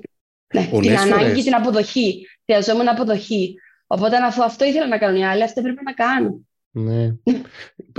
ναι. 0.54 0.70
την 0.82 0.98
ανάγκη, 0.98 1.44
την 1.44 1.56
αποδοχή. 1.56 2.28
Χρειαζόμουν 2.46 2.88
αποδοχή. 2.88 3.56
Οπότε 3.88 4.18
αφού 4.18 4.44
αυτό 4.44 4.66
ήθελα 4.66 4.88
να 4.88 4.98
κάνουν 4.98 5.20
οι 5.20 5.26
άλλοι, 5.26 5.44
αυτό 5.44 5.62
πρέπει 5.62 5.84
να 5.84 5.94
κάνω. 5.94 6.46
Ναι. 6.72 7.16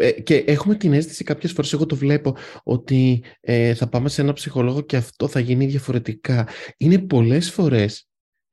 Ε, 0.01 0.11
και 0.11 0.37
έχουμε 0.37 0.75
την 0.75 0.93
αίσθηση 0.93 1.25
κάποιες 1.25 1.53
φορές, 1.53 1.73
εγώ 1.73 1.87
το 1.87 1.97
βλέπω, 1.97 2.37
ότι 2.63 3.25
ε, 3.41 3.75
θα 3.75 3.89
πάμε 3.89 4.09
σε 4.09 4.21
ένα 4.21 4.33
ψυχολόγο 4.33 4.81
και 4.81 4.97
αυτό 4.97 5.29
θα 5.29 5.41
γίνει 5.41 5.67
διαφορετικά. 5.67 6.49
Είναι 6.77 6.99
πολλές 6.99 7.51
φορές 7.51 8.06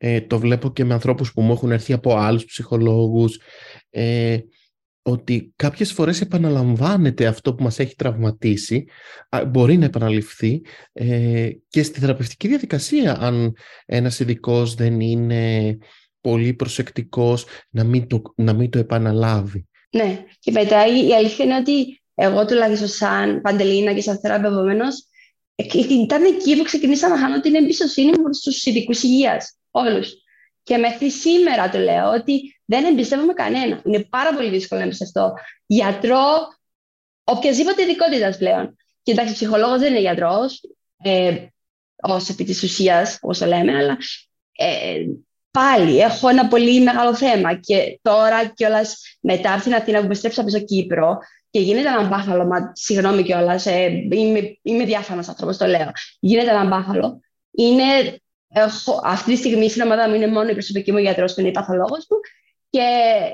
ε, 0.05 0.21
το 0.21 0.39
βλέπω 0.39 0.73
και 0.73 0.83
με 0.83 0.93
ανθρώπους 0.93 1.33
που 1.33 1.41
μου 1.41 1.51
έχουν 1.51 1.71
έρθει 1.71 1.93
από 1.93 2.15
άλλους 2.15 2.45
ψυχολόγους, 2.45 3.39
ε, 3.89 4.37
ότι 5.01 5.53
κάποιες 5.55 5.91
φορές 5.91 6.21
επαναλαμβάνεται 6.21 7.25
αυτό 7.25 7.53
που 7.53 7.63
μας 7.63 7.79
έχει 7.79 7.95
τραυματίσει, 7.95 8.85
μπορεί 9.47 9.77
να 9.77 9.85
επαναληφθεί 9.85 10.61
ε, 10.93 11.49
και 11.69 11.83
στη 11.83 11.99
θεραπευτική 11.99 12.47
διαδικασία 12.47 13.17
αν 13.19 13.55
ένας 13.85 14.19
ειδικός 14.19 14.75
δεν 14.75 14.99
είναι 14.99 15.77
πολύ 16.21 16.53
προσεκτικός 16.53 17.45
να 17.69 17.83
μην 17.83 18.07
το, 18.07 18.21
να 18.35 18.53
μην 18.53 18.69
το 18.69 18.79
επαναλάβει. 18.79 19.67
Ναι, 19.89 20.25
και 20.39 20.51
μετά 20.51 20.85
η 20.85 21.13
αλήθεια 21.13 21.45
είναι 21.45 21.57
ότι 21.57 22.01
εγώ 22.15 22.45
τουλάχιστον 22.45 22.87
σαν 22.87 23.41
Παντελίνα 23.41 23.93
και 23.93 24.01
σαν 24.01 24.19
θεραπευόμενο, 24.19 24.85
ε, 25.55 25.63
ήταν 25.89 26.23
εκεί 26.23 26.57
που 26.57 26.63
ξεκινήσα 26.63 27.09
να 27.09 27.17
χάνω 27.17 27.39
την 27.39 27.55
εμπιστοσύνη 27.55 28.09
μου 28.09 28.33
στους 28.33 28.65
ειδικούς 28.65 29.03
υγείας 29.03 29.57
όλους. 29.73 30.13
Και 30.63 30.77
μέχρι 30.77 31.11
σήμερα 31.11 31.69
το 31.69 31.77
λέω 31.77 32.09
ότι 32.09 32.61
δεν 32.65 32.85
εμπιστεύομαι 32.85 33.33
κανένα. 33.33 33.81
Είναι 33.85 34.03
πάρα 34.09 34.33
πολύ 34.33 34.49
δύσκολο 34.49 34.79
να 34.79 34.85
εμπιστευτώ 34.85 35.33
γιατρό 35.65 36.25
οποιασδήποτε 37.23 37.81
ειδικότητας 37.81 38.37
πλέον. 38.37 38.75
Και 39.03 39.11
εντάξει, 39.11 39.33
ψυχολόγος 39.33 39.79
δεν 39.79 39.89
είναι 39.89 39.99
γιατρός, 39.99 40.61
ε, 41.03 41.35
ως 42.01 42.29
επί 42.29 42.43
της 42.43 42.63
ουσίας, 42.63 43.17
όπως 43.21 43.37
το 43.37 43.45
λέμε, 43.45 43.77
αλλά 43.77 43.97
ε, 44.51 45.05
πάλι 45.51 45.99
έχω 45.99 46.27
ένα 46.27 46.47
πολύ 46.47 46.81
μεγάλο 46.81 47.15
θέμα. 47.15 47.55
Και 47.59 47.99
τώρα 48.01 48.45
κιόλας 48.45 49.17
μετά 49.19 49.53
από 49.53 49.63
την 49.63 49.73
Αθήνα 49.73 49.99
που 49.99 50.05
επιστρέψα 50.05 50.43
πίσω 50.43 50.59
Κύπρο 50.59 51.17
και 51.49 51.59
γίνεται 51.59 51.87
ένα 51.87 52.07
μπάχαλο, 52.07 52.45
μα 52.45 52.71
συγγνώμη 52.73 53.23
κιόλας, 53.23 53.65
ε, 53.65 54.07
είμαι, 54.11 54.59
είμαι 54.61 54.85
διάφανος 54.85 55.27
άνθρωπος, 55.27 55.57
το 55.57 55.65
λέω. 55.65 55.91
Γίνεται 56.19 56.49
ένα 56.49 56.65
μπάχαλο. 56.65 57.19
Είναι 57.51 58.21
έχω, 58.53 59.01
αυτή 59.03 59.31
τη 59.31 59.37
στιγμή 59.37 59.69
στην 59.69 59.81
ομάδα 59.81 60.09
μου 60.09 60.15
είναι 60.15 60.27
μόνο 60.27 60.49
η 60.49 60.53
προσωπική 60.53 60.91
μου 60.91 60.97
γιατρός 60.97 61.33
που 61.33 61.39
είναι 61.39 61.49
η 61.49 61.51
παθολόγος 61.51 62.07
μου 62.09 62.17
και 62.69 62.87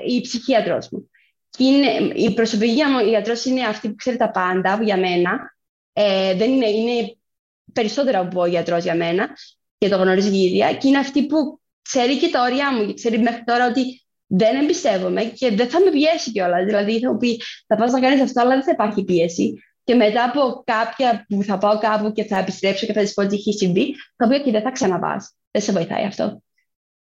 η 0.06 0.20
ψυχίατρός 0.20 0.88
μου. 0.90 1.10
Και 1.50 1.64
είναι, 1.64 2.12
η 2.14 2.34
προσωπική 2.34 2.84
μου 2.84 3.08
γιατρός 3.08 3.44
είναι 3.44 3.64
αυτή 3.64 3.88
που 3.88 3.94
ξέρει 3.94 4.16
τα 4.16 4.30
πάντα 4.30 4.80
για 4.82 4.98
μένα. 4.98 5.56
Ε, 5.92 6.34
δεν 6.34 6.52
είναι, 6.52 6.68
είναι 6.68 7.16
περισσότερο 7.72 8.20
από 8.20 8.40
ο 8.40 8.46
γιατρός 8.46 8.82
για 8.82 8.94
μένα 8.94 9.28
και 9.78 9.88
το 9.88 9.96
γνωρίζει 9.96 10.36
η 10.36 10.42
ίδια. 10.42 10.74
Και 10.74 10.88
είναι 10.88 10.98
αυτή 10.98 11.26
που 11.26 11.60
ξέρει 11.82 12.18
και 12.18 12.28
τα 12.28 12.42
όρια 12.42 12.72
μου 12.72 12.86
και 12.86 12.94
ξέρει 12.94 13.18
μέχρι 13.18 13.44
τώρα 13.44 13.66
ότι 13.66 14.04
δεν 14.26 14.56
εμπιστεύομαι 14.62 15.24
και 15.24 15.50
δεν 15.50 15.68
θα 15.68 15.80
με 15.80 15.90
πιέσει 15.90 16.32
κιόλας. 16.32 16.64
Δηλαδή 16.64 17.00
θα 17.00 17.12
μου 17.12 17.18
πει: 17.18 17.40
Θα 17.66 17.76
πας 17.76 17.92
να 17.92 18.00
κάνεις 18.00 18.20
αυτό, 18.20 18.40
αλλά 18.40 18.50
δεν 18.50 18.62
θα 18.62 18.70
υπάρχει 18.70 19.04
πίεση. 19.04 19.62
Και 19.90 19.96
και 19.96 20.02
μετά 20.02 20.24
από 20.24 20.62
κάποια 20.64 21.26
που 21.28 21.42
θα 21.42 21.58
πάω 21.58 21.78
κάπου 21.78 22.12
και 22.12 22.24
θα 22.24 22.38
επιστρέψω 22.38 22.86
και 22.86 22.92
θα 22.92 23.00
της 23.00 23.14
πω 23.14 23.22
ότι 23.22 23.34
έχει 23.34 23.52
συμβεί, 23.52 23.94
θα 24.16 24.28
πω 24.28 24.34
και 24.34 24.50
δεν 24.50 24.62
θα 24.62 24.70
ξαναπάς. 24.70 25.34
Δεν 25.50 25.62
σε 25.62 25.72
βοηθάει 25.72 26.04
αυτό. 26.04 26.42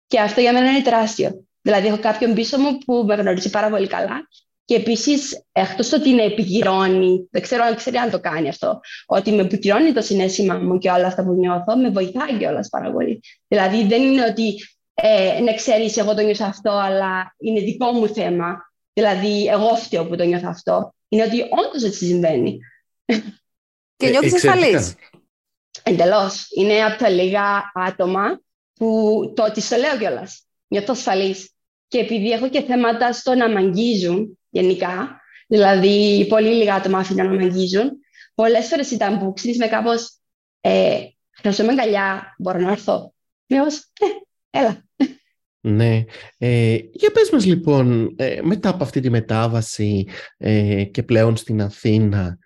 Και 0.08 0.20
αυτό 0.20 0.42
για 0.42 0.54
μένα 0.54 0.70
είναι 0.70 0.82
τεράστιο. 0.82 1.46
Δηλαδή, 1.62 1.88
έχω 1.88 1.98
κάποιον 2.00 2.34
πίσω 2.34 2.58
μου 2.58 2.78
που 2.78 3.04
με 3.06 3.16
γνωρίζει 3.16 3.50
πάρα 3.50 3.70
πολύ 3.70 3.88
καλά 3.88 4.28
και 4.66 4.76
επίσης, 4.76 5.46
εκτός 5.52 5.94
ότι 5.94 6.14
με 6.14 6.24
επικυρώνει, 6.24 7.28
δεν 7.32 7.42
ξέρω 7.42 7.64
αν 7.64 7.76
ξέρει 7.76 7.98
αν 7.98 8.10
το 8.10 8.20
κάνει 8.20 8.50
αυτό, 8.50 8.80
ότι 9.06 9.32
με 9.32 9.42
επικυρώνει 9.42 9.94
το 9.94 10.02
συνέστημα 10.02 10.56
μου 10.56 10.78
και 10.78 10.90
όλα 10.90 11.08
αυτά 11.08 11.24
που 11.24 11.34
νιώθω, 11.34 11.78
με 11.78 11.90
βοηθάει 11.90 12.38
κιόλας 12.38 12.70
πάρα 12.70 12.92
πολύ. 12.92 13.22
Δηλαδή, 13.48 13.88
δεν 13.88 14.02
είναι 14.02 14.26
ότι 14.26 14.56
ε, 14.94 15.40
ναι, 15.42 15.54
ξέρεις, 15.54 15.98
εγώ 15.98 16.16
το 16.16 16.22
νιώθω 16.22 16.46
αυτό, 16.48 16.72
αλλά 16.72 17.36
είναι 17.38 17.60
δικό 17.60 17.92
μου 17.92 18.08
θέμα. 18.08 18.72
Δηλαδή, 18.94 19.48
εγώ 19.48 19.76
φταίω 19.76 20.06
που 20.06 20.16
το 20.16 20.24
νιώθω 20.24 20.48
αυτό. 20.48 20.94
Είναι 21.12 21.24
ότι 21.24 21.42
όντως 21.42 21.84
έτσι 21.84 22.06
συμβαίνει. 22.06 22.60
Και 23.96 24.10
νιώθεις 24.10 24.34
ασφαλής. 24.34 24.96
Εντελώς. 25.84 26.48
Είναι 26.50 26.84
από 26.84 26.98
τα 27.04 27.10
λίγα 27.10 27.72
άτομα 27.74 28.42
που 28.74 29.32
το 29.36 29.44
ότι 29.44 29.62
στο 29.62 29.76
λέω 29.76 29.98
κιόλας. 29.98 30.46
Νιώθω 30.68 30.92
ασφαλής. 30.92 31.52
Και 31.88 31.98
επειδή 31.98 32.32
έχω 32.32 32.50
και 32.50 32.62
θέματα 32.62 33.14
στο 33.14 33.36
να 33.36 33.50
μ' 33.50 33.58
αγγίζουν 33.58 34.40
γενικά, 34.50 35.22
δηλαδή 35.48 36.26
πολύ 36.30 36.54
λίγα 36.54 36.76
άτομα 36.76 36.98
αφήνουν 36.98 37.26
να 37.26 37.34
μ' 37.34 37.44
αγγίζουν, 37.44 37.92
πολλές 38.36 38.68
φορές 38.68 38.92
ήταν 38.92 39.20
που 39.20 39.34
ξέρεις 39.34 39.58
με 39.58 39.68
κάπως. 39.68 40.16
Ε, 40.62 41.00
χρειαζόμαι 41.32 41.72
αγκαλιά, 41.72 42.36
μπορώ 42.38 42.60
να 42.60 42.72
έρθω. 42.72 43.14
Με 43.46 43.62
ως, 43.62 43.78
ε, 43.78 44.06
έλα. 44.50 44.86
Ναι. 45.62 46.04
Ε, 46.38 46.78
για 46.92 47.12
πες 47.12 47.30
μας 47.32 47.46
λοιπόν, 47.46 48.16
ε, 48.18 48.40
μετά 48.42 48.70
από 48.70 48.84
αυτή 48.84 49.00
τη 49.00 49.10
μετάβαση 49.10 50.08
ε, 50.38 50.84
και 50.84 51.04
πλέον 51.04 51.36
στην 51.36 51.62
Αθήνα, 51.62 52.38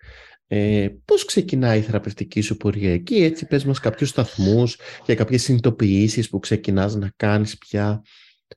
ε, 0.46 0.88
πώς 1.04 1.24
ξεκινάει 1.24 1.78
η 1.78 1.82
θεραπευτική 1.82 2.40
σου 2.40 2.56
πορεία 2.56 2.92
εκεί, 2.92 3.14
έτσι 3.14 3.46
πες 3.46 3.64
μας 3.64 3.80
κάποιους 3.80 4.08
σταθμούς 4.08 4.78
και 5.04 5.14
κάποιες 5.14 5.42
συνειδητοποιήσεις 5.42 6.28
που 6.28 6.38
ξεκινάς 6.38 6.94
να 6.94 7.12
κάνεις 7.16 7.58
πια 7.58 8.02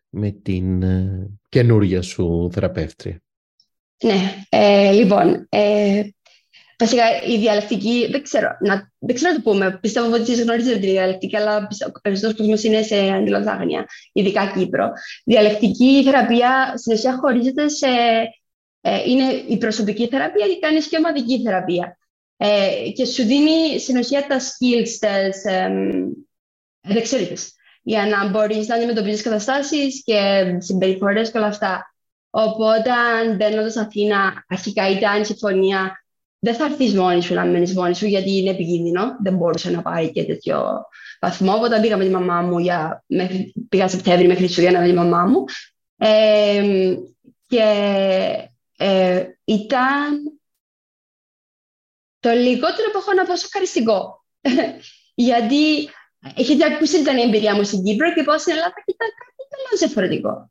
με 0.10 0.32
την 0.32 0.84
ε, 0.84 1.30
καινούρια 1.50 2.02
σου 2.02 2.50
θεραπεύτρια. 2.52 3.22
Ναι, 4.04 4.34
ε, 4.50 4.92
λοιπόν, 4.92 5.48
ε, 5.50 6.04
βασικά 6.80 7.04
η 7.28 7.38
διαλεκτική, 7.38 8.08
δεν 8.12 8.24
ξέρω, 8.24 8.58
να, 8.60 8.92
δεν 9.00 9.16
ξέρω 9.16 9.34
να 9.34 9.42
το 9.42 9.50
πούμε, 9.52 9.78
πιστεύω 9.82 10.14
ότι 10.14 10.22
εσείς 10.22 10.42
γνωρίζετε 10.42 10.80
τη 10.80 10.88
διαλεκτική, 10.88 11.38
αλλά 11.38 11.68
ο 11.88 12.00
περισσότερος 12.02 12.38
κόσμος 12.38 12.64
είναι 12.64 12.82
σε 12.82 12.96
αντιλώς 12.96 13.46
άγνοια, 13.46 13.86
ειδικά 14.14 14.52
Κύπρο. 14.56 14.92
Διαλεκτική 15.26 16.02
θεραπεία 16.04 16.74
στην 16.76 16.94
ουσία 16.94 17.18
χωρίζεται 17.18 17.68
σε, 17.68 17.88
ε, 18.82 19.04
είναι 19.06 19.24
η 19.48 19.58
προσωπική 19.58 20.08
θεραπεία 20.08 20.48
και 20.48 20.60
κάνεις 20.60 20.88
και 20.88 20.98
ομαδική 20.98 21.42
θεραπεία. 21.42 21.98
Ε, 22.38 22.90
και 22.96 23.06
σου 23.06 23.24
δίνει 23.24 23.80
στην 23.80 23.98
ουσία 23.98 24.26
τα 24.28 24.40
skills, 24.40 24.84
τις 25.30 25.44
ε, 25.44 25.70
δεξιότητες 26.82 27.54
για 27.82 28.06
να 28.06 28.30
μπορείς 28.30 28.68
να 28.68 28.76
αντιμετωπίζεις 28.76 29.22
καταστάσεις 29.22 30.04
και 30.04 30.44
συμπεριφορές 30.58 31.32
και 31.32 31.38
όλα 31.38 31.48
αυτά. 31.48 31.94
Οπότε, 32.30 32.92
μπαίνοντας 33.38 33.72
στην 33.72 33.84
Αθήνα, 33.84 34.46
αρχικά 34.48 34.90
ήταν 34.90 35.26
συμφωνία, 35.26 35.99
δεν 36.40 36.56
θα 36.56 36.66
έρθεις 36.66 36.94
μόνη 36.94 37.22
σου 37.22 37.34
να 37.34 37.46
μένει 37.46 37.74
μόνη 37.74 37.96
σου, 37.96 38.06
γιατί 38.06 38.38
είναι 38.38 38.50
επικίνδυνο. 38.50 39.18
Δεν 39.24 39.36
μπορούσε 39.36 39.70
να 39.70 39.82
πάρει 39.82 40.12
και 40.12 40.24
τέτοιο 40.24 40.86
βαθμό. 41.22 41.54
Οπότε 41.54 41.80
πήγα 41.80 41.98
με 41.98 42.04
τη 42.04 42.10
μαμά 42.10 42.42
μου, 42.42 42.60
για, 42.60 43.04
μέχρι, 43.08 43.54
πήγα 43.70 43.88
Σεπτέμβρη 43.88 44.28
μέχρι 44.28 44.44
Χριστούγεννα 44.44 44.80
με 44.80 44.88
τη 44.88 44.94
μαμά 44.94 45.26
μου. 45.26 45.44
Ε, 45.98 46.96
και 47.48 47.64
ε, 48.78 49.26
ήταν 49.44 50.40
το 52.20 52.30
λιγότερο 52.30 52.92
που 52.92 52.98
έχω 52.98 53.14
να 53.14 53.26
πω 53.26 53.36
σοκαριστικό. 53.36 54.26
γιατί 55.30 55.90
Έχετε 56.36 56.66
ακούσει 56.66 57.00
ήταν 57.00 57.18
η 57.18 57.22
εμπειρία 57.22 57.56
μου 57.56 57.64
στην 57.64 57.84
Κύπρο 57.84 58.14
και 58.14 58.24
πάω 58.24 58.38
στην 58.38 58.54
Ελλάδα 58.54 58.74
και 58.86 58.94
ήταν 58.96 59.08
κάτι 59.20 59.44
τελείως 59.50 59.80
διαφορετικό. 59.80 60.50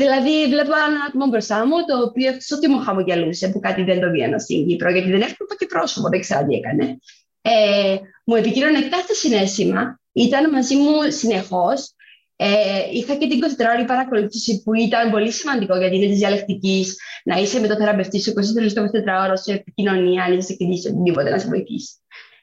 Δηλαδή, 0.00 0.46
βλέπω 0.48 0.72
ένα 0.88 1.04
άτομο 1.08 1.26
μπροστά 1.26 1.66
μου, 1.66 1.76
το 1.86 2.02
οποίο 2.02 2.30
αυτό 2.30 2.56
ότι 2.56 2.68
μου 2.68 2.78
χαμογελούσε, 2.78 3.48
που 3.48 3.60
κάτι 3.60 3.82
δεν 3.82 4.00
το 4.00 4.10
βγαίνω 4.10 4.38
στην 4.38 4.66
Κύπρο, 4.66 4.90
γιατί 4.90 5.10
δεν 5.10 5.20
έβλεπα 5.20 5.54
και 5.58 5.66
πρόσωπο, 5.66 6.08
δεν 6.08 6.20
ξέρω 6.20 6.46
τι 6.46 6.54
έκανε. 6.54 6.98
Ε, 7.42 7.96
μου 8.24 8.34
επικοινωνε 8.34 8.80
κάθε 8.80 9.14
συνέστημα, 9.14 10.00
ήταν 10.12 10.50
μαζί 10.50 10.76
μου 10.76 10.92
συνεχώς. 11.08 11.94
Ε, 12.36 12.48
είχα 12.92 13.14
και 13.14 13.26
την 13.26 13.38
24ωρη 13.42 13.86
παρακολούθηση 13.86 14.62
που 14.62 14.74
ήταν 14.74 15.10
πολύ 15.10 15.30
σημαντικό 15.32 15.76
γιατί 15.76 15.96
είναι 15.96 16.06
τη 16.06 16.14
διαλεκτικής 16.14 16.96
να 17.24 17.36
είσαι 17.36 17.60
με 17.60 17.66
το 17.66 17.76
θεραπευτή 17.76 18.20
σου 18.20 18.32
24 18.32 19.24
ώρο 19.24 19.36
σε 19.36 19.52
επικοινωνία, 19.52 20.24
αν 20.24 20.38
είσαι 20.38 20.54
και 20.54 20.64
οτιδήποτε 20.64 21.30
να 21.30 21.38
σε 21.38 21.46
βοηθήσει 21.46 21.94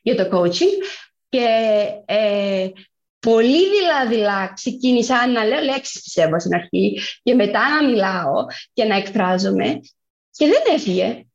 για 0.01 0.15
το 0.15 0.37
coaching. 0.37 0.73
Και 1.29 1.47
ε, 2.05 2.67
πολύ 3.23 3.69
δειλά-δειλά 3.69 4.53
ξεκίνησα 4.53 5.27
να 5.27 5.43
λέω 5.45 5.61
λέξεις 5.61 6.01
πιστεύω 6.01 6.39
στην 6.39 6.53
αρχή 6.53 6.99
και 7.23 7.33
μετά 7.33 7.69
να 7.69 7.89
μιλάω 7.89 8.45
και 8.73 8.83
να 8.83 8.95
εκφράζομαι 8.95 9.79
και 10.31 10.45
δεν 10.47 10.61
έφυγε. 10.75 11.25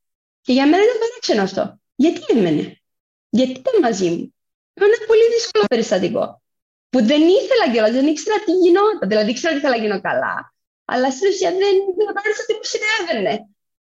Και 0.41 0.53
για 0.53 0.67
μένα 0.69 0.83
ήταν 0.83 0.97
παράξενο 0.99 1.43
αυτό. 1.43 1.81
Γιατί 1.95 2.21
έμενε; 2.29 2.81
Γιατί 3.29 3.51
ήταν 3.51 3.81
μαζί 3.83 4.09
μου; 4.11 4.35
Ήταν 4.75 4.89
ένα 4.89 5.07
πολύ 5.07 5.27
δύσκολο 5.35 5.65
περιστατικό. 5.69 6.43
Που 6.91 7.05
δεν 7.05 7.23
ήθελα 7.23 7.73
κιόλα, 7.73 7.91
δεν 7.93 8.07
ήξερα 8.07 8.39
τι 8.45 8.53
γινόταν. 8.53 9.09
Δηλαδή 9.09 9.31
ήξερα 9.31 9.51
ότι 9.55 9.61
ήθελα 9.61 9.77
να 9.77 9.83
γίνω 9.83 10.01
καλά. 10.01 10.55
Αλλά 10.85 11.11
στην 11.11 11.29
ουσία 11.29 11.51
δεν 11.51 11.75
γνώρισα 12.09 12.45
τι 12.47 12.55
μου 12.55 12.67
συνέβαινε. 12.73 13.49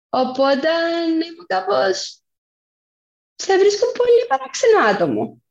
Οπότε 0.09 0.69
ήμουν 1.27 1.45
κάπω. 1.47 1.73
Σε 3.35 3.57
βρίσκω 3.57 3.85
πολύ 3.91 4.25
παράξενο 4.27 4.79
άτομο. 4.91 5.41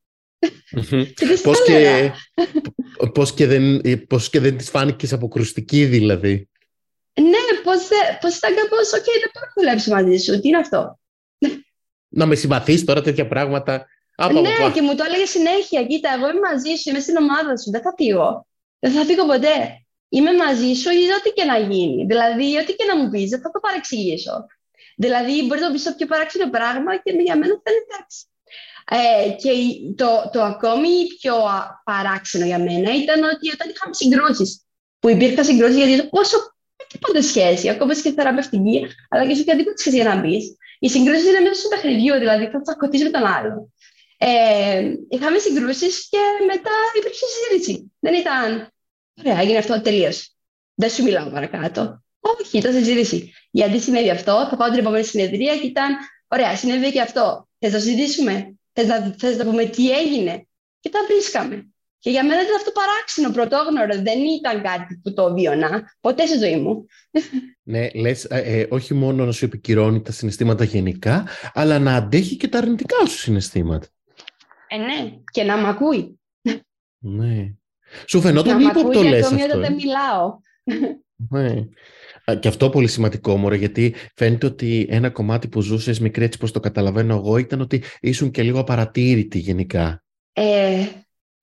Πώς, 1.42 1.64
και, 1.64 2.12
πώς, 3.14 3.34
και 3.34 3.46
δεν, 3.46 3.82
πώς 4.06 4.30
και 4.30 4.40
δεν 4.40 4.56
της 4.56 4.70
φάνηκες 4.70 5.12
αποκρουστική 5.12 5.84
δηλαδή. 5.84 6.48
Ναι, 7.20 7.60
πώς, 7.62 7.88
πώς 8.20 8.36
ήταν 8.36 8.54
κάπως, 8.54 8.92
οκ, 8.92 9.04
δεν 9.04 9.30
μπορώ 9.32 9.46
να 9.46 9.52
δουλέψω 9.54 9.90
μαζί 9.90 10.16
σου, 10.16 10.40
τι 10.40 10.48
είναι 10.48 10.58
αυτό; 10.58 10.98
Να 12.08 12.26
με 12.26 12.34
συμπαθείς 12.34 12.84
τώρα 12.84 13.02
τέτοια 13.02 13.26
πράγματα. 13.28 13.86
ναι, 14.32 14.70
και 14.74 14.82
μου 14.82 14.94
το 14.94 15.04
έλεγες 15.06 15.30
συνέχεια, 15.30 15.84
κοίτα, 15.84 16.14
εγώ 16.14 16.30
είμαι 16.30 16.40
μαζί 16.40 16.74
σου, 16.76 16.90
είμαι 16.90 17.00
στην 17.00 17.16
ομάδα 17.16 17.56
σου, 17.56 17.70
δεν 17.70 17.82
θα 17.82 17.94
φύγω. 17.96 18.46
Δεν 18.78 18.92
θα 18.92 19.04
φύγω 19.04 19.26
ποτέ. 19.26 19.84
Είμαι 20.08 20.32
μαζί 20.32 20.72
σου 20.74 20.90
ή 20.90 21.04
ό,τι 21.18 21.30
και 21.30 21.44
να 21.44 21.58
γίνει. 21.58 22.04
Δηλαδή, 22.04 22.56
ό,τι 22.56 22.72
και 22.74 22.84
να 22.84 22.96
μου 22.96 23.10
πεις, 23.10 23.30
δεν 23.30 23.40
θα 23.40 23.50
το 23.50 23.60
παρεξηγήσω. 23.60 24.46
Δηλαδή, 24.96 25.46
μπορεί 25.46 25.60
να 25.60 25.72
πεις 25.72 25.82
το 25.82 25.94
πιο 25.96 26.06
παράξενο 26.06 26.50
πράγμα 26.50 26.96
και 26.96 27.10
για 27.26 27.36
μένα 27.36 27.54
θα 27.62 27.70
είναι 27.70 27.84
εντάξει. 27.88 28.18
Ε, 28.90 29.30
και 29.30 29.50
το, 29.96 30.30
το 30.32 30.42
ακόμη 30.42 30.88
πιο 31.20 31.34
παράξενο 31.84 32.44
για 32.44 32.58
μένα 32.58 32.94
ήταν 32.94 33.22
ότι 33.22 33.50
όταν 33.54 33.70
είχαμε 33.70 33.94
συγκρούσεις, 33.94 34.62
που 34.98 35.08
υπήρχαν 35.08 35.44
συγκρούσεις 35.44 35.76
γιατί 35.76 36.08
πόσο 36.08 36.36
τίποτα 36.88 37.22
σχέση, 37.22 37.68
ακόμα 37.68 38.00
και 38.00 38.12
θεραπευτική, 38.12 38.86
αλλά 39.08 39.26
και 39.26 39.34
σε 39.34 39.40
οποιαδήποτε 39.40 39.78
σχέση 39.78 39.96
για 39.96 40.04
να 40.04 40.20
μπεις. 40.20 40.56
Οι 40.78 40.88
συγκρούσεις 40.88 41.28
είναι 41.28 41.40
μέσα 41.40 41.54
στο 41.54 41.68
παιχνιδιού, 41.68 42.14
δηλαδή 42.18 42.46
θα 42.46 42.60
τσακωθείς 42.60 43.02
με 43.02 43.10
τον 43.10 43.26
άλλο. 43.26 43.72
Ε, 44.18 44.92
είχαμε 45.08 45.38
συγκρούσεις 45.38 46.08
και 46.10 46.18
μετά 46.46 46.70
υπήρξε 46.98 47.24
συζήτηση. 47.26 47.92
Δεν 47.98 48.14
ήταν. 48.14 48.72
Ωραία, 49.24 49.40
έγινε 49.40 49.58
αυτό 49.58 49.80
τελείω. 49.80 50.10
Δεν 50.74 50.90
σου 50.90 51.02
μιλάω 51.02 51.30
παρακάτω. 51.30 52.02
Όχι, 52.20 52.58
ήταν 52.58 52.72
συζήτηση. 52.72 53.32
Γιατί 53.50 53.80
συνέβη 53.80 54.10
αυτό, 54.10 54.46
θα 54.50 54.56
πάω 54.56 54.70
την 54.70 54.78
επόμενη 54.78 55.04
συνεδρία 55.04 55.56
και 55.56 55.66
ήταν. 55.66 55.96
Ωραία, 56.28 56.56
συνέβη 56.56 56.92
και 56.92 57.00
αυτό. 57.00 57.48
Θες 57.58 57.72
να 57.72 57.78
συζητήσουμε. 57.78 58.57
Θες 58.80 58.86
να, 58.86 59.14
θες 59.18 59.36
να 59.36 59.44
πούμε 59.44 59.64
τι 59.64 59.90
έγινε. 59.90 60.46
Και 60.80 60.88
τα 60.88 60.98
βρίσκαμε. 61.08 61.68
Και 61.98 62.10
για 62.10 62.24
μένα 62.24 62.42
ήταν 62.42 62.54
αυτό 62.56 62.70
παράξενο, 62.70 63.30
πρωτόγνωρο. 63.30 64.02
Δεν 64.02 64.18
ήταν 64.38 64.62
κάτι 64.62 65.00
που 65.02 65.12
το 65.12 65.34
βίωνα 65.34 65.96
ποτέ 66.00 66.26
στη 66.26 66.38
ζωή 66.38 66.56
μου. 66.56 66.86
Ναι, 67.62 67.88
λες 67.90 68.24
ε, 68.24 68.38
ε, 68.38 68.66
όχι 68.70 68.94
μόνο 68.94 69.24
να 69.24 69.32
σου 69.32 69.44
επικυρώνει 69.44 70.02
τα 70.02 70.12
συναισθήματα 70.12 70.64
γενικά, 70.64 71.26
αλλά 71.54 71.78
να 71.78 71.94
αντέχει 71.94 72.36
και 72.36 72.48
τα 72.48 72.58
αρνητικά 72.58 73.06
σου 73.06 73.18
συναισθήματα. 73.18 73.86
Ε, 74.68 74.76
ναι, 74.76 75.12
και 75.32 75.42
να 75.42 75.56
μ' 75.56 75.66
ακούει. 75.66 76.20
Ναι. 76.98 77.54
Σου 78.06 78.20
φαινόταν 78.20 78.58
λίγο 78.58 78.82
που 78.82 78.90
το 78.90 79.02
λες 79.02 79.24
αυτό. 79.32 79.56
Να 79.56 79.60
δεν 79.60 79.74
μιλάω. 79.74 80.38
Ναι. 81.30 81.54
Και 82.40 82.48
αυτό 82.48 82.70
πολύ 82.70 82.88
σημαντικό, 82.88 83.36
μωρέ, 83.36 83.56
γιατί 83.56 83.94
φαίνεται 84.14 84.46
ότι 84.46 84.86
ένα 84.90 85.10
κομμάτι 85.10 85.48
που 85.48 85.60
ζούσες 85.60 86.00
μικρή, 86.00 86.24
έτσι 86.24 86.38
πως 86.38 86.52
το 86.52 86.60
καταλαβαίνω 86.60 87.14
εγώ, 87.14 87.36
ήταν 87.36 87.60
ότι 87.60 87.82
ήσουν 88.00 88.30
και 88.30 88.42
λίγο 88.42 88.58
απαρατήρητη 88.58 89.38
γενικά. 89.38 90.02
Ε, 90.32 90.86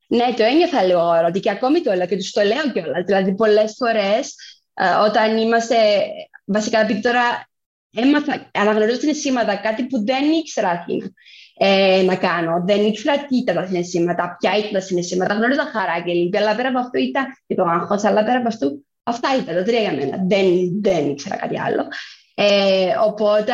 ναι, 0.08 0.34
το 0.38 0.44
ένιωθα 0.44 0.84
λίγο 0.84 1.02
ότι 1.28 1.40
και 1.40 1.50
ακόμη 1.50 1.82
το 1.82 1.92
έλεγα 1.92 2.06
και 2.06 2.18
τους 2.18 2.32
το 2.32 2.42
λέω 2.42 2.72
κιόλας. 2.74 3.04
Δηλαδή, 3.06 3.36
πολλές 3.36 3.74
φορές 3.78 4.36
ε, 4.74 4.86
όταν 5.10 5.38
είμαστε. 5.38 5.76
Βασικά, 6.46 6.80
επειδή 6.80 7.02
τώρα 7.02 7.50
έμαθα, 7.96 8.50
αναγνωρίζω 8.54 9.00
συναισθήματα, 9.00 9.56
κάτι 9.56 9.84
που 9.86 10.06
δεν 10.06 10.32
ήξερα 10.32 10.86
ε, 11.58 12.02
να 12.06 12.16
κάνω. 12.16 12.64
Δεν 12.66 12.86
ήξερα 12.86 13.26
τι 13.26 13.38
ήταν 13.38 13.56
τα 13.56 13.66
συναισθήματα, 13.66 14.38
ποια 14.40 14.58
ήταν 14.58 14.72
τα 14.72 14.80
συναισθήματα. 14.80 15.34
Γνώριζα 15.34 15.66
χαρά 15.66 16.02
και 16.06 16.12
λίγη, 16.12 16.38
αλλά 16.38 16.56
πέρα 16.56 16.70
από 16.70 16.80
αυτό 16.80 17.00
ήταν 17.00 17.26
και 17.48 17.56
το 17.56 17.64
άγχος, 17.64 18.04
αλλά 18.04 18.24
πέρα 18.24 18.38
από 18.38 18.48
αυτό 18.48 18.80
Αυτά 19.08 19.36
ήταν 19.38 19.56
τα 19.56 19.64
τρία 19.64 19.80
για 19.80 19.94
μένα. 19.94 20.18
Δεν, 20.28 20.82
δεν 20.82 21.10
ήξερα 21.10 21.36
κάτι 21.36 21.60
άλλο. 21.60 21.88
Ε, 22.36 22.94
οπότε 23.08 23.54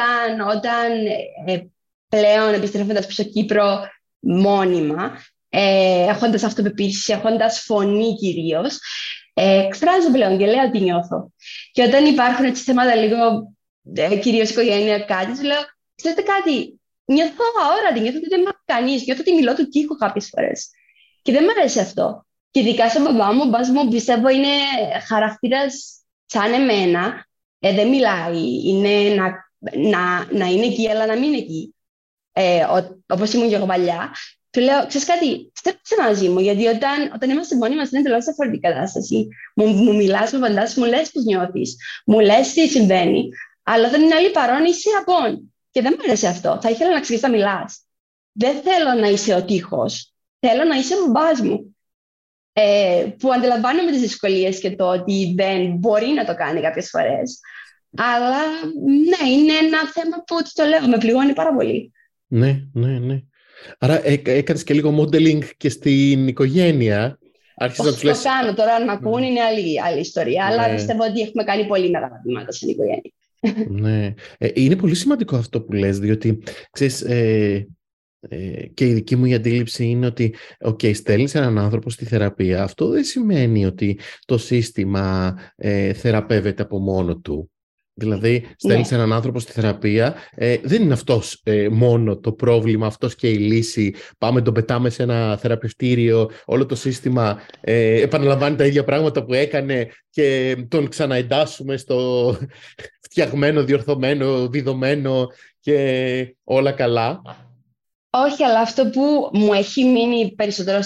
όταν 0.56 1.06
ε, 1.46 1.60
πλέον 2.10 2.54
επιστρέφοντας 2.54 3.06
πίσω 3.06 3.24
Κύπρο 3.24 3.80
μόνιμα, 4.20 5.18
ε, 5.50 6.06
έχοντας 6.08 6.44
αυτοπεποίθηση, 6.44 7.14
έχοντας 7.14 7.60
φωνή 7.60 8.16
κυρίως, 8.16 8.80
ε, 9.34 9.66
εκφράζω 9.66 10.12
πλέον 10.12 10.38
και 10.38 10.46
λέω 10.46 10.68
ότι 10.68 10.80
νιώθω. 10.80 11.32
Και 11.72 11.84
όταν 11.84 12.06
υπάρχουν 12.06 12.46
έτσι 12.46 12.64
θέματα 12.64 12.96
λίγο, 12.96 13.54
ε, 13.94 14.18
κυρίως 14.18 14.50
οικογένεια, 14.50 15.00
κάτι, 15.00 15.36
σου 15.36 15.44
λέω, 15.44 15.62
ξέρετε 15.96 16.22
κάτι, 16.22 16.80
νιώθω 17.06 17.44
αόρατη, 17.64 18.00
νιώθω 18.00 18.18
ότι 18.18 18.28
δεν 18.30 18.40
είμαι 18.40 18.52
κανείς, 18.66 19.06
νιώθω 19.06 19.22
ότι 19.22 19.34
μιλώ 19.34 19.56
του 19.56 19.70
τείχου 19.70 19.96
κάποιες 19.96 20.28
φορές. 20.30 20.70
Και 21.22 21.32
δεν 21.32 21.44
μου 21.44 21.52
αρέσει 21.60 21.80
αυτό. 21.80 22.26
Και 22.52 22.60
ειδικά 22.60 22.90
στον 22.90 23.02
μπαμπά 23.02 23.34
μου, 23.34 23.42
ο 23.44 23.50
μπαμπάς 23.50 23.70
μου 23.70 23.88
πιστεύω 23.88 24.30
είναι 24.30 24.48
χαρακτήρας 25.08 26.02
σαν 26.26 26.54
εμένα. 26.54 27.26
Ε, 27.60 27.74
δεν 27.74 27.88
μιλάει, 27.88 28.68
είναι 28.68 29.16
να, 29.16 29.26
να, 29.90 30.26
να 30.32 30.46
είναι 30.46 30.66
εκεί, 30.66 30.90
αλλά 30.90 31.06
να 31.06 31.14
μην 31.14 31.24
είναι 31.24 31.38
εκεί. 31.38 31.76
Ε, 32.32 32.66
Όπως 33.08 33.34
ήμουν 33.34 33.50
και 33.50 33.56
εγώ 33.56 33.66
παλιά. 33.66 34.12
Του 34.52 34.60
λέω, 34.60 34.88
ξέρεις 34.88 35.08
κάτι, 35.08 35.52
στρέψε 35.56 35.96
μαζί 36.02 36.30
μου, 36.30 36.40
γιατί 36.40 36.66
όταν, 36.68 37.12
όταν 37.16 37.30
είμαστε 37.30 37.56
μόνοι 37.56 37.76
μας 37.76 37.92
είναι 37.92 38.02
τελείω 38.02 38.22
διαφορετική 38.22 38.62
κατάσταση. 38.62 39.28
Μου, 39.56 39.68
μου 39.68 39.96
μιλάς, 39.96 40.32
μου 40.32 40.40
φαντάζει, 40.40 40.80
μου 40.80 40.86
λες 40.86 41.12
πώς 41.12 41.24
νιώθεις, 41.24 41.76
μου 42.06 42.20
λες 42.20 42.54
τι 42.54 42.68
συμβαίνει. 42.68 43.30
Αλλά 43.64 43.88
όταν 43.88 44.02
είναι 44.02 44.16
άλλη 44.16 44.32
παρόν, 44.32 44.66
είσαι 44.66 44.90
απόν. 45.00 45.54
Και 45.72 45.82
δεν 45.82 45.96
μου 45.98 46.04
αρέσει 46.04 46.28
αυτό. 46.28 46.60
Θα 46.62 46.70
ήθελα 46.70 46.94
να 46.94 47.00
ξέρεις 47.00 47.22
να 47.22 47.30
μιλάς. 47.30 47.86
Δεν 48.32 48.62
θέλω 48.62 49.00
να 49.00 49.08
είσαι 49.08 49.34
ο 49.34 49.44
τείχος. 49.44 50.14
Θέλω 50.40 50.64
να 50.64 50.76
είσαι 50.76 50.94
ο 50.96 51.06
μπαμπάς 51.06 51.42
μου. 51.42 51.71
Ε, 52.54 53.06
που 53.20 53.34
αντιλαμβάνομαι 53.34 53.92
τις 53.92 54.02
δυσκολίες 54.02 54.60
και 54.60 54.76
το 54.76 54.90
ότι 54.90 55.34
δεν 55.38 55.72
μπορεί 55.72 56.08
να 56.08 56.26
το 56.26 56.36
κάνει 56.36 56.62
κάποιες 56.62 56.90
φορές. 56.90 57.40
Αλλά 57.98 58.38
ναι, 58.84 59.30
είναι 59.30 59.54
ένα 59.54 59.78
θέμα 59.94 60.24
που 60.28 60.36
το 60.54 60.66
λέω, 60.66 60.88
με 60.88 60.98
πληγώνει 60.98 61.34
πάρα 61.34 61.56
πολύ. 61.56 61.92
Ναι, 62.28 62.64
ναι, 62.74 63.00
ναι. 63.00 63.20
Άρα 63.80 64.08
ε, 64.08 64.22
έκανες 64.24 64.64
και 64.64 64.74
λίγο 64.74 65.02
modeling 65.02 65.44
και 65.58 65.70
στην 65.70 66.28
οικογένεια. 66.28 67.20
Άρχισες 67.56 67.86
να 67.86 67.92
τους 67.92 68.04
λες... 68.04 68.22
Το 68.22 68.30
κάνω 68.30 68.54
τώρα, 68.54 68.74
αν 68.74 68.84
με 68.84 68.92
ακούνε, 68.92 69.26
είναι 69.26 69.42
άλλη, 69.42 69.82
άλλη 69.82 70.00
ιστορία. 70.00 70.46
Ναι. 70.46 70.54
Αλλά 70.54 70.74
πιστεύω 70.74 71.04
ότι 71.04 71.22
έχουμε 71.22 71.44
κάνει 71.44 71.68
πολύ 71.68 71.90
μεγάλα 71.90 72.22
βήματα 72.26 72.52
στην 72.52 72.70
οικογένεια. 72.70 73.12
ναι. 73.70 74.14
Ε, 74.38 74.50
είναι 74.54 74.76
πολύ 74.76 74.96
σημαντικό 74.96 75.36
αυτό 75.36 75.62
που 75.62 75.74
λες, 75.74 76.00
διότι 76.00 76.44
ξέρεις, 76.72 77.02
ε, 77.02 77.16
ε, 77.16 77.68
και 78.74 78.88
η 78.88 78.94
δική 78.94 79.16
μου 79.16 79.26
η 79.26 79.34
αντίληψη 79.34 79.86
είναι 79.86 80.06
ότι 80.06 80.36
okay, 80.66 80.96
στέλνεις 80.96 81.36
έναν 81.36 81.58
άνθρωπο 81.58 81.90
στη 81.90 82.06
θεραπεία. 82.06 82.64
Αυτό 82.64 82.90
δεν 82.90 83.04
σημαίνει 83.04 83.66
ότι 83.66 84.00
το 84.26 84.38
σύστημα 84.38 85.38
ε, 85.56 85.94
θεραπεύεται 85.94 86.64
από 86.64 86.80
μόνο 86.80 87.18
του. 87.18 87.52
Δηλαδή, 87.94 88.46
στέλνεις 88.56 88.92
ναι. 88.92 88.98
έναν 88.98 89.14
άνθρωπο 89.14 89.40
στη 89.40 89.52
θεραπεία, 89.52 90.16
ε, 90.36 90.58
δεν 90.64 90.82
είναι 90.82 90.94
αυτός 90.94 91.42
ε, 91.44 91.68
μόνο 91.70 92.18
το 92.18 92.32
πρόβλημα, 92.32 92.88
αυτός 92.88 93.16
και 93.16 93.30
η 93.30 93.38
λύση. 93.38 93.94
Πάμε, 94.18 94.42
τον 94.42 94.54
πετάμε 94.54 94.90
σε 94.90 95.04
ένα 95.04 95.38
θεραπευτήριο, 95.38 96.30
όλο 96.46 96.66
το 96.66 96.76
σύστημα 96.76 97.42
ε, 97.62 98.02
επαναλαμβάνει 98.02 98.56
τα 98.56 98.66
ίδια 98.66 98.84
πράγματα 98.84 99.26
που 99.26 99.34
έκανε 99.34 99.90
και 100.10 100.56
τον 100.68 100.90
ξαναεντάσσουμε 100.90 101.78
στο 101.78 102.38
φτιαγμένο, 103.02 103.64
διορθωμένο, 103.64 104.50
διδομένο 104.50 105.28
και 105.60 106.36
όλα 106.44 106.72
καλά. 106.72 107.22
Όχι, 108.14 108.44
αλλά 108.44 108.60
αυτό 108.60 108.90
που 108.90 109.30
μου 109.34 109.54
έχει 109.54 109.84
μείνει 109.84 110.36
περισσότερο 110.36 110.80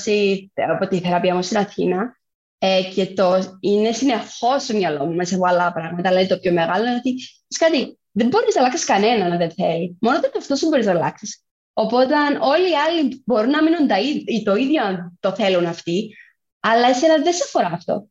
από 0.73 0.87
τη 0.87 0.99
θεραπεία 0.99 1.35
μου 1.35 1.41
στην 1.41 1.57
Αθήνα 1.57 2.17
ε, 2.57 2.81
και 2.93 3.05
το 3.05 3.57
είναι 3.59 3.91
συνεχώς 3.91 4.63
στο 4.63 4.73
μυαλό 4.73 5.05
μου 5.05 5.15
μέσα 5.15 5.35
από 5.35 5.47
άλλα 5.47 5.73
πράγματα. 5.73 6.09
Δηλαδή 6.09 6.27
το 6.27 6.39
πιο 6.39 6.51
μεγάλο 6.51 6.85
είναι 6.85 6.95
ότι 6.95 7.15
κάτι, 7.59 7.99
δεν 8.11 8.27
μπορείς 8.27 8.55
να 8.55 8.61
αλλάξεις 8.61 8.85
κανέναν 8.85 9.31
αν 9.31 9.37
δεν 9.37 9.51
θέλει. 9.51 9.97
Μόνο 10.01 10.19
το 10.19 10.31
αυτό 10.37 10.55
σου 10.55 10.67
μπορείς 10.67 10.85
να 10.85 10.91
αλλάξεις. 10.91 11.43
Οπότε 11.73 12.13
όλοι 12.39 12.69
οι 12.69 12.75
άλλοι 12.87 13.23
μπορούν 13.25 13.49
να 13.49 13.63
μείνουν 13.63 13.87
τα, 13.87 13.95
το 14.43 14.55
ίδιο 14.55 14.83
αν 14.83 15.17
το 15.19 15.31
θέλουν 15.33 15.65
αυτοί, 15.65 16.15
αλλά 16.59 16.87
εσένα 16.87 17.17
δεν 17.17 17.33
σε 17.33 17.43
αφορά 17.45 17.69
αυτό. 17.73 18.07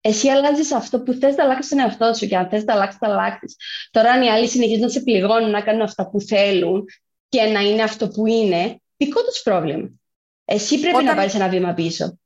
Εσύ 0.00 0.28
αλλάζεις 0.28 0.72
αυτό 0.72 1.00
που 1.00 1.12
θες 1.12 1.36
να 1.36 1.44
αλλάξεις 1.44 1.68
τον 1.68 1.78
εαυτό 1.78 2.14
σου 2.14 2.26
και 2.26 2.36
αν 2.36 2.48
θες 2.48 2.64
να 2.64 2.72
αλλάξεις, 2.72 2.98
θα 2.98 3.08
αλλάξεις. 3.08 3.56
Τώρα, 3.90 4.10
αν 4.10 4.22
οι 4.22 4.28
άλλοι 4.28 4.48
συνεχίζουν 4.48 4.82
να 4.82 4.88
σε 4.88 5.00
πληγώνουν 5.00 5.50
να 5.50 5.62
κάνουν 5.62 5.82
αυτά 5.82 6.10
που 6.10 6.20
θέλουν 6.20 6.84
και 7.30 7.42
να 7.42 7.60
είναι 7.60 7.82
αυτό 7.82 8.08
που 8.08 8.26
είναι, 8.26 8.80
δικό 8.96 9.22
τους 9.22 9.42
πρόβλημα. 9.42 9.88
Εσύ 10.44 10.80
πρέπει 10.80 11.04
να 11.04 11.14
πάρει 11.14 11.30
ένα 11.34 11.48
βήμα 11.48 11.72
πίσω. 11.72 12.18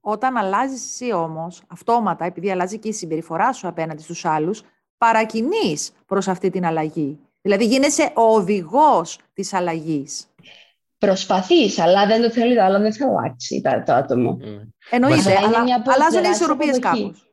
Όταν 0.00 0.36
αλλάζεις 0.36 0.84
εσύ 0.84 1.12
όμως, 1.12 1.62
αυτόματα, 1.66 2.24
επειδή 2.24 2.50
αλλάζει 2.50 2.78
και 2.78 2.88
η 2.88 2.92
συμπεριφορά 2.92 3.52
σου 3.52 3.68
απέναντι 3.68 4.02
στους 4.02 4.24
άλλους, 4.24 4.62
παρακινείς 4.98 5.90
προς 6.06 6.28
αυτή 6.28 6.50
την 6.50 6.64
αλλαγή. 6.64 7.18
Δηλαδή 7.42 7.66
γίνεσαι 7.66 8.12
ο 8.14 8.22
οδηγός 8.22 9.18
της 9.32 9.52
αλλαγής. 9.52 10.26
Προσπαθείς, 10.98 11.78
αλλά 11.78 12.06
δεν 12.06 12.22
το 12.22 12.30
θέλει 12.30 12.54
το 12.54 12.62
άλλο, 12.62 12.78
δεν 12.78 12.94
θα 12.94 13.06
αλλάξει 13.08 13.62
το 13.86 13.92
άτομο. 13.92 14.38
Mm. 14.42 14.68
Εννοείται, 14.90 15.38
αλλά 15.38 15.58
αλλάζουν 15.84 16.24
οι 16.24 16.28
ισορροπίες 16.32 16.78
κάπως. 16.78 17.32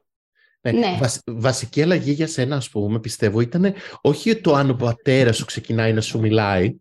Ναι. 0.62 0.72
ναι. 0.72 0.98
βασική 1.26 1.82
αλλαγή 1.82 2.12
για 2.12 2.28
σένα, 2.28 2.56
ας 2.56 2.70
πούμε, 2.70 3.00
πιστεύω, 3.00 3.42
ήταν 3.42 3.74
όχι 4.02 4.42
το 4.42 4.54
αν 4.54 4.70
ο 4.70 4.74
πατέρας 4.74 5.38
σου 5.38 5.46
ξεκινάει 5.46 5.94
να 5.94 6.02
σου 6.02 6.20
μιλάει, 6.20 6.76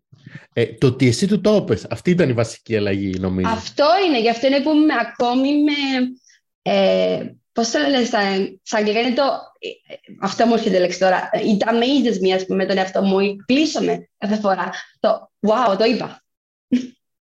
ε, 0.53 0.67
το 0.67 0.87
ότι 0.87 1.07
εσύ 1.07 1.27
του 1.27 1.41
το 1.41 1.51
έπες. 1.51 1.87
Αυτή 1.91 2.11
ήταν 2.11 2.29
η 2.29 2.33
βασική 2.33 2.77
αλλαγή, 2.77 3.19
νομίζω. 3.19 3.51
Αυτό 3.51 3.85
είναι. 4.07 4.21
Γι' 4.21 4.31
αυτό 4.31 4.47
είναι 4.47 4.61
που 4.61 4.71
με, 4.71 4.95
ακόμη 5.01 5.63
με... 5.63 5.73
Ε, 6.63 7.33
πώς 7.53 7.71
το 7.71 7.79
λένε 7.79 8.05
στα, 8.05 8.21
στα 8.63 8.79
αγγλικά, 8.79 9.01
είναι 9.01 9.15
το... 9.15 9.23
Ε, 9.23 9.95
αυτό 10.21 10.47
μου 10.47 10.55
έρχεται 10.55 10.79
λέξη 10.79 10.99
τώρα. 10.99 11.31
It 11.33 11.69
amazes 11.69 12.27
me, 12.27 12.31
ας 12.35 12.47
πούμε, 12.47 12.67
τον 12.67 12.79
εαυτό 12.79 13.03
μου. 13.03 13.17
με 13.85 14.09
κάθε 14.19 14.37
φορά. 14.41 14.71
Το 15.01 15.31
wow, 15.41 15.79
το 15.79 15.85
είπα. 15.85 16.23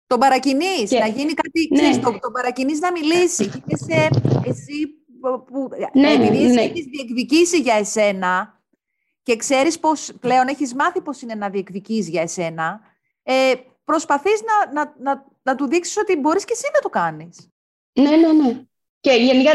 Το 0.07 0.19
παρακινείς, 0.19 0.91
να 0.91 1.07
γίνει 1.07 1.33
κάτι, 1.33 1.69
ναι. 1.71 1.81
ξέρεις, 1.81 2.01
το, 2.01 2.19
το 2.21 2.31
παρακινείς 2.31 2.81
να 2.81 2.93
μιλήσει. 2.93 3.49
Και 3.87 4.09
εσύ 4.45 4.89
που, 5.21 5.69
ναι, 5.93 6.13
επειδή 6.13 6.47
ναι. 6.47 6.61
έχεις 6.61 6.85
διεκδικήσει 6.85 7.61
για 7.61 7.75
εσένα, 7.75 8.54
και 9.25 9.37
ξέρεις 9.37 9.79
πως 9.79 10.13
πλέον 10.21 10.49
έχεις 10.49 10.75
μάθει 10.75 11.01
πως 11.01 11.21
είναι 11.23 11.35
να 11.35 11.49
διεκδικείς 11.49 12.09
για 12.09 12.23
εσένα, 12.23 12.81
ε, 13.23 13.53
προσπαθείς 13.85 14.41
να, 14.49 14.73
να, 14.73 14.95
να, 14.99 15.25
να 15.43 15.55
του 15.55 15.67
δείξεις 15.67 15.97
ότι 15.97 16.17
μπορείς 16.17 16.45
και 16.45 16.53
εσύ 16.53 16.71
να 16.75 16.81
το 16.81 16.89
κάνεις. 16.89 17.51
Ναι, 17.93 18.17
ναι, 18.17 18.33
ναι. 18.33 18.61
Και 19.01 19.13
γενικά, 19.13 19.51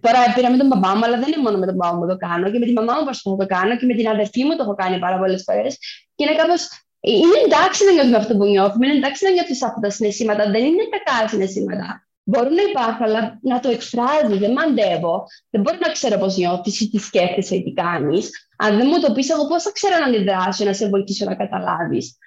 τώρα 0.00 0.18
πήρα 0.34 0.50
με 0.50 0.56
τον 0.56 0.66
μπαμπά 0.66 0.96
μου, 0.96 1.04
αλλά 1.04 1.18
δεν 1.18 1.28
είναι 1.28 1.42
μόνο 1.42 1.58
με 1.58 1.66
τον 1.66 1.74
μπαμπά 1.74 1.94
μου 1.94 2.00
που 2.00 2.06
το 2.06 2.16
κάνω. 2.16 2.50
Και 2.50 2.58
με 2.58 2.66
τη 2.66 2.72
μαμά 2.72 2.94
μου 2.94 3.04
προσπαθώ 3.04 3.36
να 3.36 3.46
το 3.46 3.54
κάνω 3.54 3.76
και 3.76 3.86
με 3.86 3.94
την 3.94 4.08
αδερφή 4.08 4.44
μου 4.44 4.56
το 4.56 4.62
έχω 4.62 4.74
κάνει 4.74 4.98
πάρα 4.98 5.18
πολλές 5.18 5.42
φορές. 5.46 5.78
Και 6.14 6.24
είναι 6.24 6.34
κάπως. 6.34 6.68
Είναι 7.00 7.38
εντάξει 7.44 7.84
να 7.84 7.92
νιώθουμε 7.92 8.16
αυτό 8.16 8.36
που 8.36 8.44
νιώθουμε, 8.44 8.86
είναι 8.86 8.96
εντάξει 8.96 9.24
να 9.24 9.30
νιώθεις 9.30 9.62
αυτά 9.62 9.80
τα 9.80 9.90
συναισθήματα. 9.90 10.50
Δεν 10.50 10.64
είναι 10.64 10.84
κακά 10.90 11.28
συναισθήματα. 11.28 12.05
Μπορούν 12.28 12.54
να 12.54 12.62
υπάρχουν, 12.62 13.04
αλλά 13.04 13.38
να 13.42 13.60
το 13.60 13.68
εκφράζει. 13.68 14.38
Δεν 14.38 14.52
μαντεύω. 14.52 15.24
Δεν 15.50 15.60
μπορώ 15.60 15.78
να 15.80 15.92
ξέρω 15.92 16.18
πώς 16.18 16.36
νιώθεις 16.36 16.80
ή 16.80 16.90
τι 16.90 16.98
σκέφτεσαι 16.98 17.56
ή 17.56 17.62
τι 17.62 17.72
κάνεις. 17.72 18.48
Αν 18.56 18.76
δεν 18.76 18.86
μου 18.86 19.00
το 19.00 19.12
πεις, 19.12 19.30
εγώ 19.30 19.46
πώς 19.46 19.62
θα 19.62 19.72
ξέρω 19.72 19.98
να 19.98 20.04
αντιδράσω, 20.04 20.64
να 20.64 20.72
σε 20.72 20.88
βοηθήσω 20.88 21.24
να 21.24 21.34
καταλάβεις. 21.34 22.18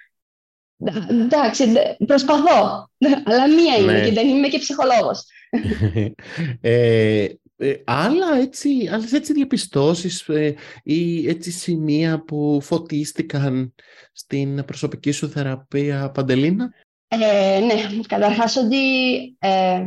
Εντάξει, 1.08 1.64
προσπαθώ. 2.06 2.90
Αλλά 3.28 3.48
μία 3.54 3.76
είμαι 3.76 3.92
ναι. 3.92 4.04
και 4.04 4.12
δεν 4.12 4.28
είμαι 4.28 4.48
και 4.48 4.58
ψυχολόγος. 4.58 5.24
ε, 6.60 7.26
ε, 7.56 7.74
άλλα 7.84 8.36
έτσι, 8.36 8.88
άλλες 8.92 9.12
έτσι 9.12 9.32
διαπιστώσεις 9.32 10.28
ε, 10.28 10.54
ή 10.82 11.28
έτσι 11.28 11.50
σημεία 11.50 12.24
που 12.24 12.60
φωτίστηκαν 12.62 13.74
στην 14.12 14.64
προσωπική 14.64 15.10
σου 15.10 15.28
θεραπεία, 15.28 16.10
Παντελίνα; 16.10 16.74
Ε, 17.12 17.60
ναι, 17.60 17.74
καταρχάς 18.08 18.56
ότι 18.56 18.76
ε, 19.38 19.82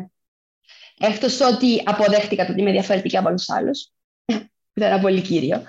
εκτός 0.99 1.41
ότι 1.41 1.82
αποδέχτηκα 1.86 2.45
το 2.45 2.51
ότι 2.51 2.61
είμαι 2.61 2.71
διαφορετική 2.71 3.17
από 3.17 3.28
όλους 3.28 3.49
άλλους, 3.49 3.91
ήταν 4.74 4.91
ένα 4.91 4.99
πολύ 4.99 5.21
κύριο, 5.21 5.63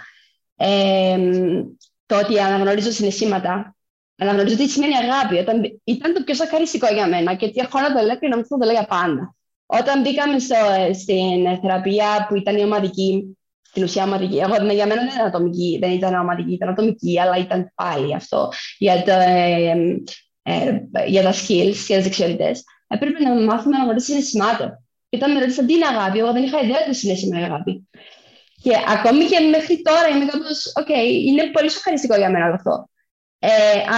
ε, 0.57 1.19
το 2.07 2.19
ότι 2.19 2.41
αναγνωρίζω 2.41 2.91
συναισθήματα, 2.91 3.77
αναγνωρίζω 4.17 4.57
τι 4.57 4.69
σημαίνει 4.69 4.97
αγάπη, 4.97 5.37
όταν, 5.37 5.81
ήταν 5.85 6.15
το 6.15 6.23
πιο 6.23 6.35
σακαριστικό 6.35 6.87
για 6.93 7.09
μένα 7.09 7.35
και 7.35 7.51
τι 7.51 7.61
έχω 7.61 7.81
να 7.81 7.93
το 7.93 8.05
λέω 8.05 8.19
και 8.19 8.29
νομίζω 8.29 8.49
να 8.51 8.59
το 8.59 8.65
λέω 8.65 8.75
για 8.75 8.87
πάντα. 8.87 9.35
Όταν 9.67 10.01
μπήκαμε 10.01 10.39
στο, 10.39 10.55
στην 10.93 11.61
θεραπεία 11.61 12.27
που 12.29 12.37
ήταν 12.37 12.57
η 12.57 12.63
ομαδική, 12.63 13.37
στην 13.63 13.83
ουσία 13.83 14.05
ομαδική, 14.05 14.37
εγώ, 14.37 14.59
ναι, 14.59 14.73
για 14.73 14.87
μένα 14.87 15.01
δεν 15.01 15.11
ήταν 15.15 15.27
ατομική, 15.27 15.79
δεν 15.81 15.91
ήταν 15.91 16.15
ομαδική, 16.15 16.53
ήταν 16.53 16.69
ατομική, 16.69 17.21
αλλά 17.21 17.37
ήταν 17.37 17.73
πάλι 17.75 18.15
αυτό 18.15 18.49
για, 18.79 19.03
το, 19.03 19.13
ε, 19.13 19.75
ε, 20.47 20.79
για 21.07 21.23
τα 21.23 21.33
skills 21.33 21.77
και 21.87 21.95
τις 21.95 22.03
δεξιότητες. 22.03 22.65
Έπρεπε 22.87 23.23
να 23.23 23.35
μάθουμε 23.35 23.77
αναγνώριση 23.77 24.21
συναισθημάτων. 24.21 24.85
Και 25.09 25.17
όταν 25.17 25.33
με 25.33 25.41
ρωτήσαν 25.41 25.67
τι 25.67 25.73
είναι 25.73 25.87
αγάπη, 25.87 26.19
εγώ 26.19 26.33
δεν 26.33 26.43
είχα 26.43 26.61
ιδέα 26.61 26.83
τι 26.91 27.07
είναι 27.07 27.17
σήμερα 27.17 27.45
αγάπη. 27.45 27.89
Και 28.63 28.73
ακόμη 28.89 29.25
και 29.25 29.41
μέχρι 29.41 29.83
τώρα 29.83 30.09
είμαι 30.09 30.25
κάπως, 30.25 30.73
OK, 30.75 30.87
okay, 30.89 31.07
είναι 31.27 31.51
πολύ 31.53 31.71
σοκαριστικό 31.71 32.17
για 32.17 32.31
μένα 32.31 32.47
αυτό. 32.55 32.89
Ε, 33.39 33.49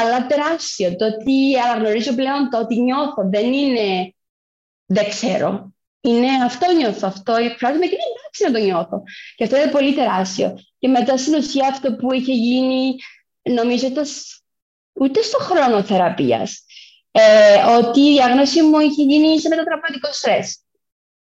αλλά 0.01 0.26
τεράστιο. 0.26 0.97
Το 0.97 1.07
ότι 1.07 1.59
αναγνωρίζω 1.64 2.14
πλέον 2.14 2.51
το 2.51 2.59
ότι 2.59 2.80
νιώθω 2.80 3.28
δεν 3.30 3.53
είναι 3.53 4.14
δεν 4.86 5.09
ξέρω. 5.09 5.74
Είναι 6.01 6.44
αυτό 6.44 6.72
νιώθω, 6.72 7.07
αυτό 7.07 7.34
εκφράζομαι 7.34 7.86
και 7.86 7.94
είναι 7.94 8.12
εντάξει 8.18 8.44
να 8.44 8.53
το 8.53 8.59
νιώθω. 8.59 9.03
Και 9.36 9.44
αυτό 9.44 9.57
είναι 9.57 9.70
πολύ 9.70 9.94
τεράστιο. 9.94 10.59
Και 10.78 10.88
μετά 10.88 11.16
στην 11.16 11.34
ουσία 11.34 11.68
αυτό 11.68 11.97
που 11.97 12.12
είχε 12.12 12.32
γίνει, 12.32 12.97
νομίζω 13.42 13.86
ότι 13.86 14.01
ούτε 15.01 15.22
στο 15.22 15.38
χρόνο 15.38 15.82
θεραπείας. 15.82 16.64
Ε, 17.11 17.76
ότι 17.78 18.01
η 18.01 18.12
διάγνωση 18.12 18.62
μου 18.62 18.80
είχε 18.80 19.03
γίνει 19.03 19.40
σε 19.40 19.49
μετατραυματικό 19.49 20.09
στρες. 20.12 20.61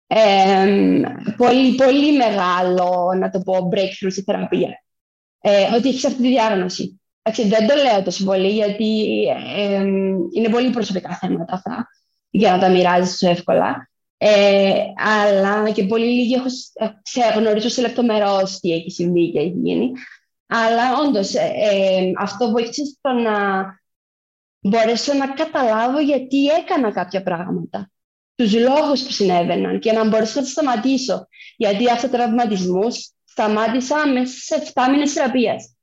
Ε, 0.08 1.02
πολύ, 1.38 1.76
πολύ 1.76 2.18
μεγάλο, 2.18 3.14
να 3.18 3.30
το 3.30 3.40
πω, 3.40 3.70
breakthrough 3.74 4.12
στη 4.12 4.22
θεραπεία. 4.22 4.84
Ε, 5.42 5.76
ότι 5.76 5.90
έχεις 5.90 6.06
αυτή 6.06 6.22
τη 6.22 6.28
διάγνωση. 6.28 7.02
δεν 7.48 7.68
το 7.68 7.76
λέω 7.76 8.04
τόσο 8.04 8.24
πολύ, 8.24 8.50
γιατί 8.50 9.24
ε, 9.56 9.84
είναι 10.36 10.50
πολύ 10.52 10.70
προσωπικά 10.70 11.18
θέματα 11.22 11.54
αυτά 11.54 11.88
για 12.30 12.52
να 12.52 12.60
τα 12.60 12.70
μοιράζεις 12.70 13.18
τόσο 13.18 13.30
εύκολα. 13.34 13.90
Ε, 14.18 14.74
αλλά 14.96 15.72
και 15.72 15.84
πολύ 15.84 16.06
λίγοι 16.06 16.34
έχω 16.34 16.48
γνωρίζω 17.40 17.70
σε 17.70 17.82
λεπτομερώς 17.82 18.60
τι 18.60 18.72
έχει 18.72 18.92
συμβεί 18.92 19.32
και 19.32 19.40
έχει 19.40 19.60
γίνει. 19.64 19.92
Αλλά 20.54 20.98
όντως, 20.98 21.34
ε, 21.34 21.52
ε, 21.56 22.12
αυτό 22.18 22.50
βοήθησε 22.50 22.86
στο 22.86 23.12
να 23.12 23.66
μπορέσω 24.60 25.14
να 25.14 25.28
καταλάβω 25.28 26.00
γιατί 26.00 26.48
έκανα 26.48 26.92
κάποια 26.92 27.24
πράγματα. 27.24 27.92
Τους 28.36 28.54
λόγους 28.54 29.04
που 29.04 29.12
συνέβαιναν 29.12 29.80
και 29.80 29.92
να 29.92 30.08
μπορέσω 30.08 30.40
να 30.40 30.46
σταματήσω. 30.46 31.28
Γιατί 31.58 31.92
αυτό 31.92 32.08
το 32.10 32.18
τραυματισμό 32.18 32.88
σταμάτησα 33.24 34.08
μέσα 34.08 34.38
σε 34.40 34.72
7 34.74 34.82
μήνες 34.92 35.14
θεραπείας. 35.14 35.76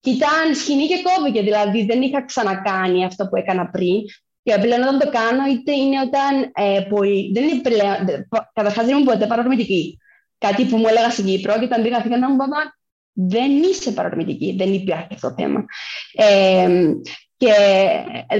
Και 0.00 0.10
ήταν 0.10 0.54
σκηνή 0.54 0.86
και 0.86 1.02
κόβηκε, 1.02 1.42
δηλαδή 1.42 1.84
δεν 1.84 2.02
είχα 2.02 2.24
ξανακάνει 2.24 3.04
αυτό 3.04 3.28
που 3.28 3.36
έκανα 3.36 3.70
πριν. 3.70 4.00
Και 4.42 4.58
πλέον 4.60 4.82
όταν 4.82 4.98
το 4.98 5.10
κάνω, 5.10 5.46
είτε 5.46 5.72
είναι 5.72 6.00
όταν. 6.00 6.50
Ε, 6.54 6.80
πολύ, 6.88 7.32
δεν 7.34 7.48
είναι 7.48 7.60
πλέον. 7.60 8.28
Καταρχάς 8.52 8.84
δεν 8.84 8.94
ήμουν 8.94 9.04
ποτέ 9.04 9.26
παρορμητική. 9.26 9.98
Κάτι 10.38 10.64
που 10.64 10.76
μου 10.76 10.88
έλεγα 10.88 11.10
στην 11.10 11.24
Κύπρο 11.24 11.58
και 11.58 11.64
όταν 11.64 11.82
πήγα 11.82 12.16
να 12.18 12.28
μου 12.28 12.34
είπα, 12.34 12.77
δεν 13.20 13.62
είσαι 13.62 13.92
παρορμητική, 13.92 14.54
δεν 14.58 14.72
υπάρχει 14.72 15.08
αυτό 15.14 15.28
το 15.28 15.34
θέμα. 15.42 15.64
Ε, 16.12 16.92
και 17.36 17.52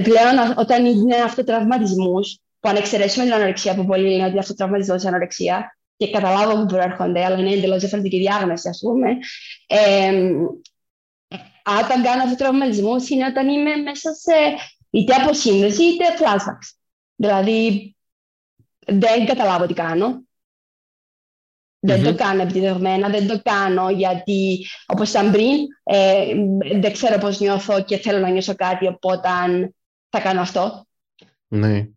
πλέον 0.03 0.57
όταν 0.57 0.85
είναι 0.85 1.15
αυτοτραυματισμούς, 1.15 2.39
που 2.59 2.69
αν 2.69 2.75
εξαιρέσουμε 2.75 3.25
την 3.25 3.33
ανορεξία, 3.33 3.75
που 3.75 3.85
πολλοί 3.85 4.09
λένε 4.09 4.21
ότι 4.21 4.31
είναι 4.31 4.39
αυτοτραυματισμό 4.39 4.95
είναι 4.95 5.07
ανορεξία, 5.07 5.77
και 5.97 6.09
καταλάβω 6.09 6.59
που 6.59 6.65
προέρχονται, 6.65 7.25
αλλά 7.25 7.37
είναι 7.37 7.53
εντελώς 7.53 7.79
διαφορετική 7.79 8.17
διάγνωση, 8.17 8.69
ας 8.69 8.79
πούμε. 8.81 9.17
Ε, 9.67 10.31
όταν 11.81 12.03
κάνω 12.03 12.23
αυτοτραυματισμό, 12.23 12.95
είναι 13.09 13.25
όταν 13.25 13.47
είμαι 13.47 13.75
μέσα 13.75 14.13
σε 14.13 14.33
είτε 14.89 15.13
αποσύνδεση 15.13 15.83
είτε 15.83 16.03
flashbacks. 16.19 16.77
Δηλαδή, 17.15 17.95
δεν 18.85 19.25
καταλάβω 19.25 19.65
τι 19.65 19.73
κάνω. 19.73 20.23
Δεν 21.79 22.03
το 22.03 22.15
κάνω 22.15 22.41
επιτυχημένα, 22.41 23.09
δεν 23.09 23.27
το 23.27 23.41
κάνω 23.43 23.89
γιατί, 23.89 24.65
όπως 24.85 25.09
ήταν 25.09 25.31
πριν, 25.31 25.57
ε, 25.83 26.25
δεν 26.79 26.91
ξέρω 26.91 27.17
πώς 27.17 27.39
νιώθω 27.39 27.83
και 27.83 27.97
θέλω 27.97 28.19
να 28.19 28.29
νιώσω 28.29 28.55
κάτι, 28.55 28.87
οπότε 28.87 29.29
θα 30.09 30.19
κάνω 30.19 30.41
αυτό. 30.41 30.87
Ναι. 31.47 31.87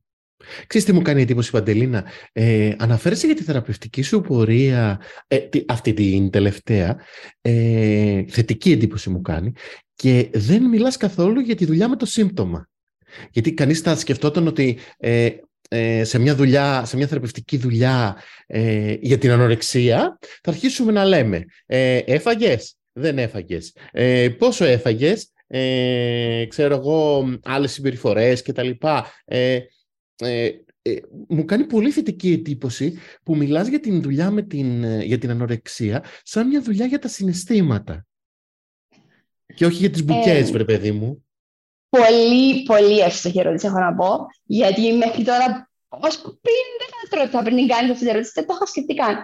Ξέρεις 0.66 0.86
τι 0.86 0.92
μου 0.92 1.02
κάνει 1.02 1.22
εντύπωση, 1.22 1.50
Παντελίνα. 1.50 2.04
Ε, 2.32 2.74
αναφέρεσαι 2.78 3.26
για 3.26 3.34
τη 3.34 3.42
θεραπευτική 3.42 4.02
σου 4.02 4.20
πορεία, 4.20 5.00
ε, 5.26 5.38
αυτή 5.66 5.92
την 5.92 6.30
τελευταία, 6.30 6.96
ε, 7.40 8.24
θετική 8.28 8.72
εντύπωση 8.72 9.10
μου 9.10 9.20
κάνει, 9.20 9.52
και 9.94 10.30
δεν 10.32 10.62
μιλάς 10.62 10.96
καθόλου 10.96 11.40
για 11.40 11.54
τη 11.54 11.64
δουλειά 11.64 11.88
με 11.88 11.96
το 11.96 12.06
σύμπτωμα. 12.06 12.68
Γιατί 13.30 13.54
κανείς 13.54 13.80
θα 13.80 13.96
σκεφτόταν 13.96 14.46
ότι 14.46 14.78
ε, 14.96 15.30
ε, 15.72 16.04
σε 16.04 16.18
μια 16.18 16.34
δουλειά, 16.34 16.84
σε 16.84 16.96
μια 16.96 17.06
θεραπευτική 17.06 17.56
δουλειά 17.56 18.16
ε, 18.46 18.96
για 19.00 19.18
την 19.18 19.30
ανορεξία, 19.30 20.18
θα 20.42 20.50
αρχίσουμε 20.50 20.92
να 20.92 21.04
λέμε 21.04 21.44
ε, 21.66 21.96
έφαγες, 21.96 22.76
δεν 22.92 23.18
έφαγες, 23.18 23.76
ε, 23.90 24.28
πόσο 24.28 24.64
έφαγες, 24.64 25.32
ε, 25.46 26.44
ξέρω 26.48 26.74
εγώ, 26.74 27.28
άλλες 27.42 27.72
συμπεριφορές 27.72 28.42
κτλ. 28.42 28.70
Ε, 29.24 29.58
ε, 30.16 30.50
ε, 30.82 30.96
μου 31.28 31.44
κάνει 31.44 31.64
πολύ 31.64 31.90
θετική 31.90 32.32
εντύπωση 32.32 32.98
που 33.22 33.36
μιλάς 33.36 33.68
για 33.68 33.80
την 33.80 34.02
δουλειά 34.02 34.30
με 34.30 34.42
την, 34.42 35.00
για 35.00 35.18
την 35.18 35.30
ανορεξία 35.30 36.04
σαν 36.22 36.48
μια 36.48 36.62
δουλειά 36.62 36.86
για 36.86 36.98
τα 36.98 37.08
συναισθήματα. 37.08 38.06
Και 39.54 39.66
όχι 39.66 39.76
για 39.76 39.90
τις 39.90 40.04
μπουκές, 40.04 40.50
βρε 40.50 40.64
παιδί 40.64 40.92
μου 40.92 41.24
πολύ, 41.96 42.62
πολύ 42.62 42.98
εύστοχη 42.98 43.38
ερώτηση, 43.40 43.66
έχω 43.66 43.78
να 43.78 43.94
πω. 43.94 44.26
Γιατί 44.44 44.92
μέχρι 44.92 45.22
τώρα, 45.24 45.70
ω 45.88 46.08
πριν 46.44 46.66
δεν 46.80 47.20
λεπτά 47.20 47.42
πριν 47.42 47.68
κάνει 47.68 47.90
αυτής 47.90 47.98
την 47.98 48.08
ερώτησης, 48.08 48.34
δεν 48.34 48.46
το 48.46 48.52
είχα 48.54 48.66
σκεφτεί 48.66 48.94
καν. 48.94 49.16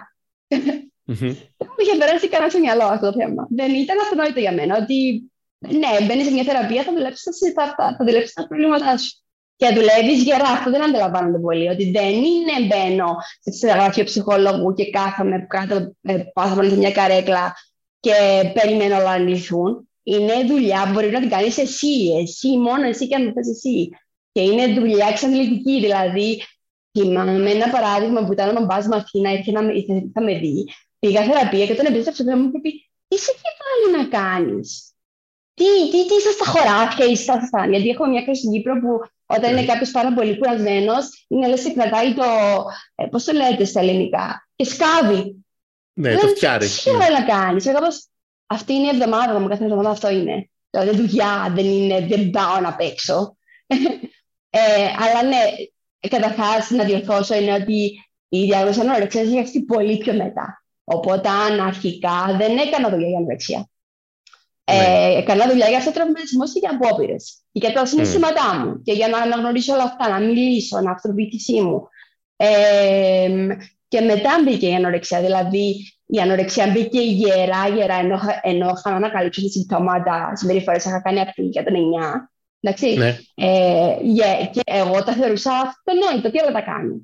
Δεν 1.57 1.67
μου 1.69 1.81
είχε 1.81 1.97
περάσει 1.97 2.27
κανένα 2.29 2.49
στο 2.49 2.59
μυαλό 2.59 2.83
αυτό 2.83 3.11
το 3.11 3.17
θέμα. 3.19 3.47
Δεν 3.49 3.73
ήταν 3.73 3.97
αυτονόητο 3.99 4.39
για 4.39 4.53
μένα 4.53 4.77
ότι 4.81 5.29
ναι, 5.59 6.05
μπαίνεις 6.05 6.25
σε 6.25 6.31
μια 6.31 6.43
θεραπεία, 6.43 6.83
θα 6.83 6.93
δουλέψεις 6.93 7.53
τα, 7.55 7.73
τα, 7.77 7.95
θα 7.97 8.05
δουλέψεις 8.05 8.33
τα 8.33 8.47
προβλήματά 8.47 8.97
σου. 8.97 9.11
Και 9.55 9.67
δουλεύεις 9.73 10.23
γερά. 10.23 10.49
Αυτό 10.49 10.69
δεν 10.69 10.83
αντιλαμβάνονται 10.83 11.39
πολύ. 11.39 11.69
Ότι 11.69 11.91
δεν 11.91 12.13
είναι 12.13 12.55
μπαίνω 12.67 13.15
σε 13.39 13.67
γραφείο 13.67 14.03
ψυχολόγου 14.03 14.73
και 14.73 14.89
κάθομαι 14.89 15.45
κάτω, 15.49 15.95
ε, 16.01 16.17
πάθαμε 16.33 16.69
σε 16.69 16.77
μια 16.77 16.91
καρέκλα 16.91 17.55
και 17.99 18.13
περιμένω 18.53 18.95
όλα 18.95 19.17
να 19.17 19.17
λυθούν 19.17 19.88
είναι 20.13 20.43
δουλειά 20.47 20.83
που 20.85 20.91
μπορεί 20.91 21.09
να 21.11 21.19
την 21.19 21.29
κάνεις 21.29 21.57
εσύ, 21.57 22.17
εσύ, 22.21 22.57
μόνο 22.57 22.87
εσύ 22.87 23.07
και 23.07 23.15
αν 23.15 23.25
το 23.25 23.31
θες 23.31 23.49
εσύ. 23.49 23.89
Και 24.31 24.41
είναι 24.41 24.79
δουλειά 24.79 25.07
εξαντλητική, 25.07 25.79
δηλαδή 25.79 26.41
θυμάμαι 26.97 27.51
ένα 27.51 27.69
παράδειγμα 27.69 28.25
που 28.25 28.31
ήταν 28.31 28.57
ο 28.57 28.65
μπας 28.65 28.87
μου 28.87 28.95
Αθήνα, 28.95 29.31
ήρθε 29.31 29.51
να 29.51 29.61
με, 29.61 29.73
θα 30.13 30.21
με 30.21 30.37
δει, 30.37 30.67
πήγα 30.99 31.23
θεραπεία 31.23 31.65
και 31.65 31.75
τον 31.75 31.85
επίστρεψε 31.85 32.23
και 32.23 32.35
μου 32.35 32.51
είπε 32.53 32.69
τι 33.07 33.17
σε 33.17 33.31
έχει 33.31 33.41
βάλει 33.61 33.97
να 33.97 34.17
κάνεις; 34.17 34.93
Τι, 35.53 35.65
τι, 35.91 36.07
τι 36.07 36.15
είσαι 36.15 36.31
στα 36.31 36.45
χωράφια 36.45 37.05
ή 37.05 37.15
στα 37.15 37.45
στάνια. 37.45 37.69
Γιατί 37.69 37.89
έχουμε 37.89 38.07
μια 38.07 38.23
κρίση 38.23 38.39
στην 38.39 38.51
Κύπρο 38.51 38.79
που 38.79 38.99
όταν 39.25 39.51
είναι 39.51 39.61
ναι. 39.61 39.65
κάποιος 39.65 39.91
πάρα 39.91 40.13
πολύ 40.13 40.37
κουρασμένος, 40.37 41.25
είναι 41.27 41.47
λες 41.47 41.63
και 41.63 41.73
κρατάει 41.73 42.13
το. 42.13 42.23
Ε, 42.95 43.05
Πώς 43.05 43.23
το 43.23 43.33
λέτε 43.33 43.65
στα 43.65 43.79
ελληνικά, 43.79 44.47
και 44.55 44.65
σκάβει. 44.65 45.45
Ναι, 45.93 46.15
το 46.15 46.27
φτιάρει. 46.27 46.67
Τι 46.67 46.89
έχει 46.89 47.11
να 47.11 47.23
κάνεις. 47.25 47.65
Εγώ 47.65 47.77
αυτή 48.49 48.73
είναι 48.73 48.85
η 48.85 48.89
εβδομάδα 48.89 49.39
μου, 49.39 49.47
κάθε 49.47 49.63
εβδομάδα 49.63 49.89
αυτό 49.89 50.09
είναι. 50.09 50.49
Δηλαδή 50.69 50.95
δουλειά, 50.95 51.51
δεν 51.55 51.65
είναι, 51.65 51.99
δεν 51.99 52.29
πάω 52.29 52.59
να 52.59 52.75
παίξω. 52.75 53.37
ε, 54.49 54.85
αλλά 54.97 55.23
ναι, 55.27 55.37
καταρχάς 56.09 56.69
να 56.69 56.83
διορθώσω 56.83 57.35
είναι 57.35 57.53
ότι 57.53 58.03
η 58.29 58.43
διάγνωση 58.43 58.79
ανορεξίας 58.79 59.25
έχει 59.25 59.37
έρθει 59.37 59.61
πολύ 59.61 59.97
πιο 59.97 60.13
μετά. 60.13 60.63
Οπότε 60.83 61.29
αρχικά 61.67 62.35
δεν 62.37 62.57
έκανα 62.57 62.89
δουλειά 62.89 63.07
για 63.07 63.17
ανορεξία. 63.17 63.69
Ε, 64.63 64.77
ναι. 64.77 65.17
έκανα 65.17 65.49
δουλειά 65.49 65.67
για 65.67 65.77
αυτοτραυματισμό 65.77 66.45
και 66.45 66.59
για 66.59 66.79
απόπειρες. 66.81 67.41
Και 67.51 67.59
για 67.59 67.73
τα 67.73 67.85
συναισθήματά 67.85 68.55
mm. 68.55 68.65
μου. 68.65 68.81
Και 68.81 68.93
για 68.93 69.07
να 69.07 69.17
αναγνωρίσω 69.17 69.73
όλα 69.73 69.83
αυτά, 69.83 70.09
να 70.09 70.19
μιλήσω, 70.19 70.81
να 70.81 70.91
αυτοποιητησή 70.91 71.61
μου. 71.61 71.87
Ε, 72.35 73.47
και 73.87 74.01
μετά 74.01 74.41
μπήκε 74.43 74.67
η 74.67 74.75
ανορεξία. 74.75 75.21
Δηλαδή, 75.21 75.75
η 76.11 76.19
ανορεξία 76.19 76.67
μπήκε 76.67 77.01
γερά, 77.01 77.67
γερά, 77.67 77.95
ενώ, 77.95 78.19
ενώ 78.41 78.73
είχα 78.77 78.95
ανακαλύψει 78.95 79.49
συμπτώματα 79.49 80.31
συμπεριφορές, 80.35 80.85
είχα 80.85 81.01
κάνει 81.01 81.19
ακτή 81.19 81.41
για 81.41 81.63
τον 81.63 81.73
9. 81.73 81.77
Εντάξει. 82.59 82.97
Ναι. 82.97 83.17
Ε, 83.35 83.95
yeah, 84.17 84.49
και 84.51 84.61
εγώ 84.63 85.03
τα 85.03 85.13
θεωρούσα 85.13 85.51
αυτονόητο, 85.51 86.31
τι 86.31 86.41
όλα 86.41 86.51
τα 86.51 86.61
κάνω. 86.61 87.01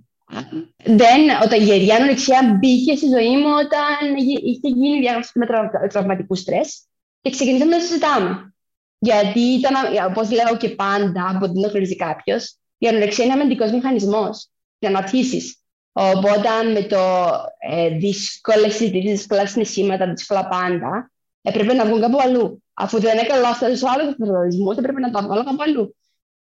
Δεν, 0.83 1.21
όταν 1.43 1.61
η 1.61 1.63
γεριά 1.63 1.95
ανορεξία 1.95 2.57
μπήκε 2.59 2.95
στη 2.95 3.07
ζωή 3.07 3.37
μου 3.37 3.49
όταν 3.63 4.15
είχε 4.43 4.67
γίνει 4.67 4.99
διάγνωση 4.99 5.31
με 5.33 5.45
τραυματικούς 5.87 6.39
στρες 6.39 6.85
και 7.21 7.29
ξεκινήσαμε 7.29 7.75
να 7.75 7.81
συζητάμε. 7.81 8.53
Γιατί 8.97 9.39
ήταν, 9.39 9.73
όπως 10.07 10.31
λέω 10.31 10.57
και 10.57 10.69
πάντα, 10.69 11.31
από 11.35 11.51
την 11.51 11.61
γνωρίζει 11.61 11.95
κάποιος, 11.95 12.57
η 12.77 12.87
ανορεξία 12.87 13.25
είναι 13.25 13.33
αμυντικός 13.33 13.71
μηχανισμός 13.71 14.49
για 14.79 14.89
να 14.89 14.97
αρχίσεις. 14.97 15.59
Οπότε 15.97 16.63
με 16.73 16.83
το 16.83 17.31
ε, 17.57 17.89
δύσκολες 17.89 18.75
συζητήσεις, 18.75 19.11
δύσκολα 19.11 19.47
συναισθήματα, 19.47 20.13
δύσκολα 20.13 20.47
πάντα, 20.47 21.11
έπρεπε 21.41 21.73
να 21.73 21.85
βγουν 21.85 22.01
κάπου 22.01 22.21
αλλού. 22.21 22.63
Αφού 22.73 22.99
δεν 22.99 23.17
έκανα 23.17 23.47
αυτά 23.47 23.75
στου 23.75 23.89
άλλου 23.89 24.15
προορισμούς, 24.15 24.77
έπρεπε 24.77 24.99
να 24.99 25.11
τα 25.11 25.21
βγάλω 25.21 25.43
κάπου 25.43 25.63
αλλού. 25.63 25.95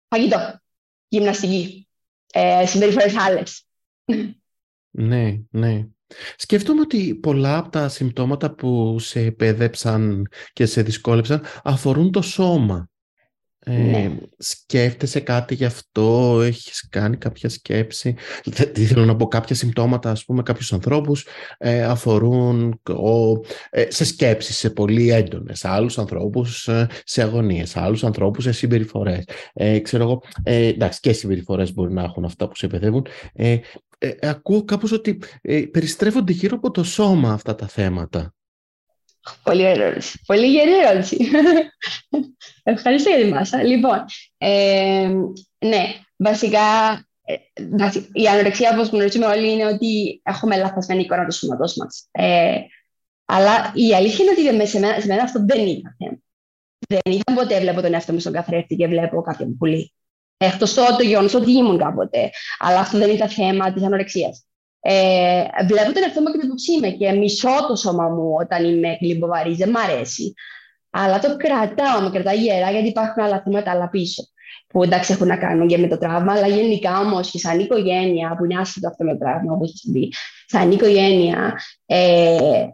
Φαγητό, 0.08 0.60
γυμναστική, 1.08 1.88
ε, 2.34 2.66
συμπεριφορές 2.66 3.18
άλλες. 3.18 3.66
Ναι, 4.90 5.38
ναι. 5.50 5.86
Σκέφτομαι 6.36 6.82
ότι 6.82 7.16
πολλά 7.16 7.58
από 7.58 7.70
τα 7.70 7.90
συμπτώματα 7.90 8.52
που 8.52 9.00
σε 9.00 9.20
επέδεψαν 9.20 10.28
και 10.54 10.66
σε 10.66 10.82
δυσκόλεψαν 10.82 11.44
αφορούν 11.64 12.12
το 12.12 12.22
σώμα. 12.22 12.90
Ε, 13.70 13.78
ναι. 13.78 14.12
Σκέφτεσαι 14.38 15.20
κάτι 15.20 15.56
γι' 15.56 15.66
αυτό, 15.66 16.40
έχεις 16.42 16.88
κάνει 16.90 17.18
κάποια 17.18 17.50
σκέψη; 17.50 18.16
Τι 18.74 18.86
θέλω 18.86 19.06
να 19.06 19.16
πω, 19.16 19.28
κάποια 19.28 19.56
συμπτώματα, 19.56 20.12
ας 20.12 20.26
πούμε, 20.26 20.44
κάποιους 20.44 20.74
ανθρώπους 20.74 21.28
ε, 21.58 21.84
αφορούν 21.84 22.82
ο, 22.84 23.32
ε, 23.70 23.86
σε 23.88 24.06
σκέψεις, 24.06 24.58
σε 24.58 24.70
πολύ 24.70 25.12
έντονες. 25.12 25.66
Άλλους 25.66 25.98
ανθρώπους 25.98 26.68
ε, 26.68 26.88
σε 27.04 27.22
αγωνίες, 27.22 27.78
άλλους 27.78 28.04
ανθρώπους 28.04 28.44
σε 28.44 28.52
συμπεριφορές. 28.52 29.24
Ε, 29.54 29.80
ξέρω 29.80 30.04
εγώ, 30.04 30.22
εντάξει, 30.44 31.00
και 31.00 31.12
συμπεριφορές 31.14 31.74
μπορεί 31.74 31.94
να 31.94 32.04
έχουν 32.04 32.26
αυτά 32.26 32.48
που 32.48 32.56
σε 32.56 32.66
επιδεύουν. 32.66 33.08
ακούω 34.22 34.64
κάπως 34.64 34.92
ότι 34.92 35.20
περιστρέφονται 35.72 36.32
γύρω 36.32 36.56
από 36.56 36.72
το 36.72 36.84
σώμα 36.84 37.32
αυτά 37.32 37.56
τα 37.56 37.68
θέματα. 37.68 38.32
Πολύ 39.44 39.62
ωραία 39.62 39.86
ερώτηση. 39.86 40.20
Πολύ 40.26 40.48
γερή 40.48 40.78
ερώτηση. 40.78 41.18
Ευχαριστώ 42.64 43.10
για 43.10 43.26
τη 43.26 43.32
μάσα. 43.32 43.64
Λοιπόν, 43.64 44.06
ε, 44.38 45.12
ναι, 45.60 45.84
βασικά 46.18 46.60
ε, 47.26 47.36
η 48.14 48.28
ανορεξία, 48.28 48.72
όπως 48.74 48.90
γνωρίζουμε 48.90 49.26
όλοι, 49.26 49.52
είναι 49.52 49.66
ότι 49.66 50.22
έχουμε 50.24 50.58
λαθασμένη 50.58 51.02
εικόνα 51.02 51.26
του 51.26 51.34
σώματός 51.34 51.76
μας. 51.76 52.08
Ε, 52.12 52.56
αλλά 53.26 53.72
η 53.74 53.94
αλήθεια 53.96 54.26
είναι 54.26 54.54
ότι 54.56 54.68
σε 54.68 54.80
μένα, 54.80 55.00
σε 55.00 55.08
μένα 55.08 55.24
αυτό 55.24 55.46
δεν 55.46 55.68
ήταν 55.68 55.96
θέμα. 55.98 56.18
Δεν 56.88 57.14
ήταν 57.14 57.36
ποτέ 57.36 57.60
βλέπω 57.60 57.82
τον 57.82 57.94
εαυτό 57.94 58.14
μου 58.14 58.20
στον 58.20 58.34
καθρέφτη 58.34 58.76
και 58.76 58.88
βλέπω 58.88 59.22
κάποιον 59.22 59.58
πουλί. 59.58 59.94
Εκτός 60.38 60.74
το, 60.74 60.96
το 60.98 61.04
γεγονός 61.04 61.34
ότι 61.34 61.52
ήμουν 61.52 61.78
κάποτε. 61.78 62.30
Αλλά 62.60 62.80
αυτό 62.80 62.98
δεν 62.98 63.10
ήταν 63.10 63.30
θέμα 63.30 63.74
της 63.74 63.84
ανορεξίας. 63.84 64.47
Ε, 64.90 65.44
βλέπω 65.68 65.94
τον 65.94 66.04
εαυτό 66.04 66.22
μου 66.22 66.32
και 66.32 66.38
το 66.38 66.56
είμαι 66.76 66.90
και 66.90 67.12
μισώ 67.12 67.66
το 67.68 67.76
σώμα 67.76 68.08
μου 68.08 68.34
όταν 68.40 68.66
είμαι 68.66 68.96
κλιμποβαρή. 69.00 69.56
Δεν 69.56 69.70
μ' 69.70 69.78
αρέσει. 69.78 70.34
Αλλά 70.90 71.20
το 71.20 71.38
κρατάω, 71.38 72.02
με 72.02 72.10
κρατάει 72.10 72.38
γερά 72.38 72.72
γιατί 72.72 72.88
υπάρχουν 72.88 73.24
άλλα 73.24 73.42
θέματα 73.44 73.72
άλλα 73.72 73.90
πίσω. 73.90 74.24
Που 74.68 74.84
εντάξει 74.84 75.14
έχουν 75.14 75.28
να 75.28 75.38
κάνουν 75.38 75.68
και 75.68 75.78
με 75.78 75.88
το 75.88 75.98
τραύμα, 75.98 76.34
αλλά 76.34 76.48
γενικά 76.48 77.00
όμως 77.00 77.32
και 77.32 77.38
σαν 77.38 77.60
οικογένεια, 77.60 78.36
που 78.38 78.46
είναι 78.46 78.60
άσχετο 78.60 78.88
αυτό 78.88 79.04
με 79.04 79.12
το 79.12 79.18
τραύμα, 79.18 79.54
όπως 79.54 79.70
έχεις 79.70 79.92
πει, 79.92 80.14
σαν 80.46 80.72
οικογένεια, 80.72 81.60
ε, 81.86 82.68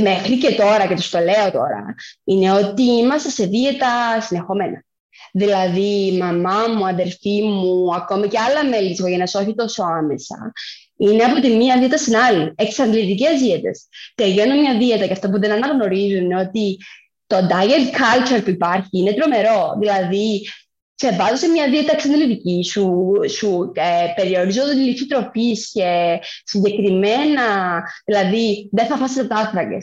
μέχρι 0.00 0.38
και 0.38 0.54
τώρα, 0.54 0.86
και 0.86 0.94
τους 0.94 1.10
το 1.10 1.18
λέω 1.18 1.50
τώρα, 1.52 1.94
είναι 2.24 2.52
ότι 2.52 2.82
είμαστε 2.82 3.28
σε 3.28 3.46
δίαιτα 3.46 4.20
συνεχόμενα. 4.20 4.84
Δηλαδή, 5.32 6.06
η 6.06 6.18
μαμά 6.18 6.66
μου, 6.76 6.86
αδερφή 6.86 7.42
μου, 7.42 7.94
ακόμη 7.94 8.28
και 8.28 8.38
άλλα 8.38 8.68
μέλη 8.68 8.88
της 8.88 8.98
οικογένειας, 8.98 9.34
όχι 9.34 9.54
τόσο 9.54 9.82
άμεσα, 9.82 10.52
είναι 10.98 11.22
από 11.22 11.40
τη 11.40 11.56
μία 11.56 11.78
δίαιτα 11.78 11.96
στην 11.96 12.16
άλλη. 12.16 12.52
Εξαντλητικές 12.56 13.40
δίαιτες. 13.40 13.88
Τελειώνω 14.14 14.60
μια 14.60 14.78
δίαιτα 14.78 15.06
και 15.06 15.12
αυτό 15.12 15.28
που 15.30 15.40
δεν 15.40 15.50
αναγνωρίζουν 15.50 16.24
είναι 16.24 16.40
ότι 16.40 16.78
το 17.26 17.36
diet 17.36 17.94
culture 17.96 18.44
που 18.44 18.50
υπάρχει 18.50 18.88
είναι 18.90 19.12
τρομερό. 19.12 19.76
Δηλαδή, 19.78 20.48
σε 20.94 21.12
βάζω 21.12 21.36
σε 21.36 21.48
μια 21.48 21.70
δίαιτα 21.70 21.92
εξαντλητική, 21.92 22.64
σου, 22.64 23.14
σου 23.28 23.72
ε, 23.74 24.12
περιορίζω 24.16 24.62
τη 24.70 24.74
λήψη 24.74 25.06
τροφή 25.06 25.52
και 25.72 26.18
συγκεκριμένα, 26.44 27.82
δηλαδή 28.04 28.68
δεν 28.72 28.86
θα 28.86 28.96
φας 28.96 29.12
τετράγρακε. 29.12 29.78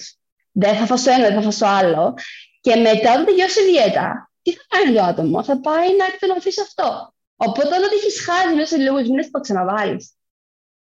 Δεν 0.51 0.75
θα 0.75 0.85
φας 0.85 1.03
το 1.03 1.11
ένα, 1.11 1.27
δεν 1.27 1.35
θα 1.35 1.41
φας 1.41 1.57
το 1.57 1.65
άλλο. 1.67 2.13
Και 2.61 2.75
μετά 2.75 3.11
όταν 3.13 3.25
τελειώσει 3.25 3.61
η 3.61 3.71
δίαιτα, 3.71 4.31
τι 4.41 4.51
θα 4.51 4.63
κάνει 4.67 4.95
το 4.95 5.03
άτομο, 5.03 5.43
θα 5.43 5.59
πάει 5.59 5.87
να 5.97 6.05
εκτενωθεί 6.05 6.51
σε 6.51 6.61
αυτό. 6.61 7.13
Οπότε 7.35 7.67
όταν 7.67 7.89
έχεις 7.93 8.25
χάσει 8.25 8.55
μέσα 8.55 8.67
σε 8.67 8.77
λίγους 8.77 9.07
μήνες, 9.07 9.25
θα 9.25 9.31
το 9.31 9.39
ξαναβάλεις. 9.39 10.14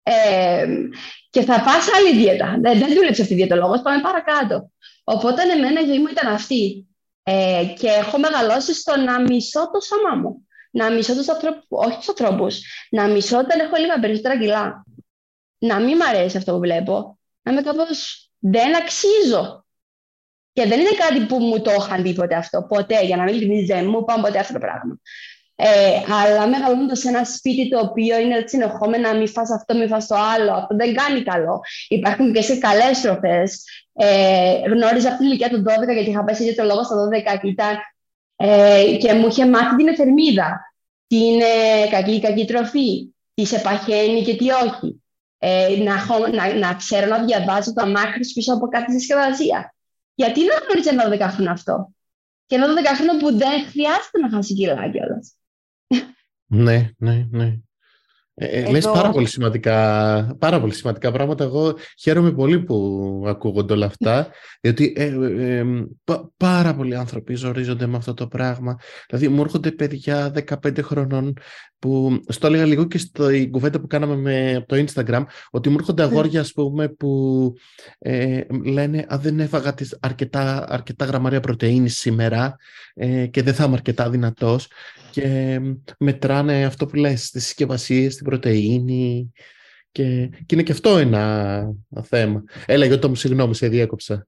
Ε, 0.07 0.67
και 1.29 1.41
θα 1.41 1.53
πα 1.53 1.71
άλλη 1.97 2.17
δίαιτα. 2.17 2.57
Δεν, 2.61 2.79
δεν 2.79 2.93
δούλεψε 2.93 3.21
αυτή 3.21 3.33
η 3.33 3.35
δίαιτα 3.35 3.55
λόγος, 3.55 3.81
πάμε 3.81 4.01
παρακάτω. 4.01 4.71
Οπότε 5.03 5.41
εμένα 5.41 5.81
η 5.81 5.85
ζωή 5.85 5.99
μου 5.99 6.07
ήταν 6.11 6.33
αυτή. 6.33 6.87
Ε, 7.23 7.63
και 7.79 7.87
έχω 7.87 8.17
μεγαλώσει 8.17 8.73
στο 8.73 8.97
να 8.97 9.21
μισώ 9.21 9.69
το 9.71 9.79
σώμα 9.79 10.15
μου. 10.15 10.47
Να 10.71 10.91
μισώ 10.91 11.15
τους 11.15 11.29
ανθρώπου, 11.29 11.65
όχι 11.69 11.97
τους 11.97 12.09
ανθρώπους, 12.09 12.59
να 12.89 13.07
μισώ 13.07 13.37
όταν 13.37 13.59
έχω 13.59 13.75
λίγα 13.77 13.99
περισσότερα 13.99 14.39
κιλά. 14.39 14.85
Να 15.57 15.79
μην 15.79 15.95
μ' 15.95 16.01
αρέσει 16.01 16.37
αυτό 16.37 16.53
που 16.53 16.59
βλέπω. 16.59 17.19
Να 17.41 17.51
είμαι 17.51 17.61
κάπως 17.61 18.29
δεν 18.39 18.75
αξίζω. 18.75 19.65
Και 20.53 20.65
δεν 20.65 20.79
είναι 20.79 20.95
κάτι 20.97 21.25
που 21.25 21.37
μου 21.37 21.61
το 21.61 21.71
είχαν 21.71 22.03
πει 22.03 22.13
ποτέ 22.13 22.35
αυτό. 22.35 22.63
Ποτέ, 22.63 23.05
για 23.05 23.15
να 23.15 23.23
μην 23.23 23.33
ειλικρινή, 23.33 23.65
δεν 23.65 23.85
μου 23.89 23.99
είπαν 23.99 24.21
ποτέ 24.21 24.39
αυτό 24.39 24.53
το 24.53 24.59
πράγμα. 24.59 24.99
Ε, 25.57 26.01
αλλά 26.09 26.47
μεγαλώνοντας 26.47 26.99
σε 26.99 27.07
ένα 27.07 27.25
σπίτι 27.25 27.69
το 27.69 27.79
οποίο 27.79 28.19
είναι 28.19 28.43
συνεχόμενα, 28.45 29.15
μη 29.15 29.27
φας 29.27 29.51
αυτό, 29.51 29.75
μη 29.77 29.87
φας 29.87 30.07
το 30.07 30.15
άλλο, 30.15 30.51
αυτό 30.51 30.75
δεν 30.75 30.93
κάνει 30.93 31.23
καλό. 31.23 31.59
Υπάρχουν 31.87 32.33
και 32.33 32.41
σε 32.41 32.55
καλές 32.57 33.01
τροφέ. 33.01 33.43
Ε, 33.93 34.59
γνώριζα 34.69 35.07
αυτή 35.07 35.17
την 35.17 35.27
ηλικία 35.27 35.49
του 35.49 35.63
12, 35.63 35.93
γιατί 35.93 36.09
είχα 36.09 36.23
πέσει 36.23 36.43
για 36.43 36.55
το 36.55 36.63
λόγο 36.63 36.83
στα 36.83 36.95
12 37.35 37.39
και, 37.41 37.47
ήταν, 37.47 37.77
ε, 38.35 38.97
και 38.99 39.13
μου 39.13 39.27
είχε 39.27 39.45
μάθει 39.45 39.75
την 39.75 39.87
εφερμίδα. 39.87 40.73
Τι 41.07 41.25
είναι 41.25 41.45
κακή 41.89 42.11
ή 42.11 42.19
κακή 42.19 42.45
τροφή, 42.45 43.13
τι 43.33 43.45
σε 43.45 43.59
παχαίνει 43.59 44.23
και 44.23 44.35
τι 44.35 44.49
όχι. 44.49 45.03
Ε, 45.37 45.67
να, 45.83 45.95
να, 46.31 46.53
να 46.53 46.73
ξέρω 46.73 47.07
να 47.07 47.23
διαβάζω 47.23 47.73
το 47.73 47.81
αμάκρυ 47.81 48.27
πίσω 48.33 48.53
από 48.53 48.67
κάθε 48.67 48.91
συσκευασία. 48.91 49.75
Γιατί 50.15 50.39
να 50.39 50.53
γνωρίζει 50.55 50.89
ένα 50.89 51.29
12χρονο 51.29 51.51
αυτό; 51.51 51.91
Και 52.45 52.55
ένα 52.55 52.65
12χρονο 52.67 53.19
που 53.19 53.37
δεν 53.37 53.65
χρειάζεται 53.69 54.19
να 54.21 54.29
χάσει 54.29 54.53
κιλά 54.53 54.89
κιόλας. 54.91 55.35
Ναι, 56.47 56.89
ναι, 56.97 57.27
ναι. 57.29 57.59
Ε, 58.37 58.45
ε, 58.45 58.59
Εδώ... 58.59 58.71
Λες 58.71 58.85
πάρα 58.85 59.09
πολύ, 59.09 59.27
σημαντικά, 59.27 60.35
πάρα 60.39 60.59
πολύ 60.59 60.73
σημαντικά 60.73 61.11
πράγματα. 61.11 61.43
Εγώ 61.43 61.77
χαίρομαι 61.99 62.31
πολύ 62.31 62.59
που 62.59 63.23
ακούγονται 63.27 63.73
όλα 63.73 63.85
αυτά, 63.85 64.27
διότι 64.61 64.93
ε, 64.97 65.05
ε, 65.05 65.57
ε 65.57 65.65
πάρα 66.37 66.75
πολλοί 66.75 66.95
άνθρωποι 66.95 67.35
ζορίζονται 67.35 67.85
με 67.85 67.97
αυτό 67.97 68.13
το 68.13 68.27
πράγμα. 68.27 68.79
Δηλαδή 69.07 69.27
μου 69.27 69.41
έρχονται 69.41 69.71
παιδιά 69.71 70.33
15 70.63 70.81
χρονών 70.81 71.33
που 71.85 72.21
στο 72.27 72.47
έλεγα 72.47 72.65
λίγο 72.65 72.85
και 72.85 72.97
στην 72.97 73.51
κουβέντα 73.51 73.79
που 73.79 73.87
κάναμε 73.87 74.15
με, 74.15 74.55
από 74.55 74.67
το 74.67 74.83
Instagram, 74.87 75.23
ότι 75.49 75.69
μου 75.69 75.75
έρχονται 75.79 76.05
ναι. 76.05 76.09
αγόρια 76.09 76.39
ας 76.39 76.53
πούμε 76.53 76.87
που 76.87 77.53
ε, 77.99 78.41
λένε 78.65 79.05
«Α, 79.07 79.17
δεν 79.17 79.39
έφαγα 79.39 79.73
τις 79.73 79.97
αρκετά, 80.01 80.65
αρκετά 80.69 81.05
γραμμάρια 81.05 81.39
πρωτεΐνης 81.39 81.97
σήμερα 81.97 82.55
ε, 82.93 83.25
και 83.25 83.43
δεν 83.43 83.53
θα 83.53 83.63
είμαι 83.63 83.73
αρκετά 83.73 84.09
δυνατός» 84.09 84.67
και 85.11 85.59
μετράνε 85.97 86.65
αυτό 86.65 86.85
που 86.85 86.95
λες, 86.95 87.29
τις 87.29 87.43
συσκευασίες, 87.43 88.15
την 88.15 88.25
πρωτεΐνη 88.25 89.31
και, 89.91 90.29
και 90.45 90.55
είναι 90.55 90.63
και 90.63 90.71
αυτό 90.71 90.97
ένα 90.97 91.65
θέμα. 92.03 92.43
Έλα 92.65 92.85
Γιώτα 92.85 93.07
μου, 93.07 93.15
συγγνώμη, 93.15 93.55
σε 93.55 93.67
διέκοψα. 93.67 94.27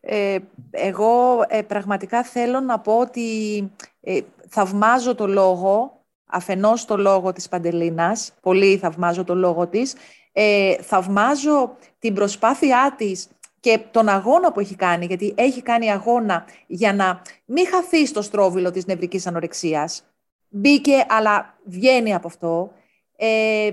Ε, 0.00 0.38
εγώ 0.70 1.44
ε, 1.48 1.62
πραγματικά 1.62 2.22
θέλω 2.24 2.60
να 2.60 2.80
πω 2.80 2.98
ότι 2.98 3.58
ε, 4.00 4.20
θαυμάζω 4.48 5.14
το 5.14 5.26
λόγο 5.26 5.93
αφενός 6.34 6.84
το 6.84 6.96
λόγο 6.96 7.32
της 7.32 7.48
Παντελίνας, 7.48 8.32
πολύ 8.40 8.76
θαυμάζω 8.76 9.24
το 9.24 9.34
λόγο 9.34 9.66
της, 9.66 9.94
ε, 10.32 10.74
θαυμάζω 10.82 11.76
την 11.98 12.14
προσπάθειά 12.14 12.94
της 12.96 13.28
και 13.60 13.80
τον 13.90 14.08
αγώνα 14.08 14.52
που 14.52 14.60
έχει 14.60 14.74
κάνει, 14.74 15.06
γιατί 15.06 15.34
έχει 15.36 15.62
κάνει 15.62 15.90
αγώνα 15.90 16.44
για 16.66 16.92
να 16.92 17.22
μην 17.44 17.66
χαθεί 17.66 18.06
στο 18.06 18.22
στρόβιλο 18.22 18.70
της 18.70 18.86
νευρικής 18.86 19.26
ανορεξίας. 19.26 20.04
Μπήκε, 20.48 21.06
αλλά 21.08 21.58
βγαίνει 21.64 22.14
από 22.14 22.26
αυτό. 22.26 22.72
Ε, 23.16 23.70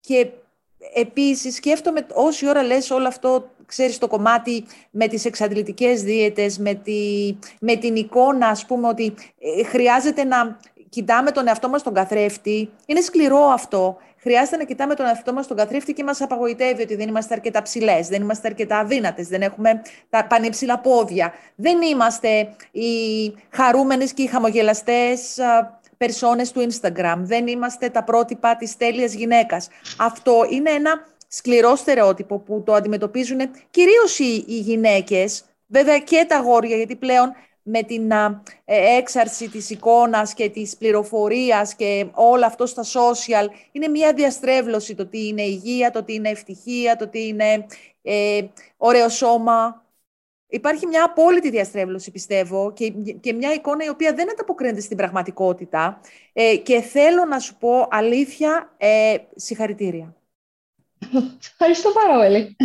και 0.00 0.30
επίσης 0.94 1.54
σκέφτομαι 1.54 2.06
όση 2.14 2.48
ώρα 2.48 2.62
λες 2.62 2.90
όλο 2.90 3.06
αυτό, 3.06 3.50
ξέρεις, 3.66 3.98
το 3.98 4.08
κομμάτι 4.08 4.64
με 4.90 5.08
τις 5.08 5.24
εξαντλητικές 5.24 6.02
δίαιτες, 6.02 6.58
με, 6.58 6.74
τη, 6.74 7.34
με 7.60 7.76
την 7.76 7.96
εικόνα, 7.96 8.48
ας 8.48 8.66
πούμε, 8.66 8.88
ότι 8.88 9.14
ε, 9.38 9.64
χρειάζεται 9.64 10.24
να 10.24 10.58
κοιτάμε 10.88 11.30
τον 11.30 11.48
εαυτό 11.48 11.68
μας 11.68 11.80
στον 11.80 11.94
καθρέφτη, 11.94 12.70
είναι 12.86 13.00
σκληρό 13.00 13.44
αυτό. 13.44 13.96
Χρειάζεται 14.20 14.56
να 14.56 14.64
κοιτάμε 14.64 14.94
τον 14.94 15.06
εαυτό 15.06 15.32
μας 15.32 15.44
στον 15.44 15.56
καθρέφτη 15.56 15.92
και 15.92 16.04
μας 16.04 16.20
απαγοητεύει 16.20 16.82
ότι 16.82 16.96
δεν 16.96 17.08
είμαστε 17.08 17.34
αρκετά 17.34 17.62
ψηλές, 17.62 18.08
δεν 18.08 18.22
είμαστε 18.22 18.48
αρκετά 18.48 18.78
αδύνατες, 18.78 19.28
δεν 19.28 19.42
έχουμε 19.42 19.82
τα 20.10 20.26
πανύψηλα 20.26 20.78
πόδια. 20.78 21.32
Δεν 21.56 21.82
είμαστε 21.82 22.48
οι 22.70 22.88
χαρούμενες 23.50 24.12
και 24.12 24.22
οι 24.22 24.26
χαμογελαστές 24.26 25.38
περσόνες 25.96 26.52
του 26.52 26.66
Instagram. 26.70 27.16
Δεν 27.18 27.46
είμαστε 27.46 27.88
τα 27.88 28.04
πρότυπα 28.04 28.56
της 28.56 28.76
τέλειας 28.76 29.14
γυναίκας. 29.14 29.68
Αυτό 29.98 30.46
είναι 30.50 30.70
ένα 30.70 31.06
σκληρό 31.28 31.76
στερεότυπο 31.76 32.38
που 32.38 32.62
το 32.66 32.72
αντιμετωπίζουν 32.72 33.38
κυρίως 33.70 34.18
οι, 34.18 34.44
οι 34.46 34.58
γυναίκες, 34.58 35.44
βέβαια 35.66 35.98
και 35.98 36.24
τα 36.28 36.36
αγόρια, 36.36 36.76
γιατί 36.76 36.96
πλέον 36.96 37.32
με 37.70 37.82
την 37.82 38.10
ε, 38.10 38.96
έξαρση 38.96 39.48
της 39.48 39.70
εικόνας 39.70 40.34
και 40.34 40.48
της 40.48 40.76
πληροφορίας 40.76 41.74
και 41.74 42.06
όλο 42.14 42.46
αυτό 42.46 42.66
στα 42.66 42.82
social. 42.82 43.46
Είναι 43.72 43.88
μια 43.88 44.12
διαστρέβλωση 44.12 44.94
το 44.94 45.06
τι 45.06 45.26
είναι 45.26 45.42
υγεία, 45.42 45.90
το 45.90 46.02
τι 46.02 46.14
είναι 46.14 46.28
ευτυχία, 46.28 46.96
το 46.96 47.08
τι 47.08 47.26
είναι 47.26 47.66
ε, 48.02 48.40
ωραίο 48.76 49.08
σώμα. 49.08 49.86
Υπάρχει 50.50 50.86
μια 50.86 51.04
απόλυτη 51.04 51.50
διαστρέβλωση, 51.50 52.10
πιστεύω, 52.10 52.72
και, 52.72 52.90
και 53.20 53.32
μια 53.32 53.52
εικόνα 53.52 53.84
η 53.84 53.88
οποία 53.88 54.14
δεν 54.14 54.30
ανταποκρίνεται 54.30 54.80
στην 54.80 54.96
πραγματικότητα. 54.96 56.00
Ε, 56.32 56.56
και 56.56 56.80
θέλω 56.80 57.24
να 57.24 57.38
σου 57.38 57.56
πω 57.56 57.86
αλήθεια, 57.90 58.74
ε, 58.76 59.16
συγχαρητήρια. 59.34 60.16
Ευχαριστώ 61.52 61.90
πάρα 61.90 62.14
πολύ. 62.14 62.56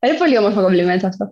Είναι 0.00 0.16
πολύ 0.18 0.38
όμορφο 0.38 0.60
κομπλιμέντ 0.60 1.04
αυτό. 1.04 1.30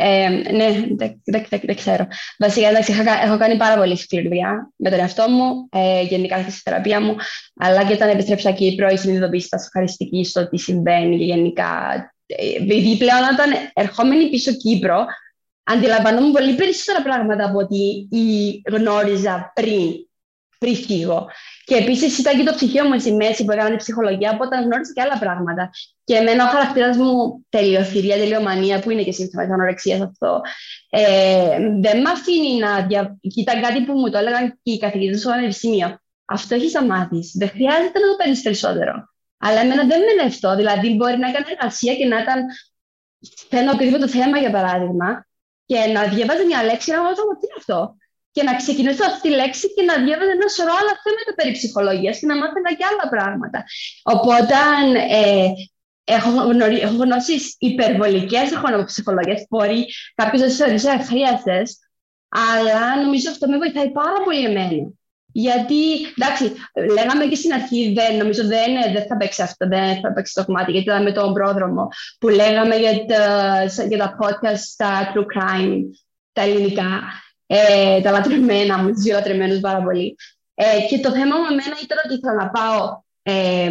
Ε, 0.00 0.28
ναι, 0.28 0.70
δεν, 0.96 1.20
δεν, 1.24 1.46
δεν, 1.62 1.76
ξέρω. 1.76 2.06
Βασικά, 2.38 2.68
εντάξει, 2.68 2.92
έχω 3.24 3.36
κάνει 3.38 3.56
πάρα 3.56 3.76
πολύ 3.76 3.96
σκληρή 3.96 4.28
δουλειά 4.28 4.72
με 4.76 4.90
τον 4.90 4.98
εαυτό 4.98 5.28
μου, 5.28 5.68
ε, 5.70 6.02
γενικά 6.02 6.42
στη 6.42 6.60
θεραπεία 6.64 7.00
μου, 7.00 7.16
αλλά 7.56 7.84
και 7.84 7.92
όταν 7.92 8.08
επιστρέψα 8.08 8.50
Κύπρο, 8.50 8.88
η 8.88 8.96
συνειδητοποίηση 8.96 9.46
ήταν 9.46 9.60
ευχαριστική 9.64 10.24
στο 10.24 10.48
τι 10.48 10.58
συμβαίνει 10.58 11.18
και 11.18 11.24
γενικά. 11.24 11.72
Επειδή 12.58 12.96
πλέον 12.96 13.22
όταν 13.32 13.50
ερχόμενη 13.74 14.30
πίσω 14.30 14.52
Κύπρο, 14.52 15.04
αντιλαμβανόμουν 15.64 16.32
πολύ 16.32 16.54
περισσότερα 16.54 17.02
πράγματα 17.02 17.44
από 17.44 17.58
ό,τι 17.58 17.78
γνώριζα 18.70 19.52
πριν 19.54 20.07
πριν 20.58 20.76
φύγω. 20.76 21.26
Και 21.64 21.74
επίσης 21.74 22.18
ήταν 22.18 22.38
και 22.38 22.44
το 22.44 22.54
ψυχείο 22.54 22.84
μου 22.84 23.00
στη 23.00 23.12
μέση 23.12 23.44
που 23.44 23.52
έκανα 23.52 23.68
την 23.68 23.78
ψυχολογία, 23.78 24.30
οπότε 24.34 24.56
γνώρισα 24.56 24.92
και 24.92 25.00
άλλα 25.00 25.18
πράγματα. 25.18 25.70
Και 26.04 26.14
εμένα 26.14 26.44
ο 26.44 26.48
χαρακτήρας 26.48 26.96
μου 26.96 27.44
τελειοθυρία, 27.48 28.16
τελειομανία, 28.16 28.80
που 28.80 28.90
είναι 28.90 29.02
και 29.02 29.12
σύμπτωμα 29.12 29.46
τη 29.46 29.52
ανορεξία 29.52 30.04
αυτό, 30.04 30.40
ε, 30.90 31.58
δεν 31.80 32.00
με 32.00 32.10
αφήνει 32.10 32.58
να. 32.58 32.86
Δια... 32.86 33.18
Ήταν 33.36 33.60
κάτι 33.60 33.84
που 33.84 33.92
μου 33.92 34.10
το 34.10 34.18
έλεγαν 34.18 34.60
και 34.62 34.72
οι 34.72 34.78
καθηγητές 34.78 35.20
στο 35.20 35.30
πανεπιστήμιο. 35.30 35.98
Αυτό 36.24 36.54
έχεις 36.54 36.72
να 36.72 36.84
μάθεις. 36.84 37.32
Δεν 37.34 37.48
χρειάζεται 37.48 37.98
να 37.98 38.06
το 38.10 38.16
παίρνεις 38.18 38.42
περισσότερο. 38.42 39.08
Αλλά 39.38 39.60
εμένα 39.60 39.86
δεν 39.86 40.00
με 40.00 40.12
είναι 40.12 40.22
αυτό. 40.22 40.56
Δηλαδή, 40.56 40.94
μπορεί 40.94 41.18
να 41.18 41.28
έκανε 41.28 41.46
εργασία 41.48 41.94
και 41.94 42.06
να 42.06 42.18
ήταν. 42.18 42.44
Θέλω 43.48 43.70
οποιοδήποτε 43.70 44.08
θέμα, 44.08 44.38
για 44.38 44.50
παράδειγμα, 44.50 45.26
και 45.66 45.78
να 45.94 46.02
διαβάζει 46.02 46.44
μια 46.44 46.64
λέξη, 46.64 46.90
να 46.90 47.02
βάζω 47.02 47.14
τι 47.14 47.46
είναι 47.46 47.58
αυτό; 47.58 47.96
Και 48.38 48.44
να 48.44 48.56
ξεκινήσω 48.56 49.04
αυτή 49.04 49.20
τη 49.28 49.34
λέξη 49.34 49.74
και 49.74 49.82
να 49.82 49.94
διαβάζει 50.04 50.30
ένα 50.38 50.48
σωρό 50.56 50.72
άλλα 50.80 50.94
θέματα 51.04 51.30
περί 51.36 51.52
ψυχολογίας 51.52 52.18
και 52.18 52.26
να 52.26 52.36
μάθαινα 52.36 52.70
και 52.78 52.84
άλλα 52.90 53.06
πράγματα. 53.14 53.64
Οπότε, 54.14 54.54
ε, 55.20 55.48
έχω, 56.04 56.30
γνωρί, 56.30 56.78
έχω 56.78 56.96
γνώσεις 57.04 57.56
υπερβολικές 57.58 58.56
από 58.56 58.84
ψυχολογίε. 58.84 59.36
Μπορεί 59.48 59.86
κάποιος 60.14 60.40
να 60.42 60.48
τι 60.48 60.54
θεωρήσει 60.54 60.88
αχρίαστες, 60.88 61.78
αλλά 62.28 63.02
νομίζω 63.04 63.30
αυτό 63.30 63.48
με 63.48 63.56
βοηθάει 63.56 63.90
πάρα 63.90 64.18
πολύ 64.24 64.44
εμένα. 64.44 64.90
Γιατί, 65.32 65.82
εντάξει, 66.16 66.44
λέγαμε 66.94 67.24
και 67.26 67.34
στην 67.34 67.52
αρχή, 67.52 67.92
δεν, 67.92 68.16
νομίζω 68.16 68.46
δεν, 68.46 68.70
δεν 68.92 69.06
θα 69.08 69.16
παίξει 69.16 69.42
αυτό, 69.42 69.68
δεν 69.68 70.00
θα 70.00 70.12
παίξει 70.12 70.34
το 70.34 70.44
κομμάτι, 70.44 70.70
γιατί 70.70 70.86
ήταν 70.86 71.02
με 71.02 71.12
τον 71.12 71.32
πρόδρομο 71.32 71.88
που 72.18 72.28
λέγαμε 72.28 72.76
για 72.76 73.04
τα, 73.06 73.84
για 73.88 73.98
τα 73.98 74.16
podcast, 74.20 74.66
τα 74.76 75.12
true 75.14 75.26
crime, 75.34 75.80
τα 76.32 76.42
ελληνικά, 76.42 77.00
ε, 77.50 78.00
τα 78.00 78.10
λατρεμένα 78.10 78.78
μου, 78.78 78.92
τους 78.92 79.02
δύο 79.02 79.14
λατρεμένους 79.14 79.60
πάρα 79.60 79.82
πολύ. 79.82 80.16
Ε, 80.54 80.64
και 80.88 80.98
το 80.98 81.10
θέμα 81.10 81.36
μου 81.36 81.44
εμένα 81.44 81.76
ήταν 81.82 81.98
ότι 82.04 82.14
ήθελα 82.14 82.34
να 82.34 82.50
πάω 82.50 83.02
ε, 83.22 83.70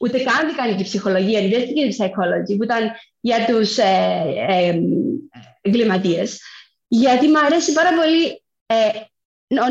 ούτε 0.00 0.18
καν 0.18 0.48
δικανική 0.48 0.82
ψυχολογία, 0.82 1.40
investigative 1.40 2.04
psychology, 2.04 2.56
που 2.56 2.64
ήταν 2.64 2.90
για 3.20 3.44
τους 3.46 3.78
ε, 3.78 4.22
ε, 4.48 4.78
εγκληματίες, 5.60 6.40
γιατί 6.88 7.26
μου 7.26 7.38
αρέσει 7.38 7.72
πάρα 7.72 7.90
πολύ 7.90 8.42
ε, 8.66 8.90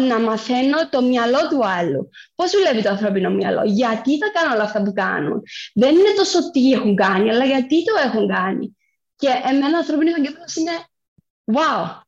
να 0.07 0.19
μαθαίνω 0.19 0.89
το 0.89 1.01
μυαλό 1.01 1.47
του 1.49 1.67
άλλου. 1.67 2.09
Πώς 2.35 2.51
δουλεύει 2.51 2.81
το 2.81 2.89
ανθρώπινο 2.89 3.29
μυαλό, 3.29 3.61
γιατί 3.65 4.17
θα 4.17 4.31
κάνουν 4.33 4.53
όλα 4.53 4.63
αυτά 4.63 4.83
που 4.83 4.93
κάνουν. 4.93 5.41
Δεν 5.73 5.91
είναι 5.91 6.13
τόσο 6.15 6.51
τι 6.51 6.71
έχουν 6.71 6.95
κάνει, 6.95 7.29
αλλά 7.29 7.45
γιατί 7.45 7.83
το 7.83 7.93
έχουν 8.05 8.27
κάνει. 8.27 8.77
Και 9.15 9.27
εμένα 9.49 9.75
ο 9.75 9.77
ανθρώπινος 9.77 10.15
εγκέφαλος 10.17 10.55
είναι 10.55 10.71
wow, 11.53 12.01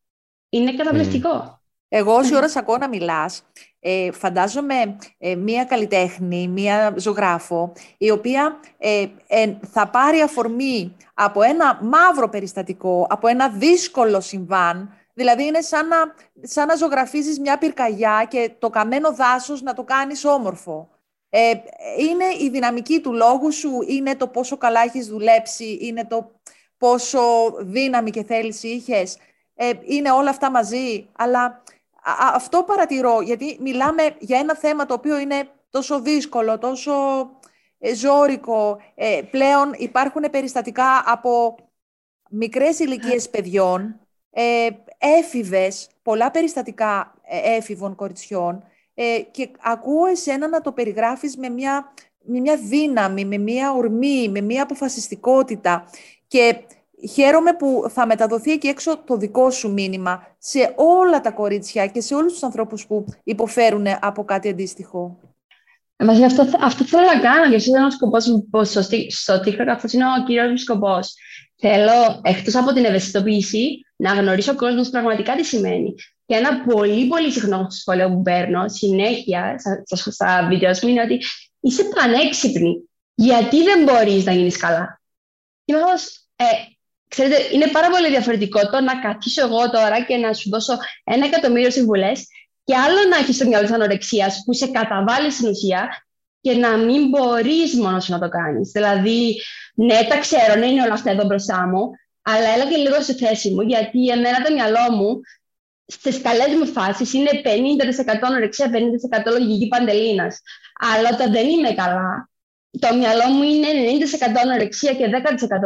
είναι 0.57 0.75
καταπληκτικό. 0.75 1.59
Εγώ 1.87 2.13
όση 2.13 2.35
ώρα 2.35 2.51
ακούω 2.55 2.77
να 2.77 2.87
μιλάς, 2.87 3.43
ε, 3.79 4.11
φαντάζομαι 4.11 4.97
ε, 5.17 5.35
μία 5.35 5.63
καλλιτέχνη, 5.65 6.47
μία 6.47 6.93
ζωγράφο, 6.97 7.73
η 7.97 8.09
οποία 8.11 8.59
ε, 8.77 9.07
θα 9.71 9.87
πάρει 9.87 10.21
αφορμή 10.21 10.95
από 11.13 11.41
ένα 11.41 11.79
μαύρο 11.81 12.29
περιστατικό, 12.29 13.07
από 13.09 13.27
ένα 13.27 13.49
δύσκολο 13.49 14.21
συμβάν, 14.21 14.93
Δηλαδή 15.17 15.45
είναι 15.45 15.61
σαν 15.61 15.87
να, 15.87 15.97
σαν 16.41 16.67
να 16.67 16.75
ζωγραφίζεις 16.75 17.39
μια 17.39 17.57
πυρκαγιά 17.57 18.27
και 18.29 18.51
το 18.59 18.69
καμένο 18.69 19.13
δάσος 19.13 19.61
να 19.61 19.73
το 19.73 19.83
κάνεις 19.83 20.25
όμορφο. 20.25 20.89
Ε, 21.29 21.51
είναι 21.99 22.25
η 22.39 22.49
δυναμική 22.49 22.99
του 22.99 23.13
λόγου 23.13 23.51
σου, 23.51 23.69
είναι 23.87 24.15
το 24.15 24.27
πόσο 24.27 24.57
καλά 24.57 24.81
έχεις 24.81 25.07
δουλέψει, 25.07 25.77
είναι 25.81 26.05
το 26.05 26.31
πόσο 26.77 27.21
δύναμη 27.59 28.11
και 28.11 28.23
θέληση 28.23 28.67
είχες. 28.67 29.17
Ε, 29.55 29.71
είναι 29.83 30.11
όλα 30.11 30.29
αυτά 30.29 30.51
μαζί, 30.51 31.07
αλλά 31.15 31.63
αυτό 32.33 32.63
παρατηρώ, 32.63 33.21
γιατί 33.21 33.57
μιλάμε 33.59 34.15
για 34.19 34.39
ένα 34.39 34.55
θέμα 34.55 34.85
το 34.85 34.93
οποίο 34.93 35.17
είναι 35.19 35.49
τόσο 35.69 36.01
δύσκολο, 36.01 36.57
τόσο 36.57 36.93
ε, 37.79 37.95
ζώρικο. 37.95 38.81
Ε, 38.95 39.21
πλέον 39.31 39.73
υπάρχουν 39.77 40.29
περιστατικά 40.31 41.03
από 41.05 41.55
μικρές 42.29 42.79
ηλικίες 42.79 43.29
παιδιών, 43.29 43.99
ε, 44.29 44.69
έφηβες, 44.97 45.89
πολλά 46.01 46.31
περιστατικά 46.31 47.13
ε, 47.23 47.55
έφηβων 47.55 47.95
κοριτσιών 47.95 48.63
ε, 48.93 49.19
και 49.31 49.49
ακούω 49.61 50.05
εσένα 50.05 50.47
να 50.47 50.61
το 50.61 50.71
περιγράφεις 50.71 51.37
με 51.37 51.49
μια, 51.49 51.93
με 52.23 52.39
μια 52.39 52.57
δύναμη, 52.57 53.25
με 53.25 53.37
μια 53.37 53.71
ορμή, 53.73 54.29
με 54.29 54.41
μια 54.41 54.63
αποφασιστικότητα 54.63 55.89
και 56.27 56.55
χαίρομαι 57.13 57.53
που 57.53 57.85
θα 57.89 58.05
μεταδοθεί 58.05 58.51
εκεί 58.51 58.67
έξω 58.67 58.97
το 58.97 59.17
δικό 59.17 59.51
σου 59.51 59.71
μήνυμα 59.71 60.35
σε 60.37 60.73
όλα 60.75 61.21
τα 61.21 61.31
κορίτσια 61.31 61.87
και 61.87 62.01
σε 62.01 62.15
όλους 62.15 62.31
τους 62.31 62.43
ανθρώπους 62.43 62.87
που 62.87 63.05
υποφέρουν 63.23 63.85
από 63.99 64.23
κάτι 64.23 64.49
αντίστοιχο. 64.49 65.19
Μαζί 65.97 66.23
αυτό, 66.23 66.47
αυτό 66.59 66.83
θέλω 66.83 67.05
να 67.05 67.19
κάνω 67.19 67.49
και 67.49 67.55
αυτό 67.55 67.69
είναι 67.69 67.85
ο 67.85 67.89
σκοπός 67.91 68.27
μου 68.27 68.47
στο, 68.63 68.81
στο 69.07 69.35
TikTok. 69.45 69.67
Αυτός 69.67 69.93
είναι 69.93 70.05
ο 70.05 70.23
κύριος 70.25 70.49
μου 70.49 70.57
σκοπός. 70.57 71.13
Θέλω, 71.55 72.21
εκτός 72.21 72.55
από 72.55 72.73
την 72.73 72.85
ευαισθητοποίηση, 72.85 73.85
να 73.95 74.13
γνωρίσω 74.13 74.51
ο 74.51 74.55
κόσμος 74.55 74.89
πραγματικά 74.89 75.35
τι 75.35 75.43
σημαίνει. 75.43 75.93
Και 76.25 76.35
ένα 76.35 76.61
πολύ 76.61 77.07
πολύ 77.07 77.31
συχνό 77.31 77.67
σχόλιο 77.69 78.09
που 78.09 78.21
παίρνω 78.21 78.67
συνέχεια 78.67 79.55
στα, 79.85 80.11
στα 80.11 80.47
βίντεος 80.49 80.81
μου 80.81 80.89
είναι 80.89 81.01
ότι 81.01 81.19
είσαι 81.59 81.83
πανέξυπνη. 81.83 82.89
Γιατί 83.13 83.63
δεν 83.63 83.83
μπορείς 83.83 84.25
να 84.25 84.31
γίνεις 84.31 84.57
καλά; 84.57 85.01
Και 85.65 85.73
είμαι 85.73 85.81
ε, 86.35 86.45
ξέρετε, 87.15 87.37
είναι 87.51 87.67
πάρα 87.67 87.89
πολύ 87.89 88.09
διαφορετικό 88.09 88.59
το 88.69 88.81
να 88.81 88.99
καθίσω 88.99 89.41
εγώ 89.41 89.69
τώρα 89.69 90.03
και 90.07 90.15
να 90.17 90.33
σου 90.33 90.49
δώσω 90.49 90.77
ένα 91.03 91.25
εκατομμύριο 91.25 91.71
συμβουλές 91.71 92.27
και 92.63 92.75
άλλο 92.75 93.09
να 93.09 93.17
έχεις 93.17 93.37
το 93.37 93.47
μυαλό 93.47 93.67
τη 93.67 93.73
ανορεξίας 93.73 94.41
που 94.45 94.53
σε 94.53 94.67
καταβάλει 94.67 95.31
στην 95.31 95.49
ουσία 95.49 96.05
και 96.41 96.53
να 96.53 96.77
μην 96.77 97.09
μπορείς 97.09 97.75
μόνος 97.75 98.03
σου 98.03 98.11
να 98.11 98.19
το 98.19 98.29
κάνεις. 98.29 98.71
Δηλαδή, 98.71 99.35
ναι, 99.75 99.99
τα 100.09 100.17
ξέρω, 100.17 100.55
ναι, 100.55 100.65
είναι 100.65 100.81
όλα 100.81 100.93
αυτά 100.93 101.11
εδώ 101.11 101.25
μπροστά 101.25 101.67
μου, 101.67 101.89
αλλά 102.21 102.49
έλα 102.55 102.69
και 102.69 102.77
λίγο 102.77 103.01
στη 103.01 103.13
θέση 103.13 103.49
μου, 103.53 103.61
γιατί 103.61 104.07
εμένα 104.07 104.41
το 104.41 104.53
μυαλό 104.53 104.91
μου 104.91 105.19
στις 105.87 106.21
καλές 106.21 106.55
μου 106.59 106.67
φάσεις 106.67 107.13
είναι 107.13 107.29
50% 107.43 108.17
ανορεξία, 108.21 108.69
50% 108.69 109.31
λογική 109.39 109.67
παντελήνας. 109.67 110.41
Αλλά 110.79 111.09
όταν 111.13 111.31
δεν 111.31 111.47
είμαι 111.47 111.71
καλά, 111.73 112.29
το 112.79 112.95
μυαλό 112.95 113.33
μου 113.33 113.43
είναι 113.43 113.67
90% 113.67 114.41
ανορεξία 114.43 114.93
και 114.93 115.05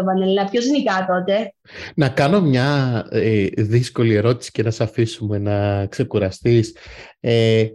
10% 0.02 0.06
παντελήνα. 0.06 0.46
Ποιος 0.46 0.66
νικά 0.66 1.06
τότε; 1.08 1.54
Να 1.96 2.10
κάνω 2.10 2.42
μια 2.42 3.08
ε, 3.12 3.46
δύσκολη 3.58 4.14
ερώτηση 4.14 4.52
και 4.52 4.64
να 4.64 4.72
σε 4.72 4.84
αφήσουμε 4.84 5.38
να 5.38 5.86
ξεκουραστείς. 5.86 6.76
Ε, 7.20 7.68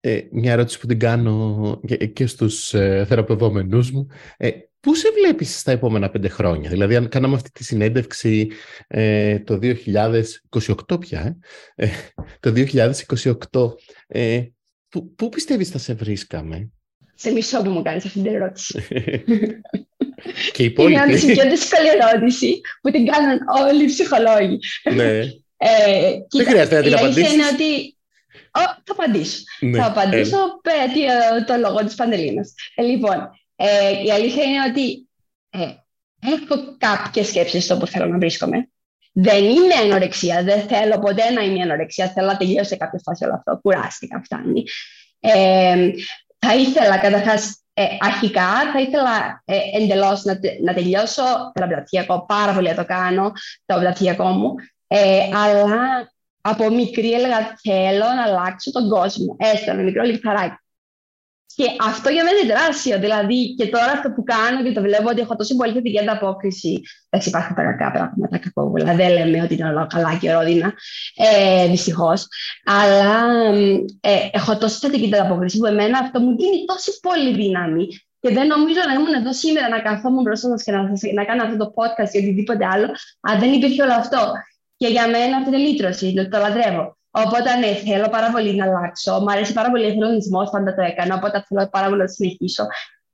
ε, 0.00 0.20
μια 0.30 0.52
ερώτηση 0.52 0.78
που 0.78 0.86
την 0.86 0.98
κάνω 0.98 1.80
και, 1.86 1.96
και 1.96 2.26
στους 2.26 2.74
ε, 2.74 3.04
θεραπευόμενούς 3.08 3.90
μου. 3.90 4.06
Ε, 4.36 4.50
Πού 4.82 4.94
σε 4.94 5.08
βλέπεις 5.10 5.58
στα 5.58 5.72
επόμενα 5.72 6.10
πέντε 6.10 6.28
χρόνια, 6.28 6.70
δηλαδή 6.70 6.96
αν 6.96 7.08
κάναμε 7.08 7.34
αυτή 7.34 7.50
τη 7.50 7.64
συνέντευξη 7.64 8.50
ε, 8.86 9.38
το 9.38 9.58
2028 10.88 11.00
πια, 11.00 11.38
ε, 11.74 11.88
το 12.40 12.52
2028, 13.50 13.74
ε, 14.06 14.44
πού, 14.88 15.14
πού 15.14 15.28
πιστεύεις 15.28 15.68
θα 15.68 15.78
σε 15.78 15.94
βρίσκαμε; 15.94 16.70
Σε 17.14 17.30
μισό 17.30 17.62
που 17.62 17.70
μου 17.70 17.82
κάνεις 17.82 18.04
αυτή 18.04 18.22
την 18.22 18.34
ερώτηση. 18.34 18.82
και 20.52 20.62
οι 20.62 20.64
υπόλοιποι. 20.64 21.00
Είναι 21.00 21.32
η 21.32 21.32
πιο 21.32 21.50
δύσκολη 21.50 21.88
ερώτηση 22.00 22.60
που 22.82 22.90
την 22.90 23.06
κάνουν 23.06 23.38
όλοι 23.66 23.82
οι 23.82 23.86
ψυχολόγοι. 23.86 24.58
Ναι. 24.94 25.18
Ε, 25.56 26.12
Δεν 26.30 26.46
χρειάζεται 26.46 26.76
να 26.76 26.82
την 26.82 26.94
απαντήσεις. 26.94 27.32
είναι 27.32 27.46
ότι 27.52 27.96
θα 28.86 28.92
απαντήσω. 28.92 29.42
Ναι. 29.60 29.78
Θα 29.78 29.86
απαντήσω 29.86 30.36
ε. 30.36 31.44
το 31.46 31.56
λόγο 31.56 31.84
της 31.84 31.94
Παντελίνας. 31.94 32.54
Ε, 32.74 32.82
λοιπόν, 32.82 33.30
ε, 33.56 34.02
η 34.04 34.10
αλήθεια 34.10 34.44
είναι 34.44 34.64
ότι 34.70 35.08
ε, 35.50 35.66
έχω 36.32 36.76
κάποιες 36.78 37.26
σκέψεις 37.26 37.64
στο 37.64 37.76
που 37.76 37.86
θέλω 37.86 38.06
να 38.06 38.18
βρίσκομαι. 38.18 38.68
Δεν 39.12 39.44
είναι 39.44 39.74
ανορεξία, 39.82 40.42
δεν 40.42 40.60
θέλω 40.60 40.98
ποτέ 40.98 41.30
να 41.30 41.42
είμαι 41.42 41.62
ανορεξία, 41.62 42.08
θέλω 42.08 42.26
να 42.26 42.36
τελειώσω 42.36 42.68
σε 42.68 42.76
κάποια 42.76 43.00
φάση 43.04 43.24
όλο 43.24 43.34
αυτό, 43.34 43.58
κουράστηκα, 43.62 44.22
φτάνει. 44.24 44.62
Ε, 45.20 45.90
θα 46.46 46.54
ήθελα 46.54 46.98
καταρχάς 46.98 47.62
ε, 47.74 47.84
αρχικά 47.98 48.70
θα 48.72 48.80
ήθελα 48.80 49.42
ε, 49.44 49.56
εντελώς 49.82 50.22
να, 50.22 50.38
να 50.62 50.74
τελειώσω 50.74 51.22
θεραπευτικό, 51.54 52.24
πάρα 52.26 52.52
πολύ 52.52 52.68
να 52.68 52.74
το 52.74 52.84
κάνω, 52.84 53.32
το 53.66 53.78
θεραπευτικό 53.78 54.24
μου, 54.24 54.54
ε, 54.86 55.22
αλλά 55.34 56.10
από 56.40 56.70
μικρή 56.70 57.12
έλεγα 57.12 57.56
θέλω 57.62 58.04
να 58.16 58.22
αλλάξω 58.22 58.70
τον 58.70 58.88
κόσμο, 58.88 59.36
έστω 59.38 59.70
ένα 59.70 59.82
μικρό 59.82 60.02
λιχταράκι. 60.02 60.56
Και 61.54 61.64
αυτό 61.80 62.08
για 62.08 62.24
μένα 62.24 62.38
είναι 62.38 62.52
τεράστιο. 62.52 62.98
Δηλαδή, 62.98 63.54
και 63.54 63.66
τώρα 63.66 63.92
αυτό 63.92 64.10
που 64.10 64.22
κάνω 64.22 64.62
και 64.62 64.72
το 64.72 64.80
βλέπω 64.80 65.08
ότι 65.08 65.20
έχω 65.20 65.36
τόσο 65.36 65.54
πολύ 65.54 65.72
θετική 65.72 65.98
ανταπόκριση. 65.98 66.80
Εντάξει, 67.10 67.28
υπάρχουν 67.28 67.54
τα 67.54 67.62
κακά 67.62 67.90
πράγματα, 67.90 68.38
κακόβουλα. 68.38 68.94
Δεν 68.94 69.10
λέμε 69.12 69.42
ότι 69.42 69.54
είναι 69.54 69.68
όλα 69.68 69.86
καλά 69.86 70.16
και 70.20 70.32
ρόδινα. 70.32 70.72
Ε, 71.14 71.68
Δυστυχώς. 71.68 72.26
Αλλά 72.64 73.20
ε, 74.00 74.28
έχω 74.32 74.58
τόσο 74.58 74.78
θετική 74.78 75.14
ανταπόκριση 75.14 75.58
που 75.58 75.66
εμένα 75.66 75.98
αυτό 75.98 76.20
μου 76.20 76.36
δίνει 76.36 76.64
τόση 76.66 76.90
πολύ 77.00 77.34
δύναμη. 77.34 77.86
Και 78.20 78.32
δεν 78.32 78.46
νομίζω 78.46 78.80
να 78.86 78.92
ήμουν 78.92 79.14
εδώ 79.14 79.32
σήμερα 79.32 79.68
να 79.68 79.80
καθόμουν 79.80 80.22
μπροστά 80.22 80.48
σας 80.48 80.62
και 80.62 80.72
να, 80.72 80.82
να 81.14 81.24
κάνω 81.24 81.42
αυτό 81.42 81.56
το 81.56 81.72
podcast 81.76 82.12
ή 82.12 82.18
οτιδήποτε 82.18 82.66
άλλο, 82.66 82.88
αν 83.20 83.38
δεν 83.38 83.52
υπήρχε 83.52 83.82
όλο 83.82 83.92
αυτό. 83.92 84.32
Και 84.76 84.88
για 84.88 85.08
μένα 85.08 85.36
αυτό 85.36 85.48
είναι 85.48 85.66
λύτρωση, 85.66 86.14
το, 86.14 86.28
το 86.28 86.38
λατρεύω. 86.38 86.96
Οπότε 87.14 87.56
ναι, 87.56 87.74
θέλω 87.74 88.08
πάρα 88.08 88.30
πολύ 88.30 88.54
να 88.54 88.64
αλλάξω. 88.64 89.20
Μ' 89.20 89.28
αρέσει 89.28 89.52
πάρα 89.52 89.70
πολύ 89.70 89.84
ο 89.84 89.88
εθελοντισμός, 89.88 90.50
πάντα 90.50 90.74
το 90.74 90.82
έκανα. 90.82 91.14
Οπότε 91.14 91.44
θέλω 91.48 91.68
πάρα 91.68 91.86
πολύ 91.88 92.00
να 92.00 92.06
το 92.06 92.12
συνεχίσω. 92.12 92.66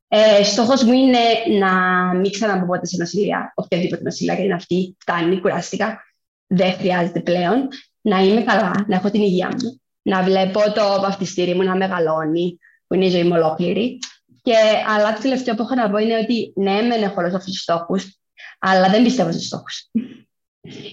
Ε, 0.09 0.43
Στόχος 0.45 0.83
μου 0.83 0.93
είναι 0.93 1.19
να 1.59 1.73
μην 2.15 2.31
ξαναμπω 2.31 2.67
ποτέ 2.67 2.87
σε 2.87 2.97
νοσηλεία, 2.99 3.53
οποιαδήποτε 3.55 4.03
νοσηλεία, 4.03 4.35
γιατί 4.35 4.53
αυτή 4.53 4.97
φτάνει, 4.99 5.41
κουράστηκα. 5.41 6.03
Δεν 6.47 6.73
χρειάζεται 6.73 7.21
πλέον. 7.21 7.69
Να 8.01 8.19
είμαι 8.19 8.41
καλά, 8.41 8.85
να 8.87 8.97
έχω 8.97 9.11
την 9.11 9.23
υγεία 9.23 9.49
μου. 9.49 9.81
Να 10.03 10.23
βλέπω 10.23 10.61
το 10.73 11.01
βαφτιστήρι 11.01 11.55
μου 11.55 11.63
να 11.63 11.77
μεγαλώνει, 11.77 12.59
που 12.87 12.95
είναι 12.95 13.05
η 13.05 13.11
ζωή 13.11 13.23
μου 13.23 13.33
ολόκληρη. 13.35 13.99
Και, 14.43 14.55
αλλά 14.89 15.13
το 15.15 15.21
τελευταίο 15.21 15.55
που 15.55 15.63
έχω 15.63 15.75
να 15.75 15.91
πω 15.91 15.99
είναι 15.99 16.19
ότι 16.19 16.53
ναι, 16.57 16.83
μεν 16.83 17.03
έχω 17.03 17.15
όλους 17.21 17.35
αυτούς 17.35 17.53
τους 17.53 17.63
στόχους, 17.63 18.19
αλλά 18.59 18.89
δεν 18.89 19.03
πιστεύω 19.03 19.33
στους 19.33 19.47
στόχους. 19.47 19.91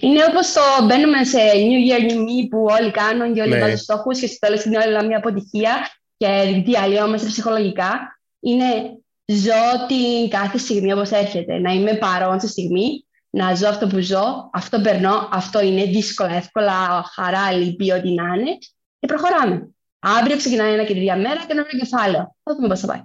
Είναι 0.00 0.24
όπως 0.30 0.52
το 0.52 0.60
μπαίνουμε 0.86 1.24
σε 1.24 1.38
New 1.54 1.90
Year, 1.90 2.10
New 2.10 2.18
Me 2.18 2.48
που 2.50 2.66
όλοι 2.80 2.90
κάνουν 2.90 3.34
και 3.34 3.40
όλοι 3.40 3.50
ναι. 3.50 3.58
βάζουν 3.58 3.76
στόχους 3.76 4.20
και 4.20 4.26
στο 4.26 4.36
τέλος 4.38 4.64
είναι 4.64 4.78
όλα 4.78 5.04
μια 5.04 5.16
αποτυχία 5.16 5.90
και 6.16 6.62
διαλυόμαστε 6.64 7.26
ψυχολογικά. 7.26 8.18
Είναι 8.40 8.64
ζω 9.26 9.86
την 9.88 10.30
κάθε 10.30 10.58
στιγμή 10.58 10.92
όπως 10.92 11.10
έρχεται. 11.10 11.58
Να 11.58 11.72
είμαι 11.72 11.94
παρόν 11.94 12.38
στη 12.38 12.48
στιγμή, 12.48 13.06
να 13.30 13.54
ζω 13.54 13.68
αυτό 13.68 13.86
που 13.86 13.98
ζω, 13.98 14.50
αυτό 14.52 14.80
περνώ, 14.80 15.28
αυτό 15.32 15.60
είναι 15.60 15.84
δύσκολα, 15.84 16.34
εύκολα, 16.34 17.04
χαρά, 17.14 17.52
λύπη, 17.52 17.92
ό,τι 17.92 18.14
να 18.14 18.22
είναι 18.22 18.58
και 18.98 19.06
προχωράμε. 19.06 19.68
Αύριο 19.98 20.36
ξεκινάει 20.36 20.72
ένα 20.72 20.84
και 20.84 20.94
τρία 20.94 21.16
μέρα 21.16 21.36
και 21.36 21.46
ένα 21.48 21.62
νέο 21.62 21.80
κεφάλαιο. 21.80 22.36
Θα 22.42 22.54
δούμε 22.54 22.68
πώς 22.68 22.80
θα 22.80 22.86
πάει. 22.86 23.02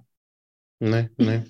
Ναι, 0.78 1.08
ναι. 1.16 1.44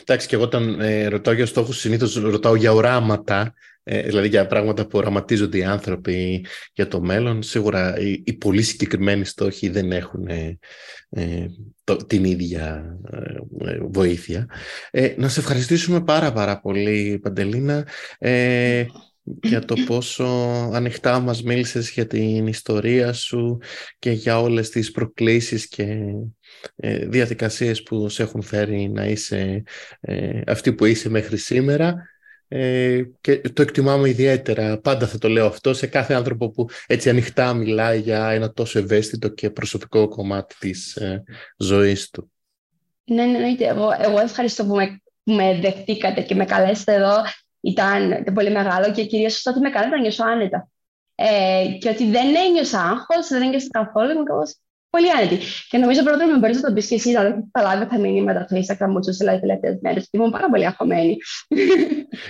Εντάξει, 0.00 0.26
και 0.28 0.34
εγώ 0.34 0.44
όταν 0.44 0.80
ε, 0.80 1.06
ρωτάω 1.06 1.34
για 1.34 1.46
στόχους, 1.46 1.78
συνήθως 1.78 2.14
ρωτάω 2.14 2.54
για 2.54 2.72
οράματα 2.72 3.54
ε, 3.90 4.02
δηλαδή 4.02 4.28
για 4.28 4.46
πράγματα 4.46 4.86
που 4.86 4.98
οραματίζονται 4.98 5.58
οι 5.58 5.64
άνθρωποι 5.64 6.46
για 6.72 6.88
το 6.88 7.00
μέλλον. 7.00 7.42
Σίγουρα 7.42 7.98
οι, 7.98 8.22
οι 8.24 8.32
πολύ 8.32 8.62
συγκεκριμένοι 8.62 9.24
στόχοι 9.24 9.68
δεν 9.68 9.92
έχουν 9.92 10.26
ε, 10.26 10.58
ε 11.10 11.46
την 12.06 12.24
ίδια 12.24 12.96
ε, 13.64 13.78
βοήθεια. 13.90 14.48
να 15.16 15.28
σε 15.28 15.40
ευχαριστήσουμε 15.40 16.00
πάρα 16.04 16.32
πάρα 16.32 16.60
πολύ 16.60 17.18
Παντελίνα 17.22 17.86
για 19.42 19.64
το 19.64 19.74
πόσο 19.86 20.24
ανοιχτά 20.72 21.18
μας 21.18 21.42
μίλησες 21.42 21.90
για 21.90 22.06
την 22.06 22.46
ιστορία 22.46 23.12
σου 23.12 23.58
και 23.98 24.10
για 24.10 24.40
όλες 24.40 24.70
τις 24.70 24.90
προκλήσεις 24.90 25.68
και 25.68 25.86
διαδικασίες 27.06 27.82
που 27.82 28.08
σε 28.08 28.22
έχουν 28.22 28.42
φέρει 28.42 28.88
να 28.88 29.06
είσαι 29.06 29.62
αυτή 30.46 30.72
που 30.72 30.84
είσαι 30.84 31.08
μέχρι 31.08 31.36
σήμερα. 31.36 32.17
Ε, 32.48 33.02
και 33.20 33.40
το 33.40 33.62
εκτιμάμε 33.62 34.08
ιδιαίτερα. 34.08 34.78
Πάντα 34.78 35.06
θα 35.06 35.18
το 35.18 35.28
λέω 35.28 35.46
αυτό 35.46 35.74
σε 35.74 35.86
κάθε 35.86 36.14
άνθρωπο 36.14 36.50
που 36.50 36.68
έτσι 36.86 37.10
ανοιχτά 37.10 37.54
μιλάει 37.54 38.00
για 38.00 38.28
ένα 38.28 38.52
τόσο 38.52 38.78
ευαίσθητο 38.78 39.28
και 39.28 39.50
προσωπικό 39.50 40.08
κομμάτι 40.08 40.54
της 40.58 40.96
ε, 40.96 41.24
ζωής 41.56 42.10
του. 42.10 42.32
Ναι, 43.04 43.24
ναι, 43.24 43.38
ναι. 43.38 43.56
Εγώ, 43.58 43.90
εγώ 43.98 44.18
ευχαριστώ 44.20 44.64
που 44.64 44.74
με, 44.74 45.02
που 45.24 45.32
με 45.32 45.58
δεχτήκατε 45.60 46.20
και 46.20 46.34
με 46.34 46.44
καλέσετε 46.44 46.94
εδώ. 46.94 47.14
Ήταν 47.60 48.24
πολύ 48.34 48.50
μεγάλο 48.50 48.92
και 48.92 49.04
κυρίως 49.04 49.46
ότι 49.46 49.60
με 49.60 49.70
κάνετε 49.70 49.96
να 49.96 50.00
νιώσω 50.00 50.24
άνετα. 50.24 50.68
Ε, 51.14 51.66
και 51.80 51.88
ότι 51.88 52.10
δεν 52.10 52.34
ένιωσα 52.46 52.80
άγχος, 52.80 53.28
δεν 53.28 53.42
ένιωσα 53.42 53.68
καθόλου, 53.70 54.10
είμαι 54.10 54.22
πολύ 54.90 55.10
άνετη. 55.10 55.38
Και 55.68 55.78
νομίζω 55.78 56.02
πρώτα 56.02 56.26
με 56.26 56.38
μπορείς 56.38 56.60
να 56.60 56.68
το 56.68 56.74
πεις 56.74 56.86
και 56.86 56.94
εσύ, 56.94 57.10
να 57.10 57.22
θα 57.52 57.62
λάβει 57.62 57.86
τα 57.86 57.98
μηνύματα 57.98 58.46
στο 58.48 58.56
Instagram 58.56 58.90
μου 58.90 59.00
τι 59.00 59.16
τελευταίε 59.16 59.78
μέρες. 59.82 60.02
Και 60.02 60.10
ήμουν 60.10 60.30
πάρα 60.30 60.48
πολύ 60.50 60.66
αγχωμένη. 60.66 61.16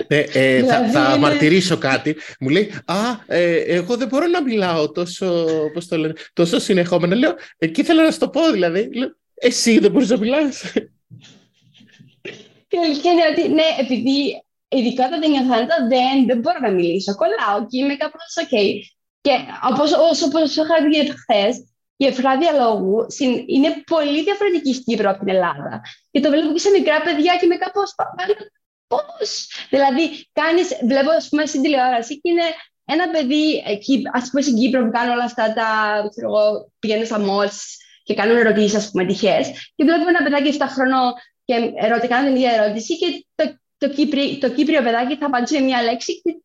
Ναι, 0.09 0.17
ε, 0.17 0.63
θα, 0.63 0.83
δηλαδή 0.83 0.91
θα 0.91 1.17
μαρτυρήσω 1.19 1.77
κάτι. 1.77 2.17
Μου 2.41 2.49
λέει, 2.49 2.73
Α, 2.85 2.97
ε, 3.27 3.57
εγώ 3.57 3.97
δεν 3.97 4.09
μπορώ 4.09 4.27
να 4.27 4.43
μιλάω 4.43 4.93
τόσο, 4.93 5.47
πώς 5.73 5.89
το 5.89 5.97
λένε, 5.97 6.13
τόσο 6.33 6.59
συνεχόμενα. 6.59 7.15
Λέω, 7.15 7.35
εκεί 7.59 7.83
θέλω 7.83 8.03
να 8.03 8.11
σου 8.11 8.19
το 8.19 8.29
πω, 8.29 8.51
δηλαδή. 8.53 8.91
Λέω, 8.93 9.17
εσύ 9.35 9.79
δεν 9.79 9.91
μπορείς 9.91 10.09
να 10.09 10.19
μιλάς. 10.19 10.73
Και 12.69 12.77
η 12.77 12.81
αλήθεια 12.85 13.13
είναι 13.13 13.23
ότι, 13.31 13.49
ναι, 13.49 13.65
επειδή 13.81 14.43
ειδικά 14.69 15.07
όταν 15.07 15.21
δεν 15.21 15.31
νιώθω 15.31 15.55
δεν, 15.89 16.27
δεν 16.27 16.39
μπορώ 16.39 16.59
να 16.63 16.71
μιλήσω. 16.71 17.15
Κολλάω 17.15 17.67
και 17.69 17.79
είμαι 17.79 17.97
κάπως 17.97 18.35
OK. 18.43 18.55
Και 19.21 19.31
όπως, 19.71 19.93
όσο, 19.93 20.27
όσο 20.33 20.63
είχα 20.63 20.77
δει 20.89 21.13
χθες, 21.21 21.65
η 22.01 22.07
εφρά 22.07 22.39
διαλόγου 22.39 23.07
είναι 23.47 23.83
πολύ 23.87 24.23
διαφορετική 24.23 24.73
στην 24.75 24.85
Κύπρο 24.85 25.11
από 25.11 25.19
την 25.19 25.29
Ελλάδα. 25.29 25.83
Και 26.11 26.21
το 26.21 26.31
βλέπω 26.31 26.53
και 26.53 26.59
σε 26.59 26.71
μικρά 26.71 27.01
παιδιά 27.03 27.37
και 27.41 27.47
με 27.47 27.57
κάπως. 27.57 27.95
Πώς; 28.87 29.51
Δηλαδή, 29.71 30.29
κάνεις, 30.33 30.69
βλέπω 30.83 31.11
ας 31.11 31.29
πούμε, 31.29 31.47
στην 31.47 31.63
τηλεόραση 31.63 32.21
και 32.21 32.31
είναι 32.31 32.47
ένα 32.85 33.11
παιδί, 33.11 33.63
ας 34.13 34.31
πούμε 34.31 34.43
στην 34.43 34.57
Κύπρο 34.57 34.85
που 34.85 34.91
κάνουν 34.91 35.13
όλα 35.13 35.25
αυτά 35.25 35.53
τα. 35.53 35.69
Ξέρω 36.11 36.29
εγώ, 36.29 36.73
πηγαίνουν 36.79 37.07
στα 37.07 37.21
μόλ 37.21 37.49
και 38.03 38.15
κάνουν 38.15 38.37
ερωτήσεις, 38.37 38.75
ας 38.75 38.91
πούμε, 38.91 39.07
τυχές. 39.07 39.73
Και 39.77 39.85
βλέπω 39.85 40.09
ένα 40.09 40.23
παιδάκι 40.23 40.57
7 40.59 40.67
χρονών 40.69 41.13
και 41.45 41.73
ερώτη, 41.77 42.09
κάνουν 42.09 42.27
την 42.27 42.37
ίδια 42.37 42.53
ερώτηση 42.53 42.99
και 42.99 43.27
το, 43.35 43.59
το, 43.79 43.89
Κύπρι, 43.89 44.39
το 44.39 44.51
Κύπριο 44.51 44.83
παιδάκι 44.83 45.17
θα 45.17 45.27
απαντήσει 45.27 45.55
με 45.55 45.61
μία 45.61 45.83
λέξη 45.83 46.21
και 46.23 46.43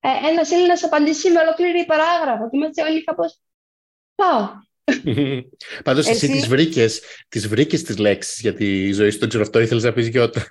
ε, 0.00 0.28
ένας 0.30 0.50
Έλληνας 0.50 0.84
απαντήσει 0.84 1.30
με 1.30 1.40
ολόκληρη 1.40 1.84
παράγραφο. 1.84 2.50
Και 2.50 2.56
είμαστε 2.56 2.82
όλοι 2.82 3.04
κάπως. 3.04 3.38
Πάω. 4.14 4.62
Πάντως 5.84 6.08
εσύ, 6.08 6.24
εσύ 6.24 6.28
τις 6.28 6.48
βρήκες, 6.48 7.00
τις 7.28 7.48
βρήκες 7.48 7.82
τις 7.82 7.98
λέξεις 7.98 8.40
για 8.40 8.54
τη 8.54 8.92
ζωή 8.92 9.10
σου. 9.10 9.18
Δεν 9.18 9.28
ξέρω 9.28 9.44
αυτό 9.44 9.60
ήθελες 9.60 9.82
να 9.82 9.92
πεις 9.92 10.08
Γιώτα. 10.08 10.42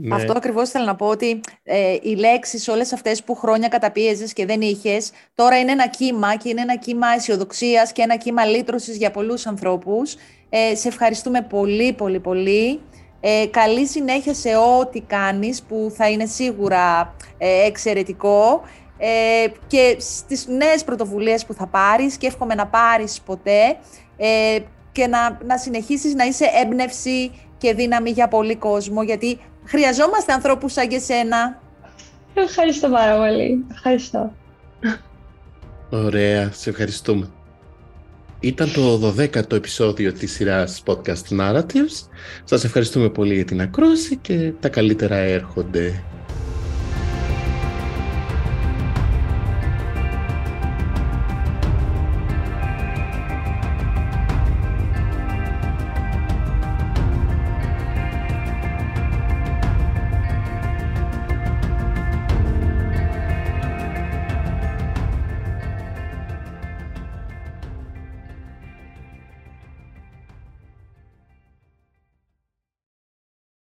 Ναι. 0.00 0.14
Αυτό 0.14 0.32
ακριβώς 0.36 0.68
ήθελα 0.68 0.84
να 0.84 0.96
πω 0.96 1.06
ότι 1.06 1.40
ε, 1.62 1.96
οι 2.02 2.14
λέξεις 2.14 2.68
όλες 2.68 2.92
αυτές 2.92 3.22
που 3.22 3.34
χρόνια 3.34 3.68
καταπίεζες 3.68 4.32
και 4.32 4.46
δεν 4.46 4.60
είχες 4.60 5.10
τώρα 5.34 5.58
είναι 5.58 5.72
ένα 5.72 5.88
κύμα 5.88 6.36
και 6.36 6.48
είναι 6.48 6.60
ένα 6.60 6.76
κύμα 6.76 7.06
αισιοδοξίας 7.16 7.92
και 7.92 8.02
ένα 8.02 8.16
κύμα 8.16 8.44
λύτρωσης 8.44 8.96
για 8.96 9.10
πολλούς 9.10 9.46
ανθρώπους. 9.46 10.16
Ε, 10.48 10.74
σε 10.74 10.88
ευχαριστούμε 10.88 11.42
πολύ 11.42 11.92
πολύ 11.92 12.20
πολύ. 12.20 12.80
Ε, 13.20 13.46
καλή 13.50 13.86
συνέχεια 13.86 14.34
σε 14.34 14.56
ό,τι 14.56 15.00
κάνεις 15.00 15.62
που 15.62 15.92
θα 15.96 16.08
είναι 16.10 16.26
σίγουρα 16.26 17.14
ε, 17.38 17.66
εξαιρετικό 17.66 18.62
ε, 18.98 19.46
και 19.66 19.96
στις 19.98 20.46
νέες 20.46 20.84
πρωτοβουλίες 20.84 21.46
που 21.46 21.54
θα 21.54 21.66
πάρεις 21.66 22.16
και 22.16 22.26
εύχομαι 22.26 22.54
να 22.54 22.66
πάρεις 22.66 23.20
ποτέ 23.20 23.76
ε, 24.16 24.58
και 24.92 25.06
να, 25.06 25.38
να 25.46 25.58
συνεχίσεις 25.58 26.14
να 26.14 26.24
είσαι 26.24 26.44
έμπνευση 26.64 27.30
και 27.58 27.74
δύναμη 27.74 28.10
για 28.10 28.28
πολύ 28.28 28.56
κόσμο 28.56 29.02
γιατί 29.02 29.38
χρειαζόμαστε 29.64 30.32
ανθρώπους 30.32 30.72
σαν 30.72 30.88
και 30.88 30.98
σένα. 30.98 31.60
Ευχαριστώ 32.34 32.88
πάρα 32.88 33.16
πολύ. 33.16 33.64
Ευχαριστώ. 33.70 34.32
Ωραία, 35.90 36.50
σε 36.52 36.70
ευχαριστούμε. 36.70 37.30
Ήταν 38.40 38.72
το 38.72 39.14
12ο 39.18 39.52
επεισόδιο 39.52 40.12
της 40.12 40.32
σειράς 40.32 40.82
Podcast 40.86 41.38
Narratives. 41.40 42.08
Σας 42.44 42.64
ευχαριστούμε 42.64 43.08
πολύ 43.08 43.34
για 43.34 43.44
την 43.44 43.60
ακρόση 43.60 44.16
και 44.16 44.52
τα 44.60 44.68
καλύτερα 44.68 45.16
έρχονται. 45.16 46.02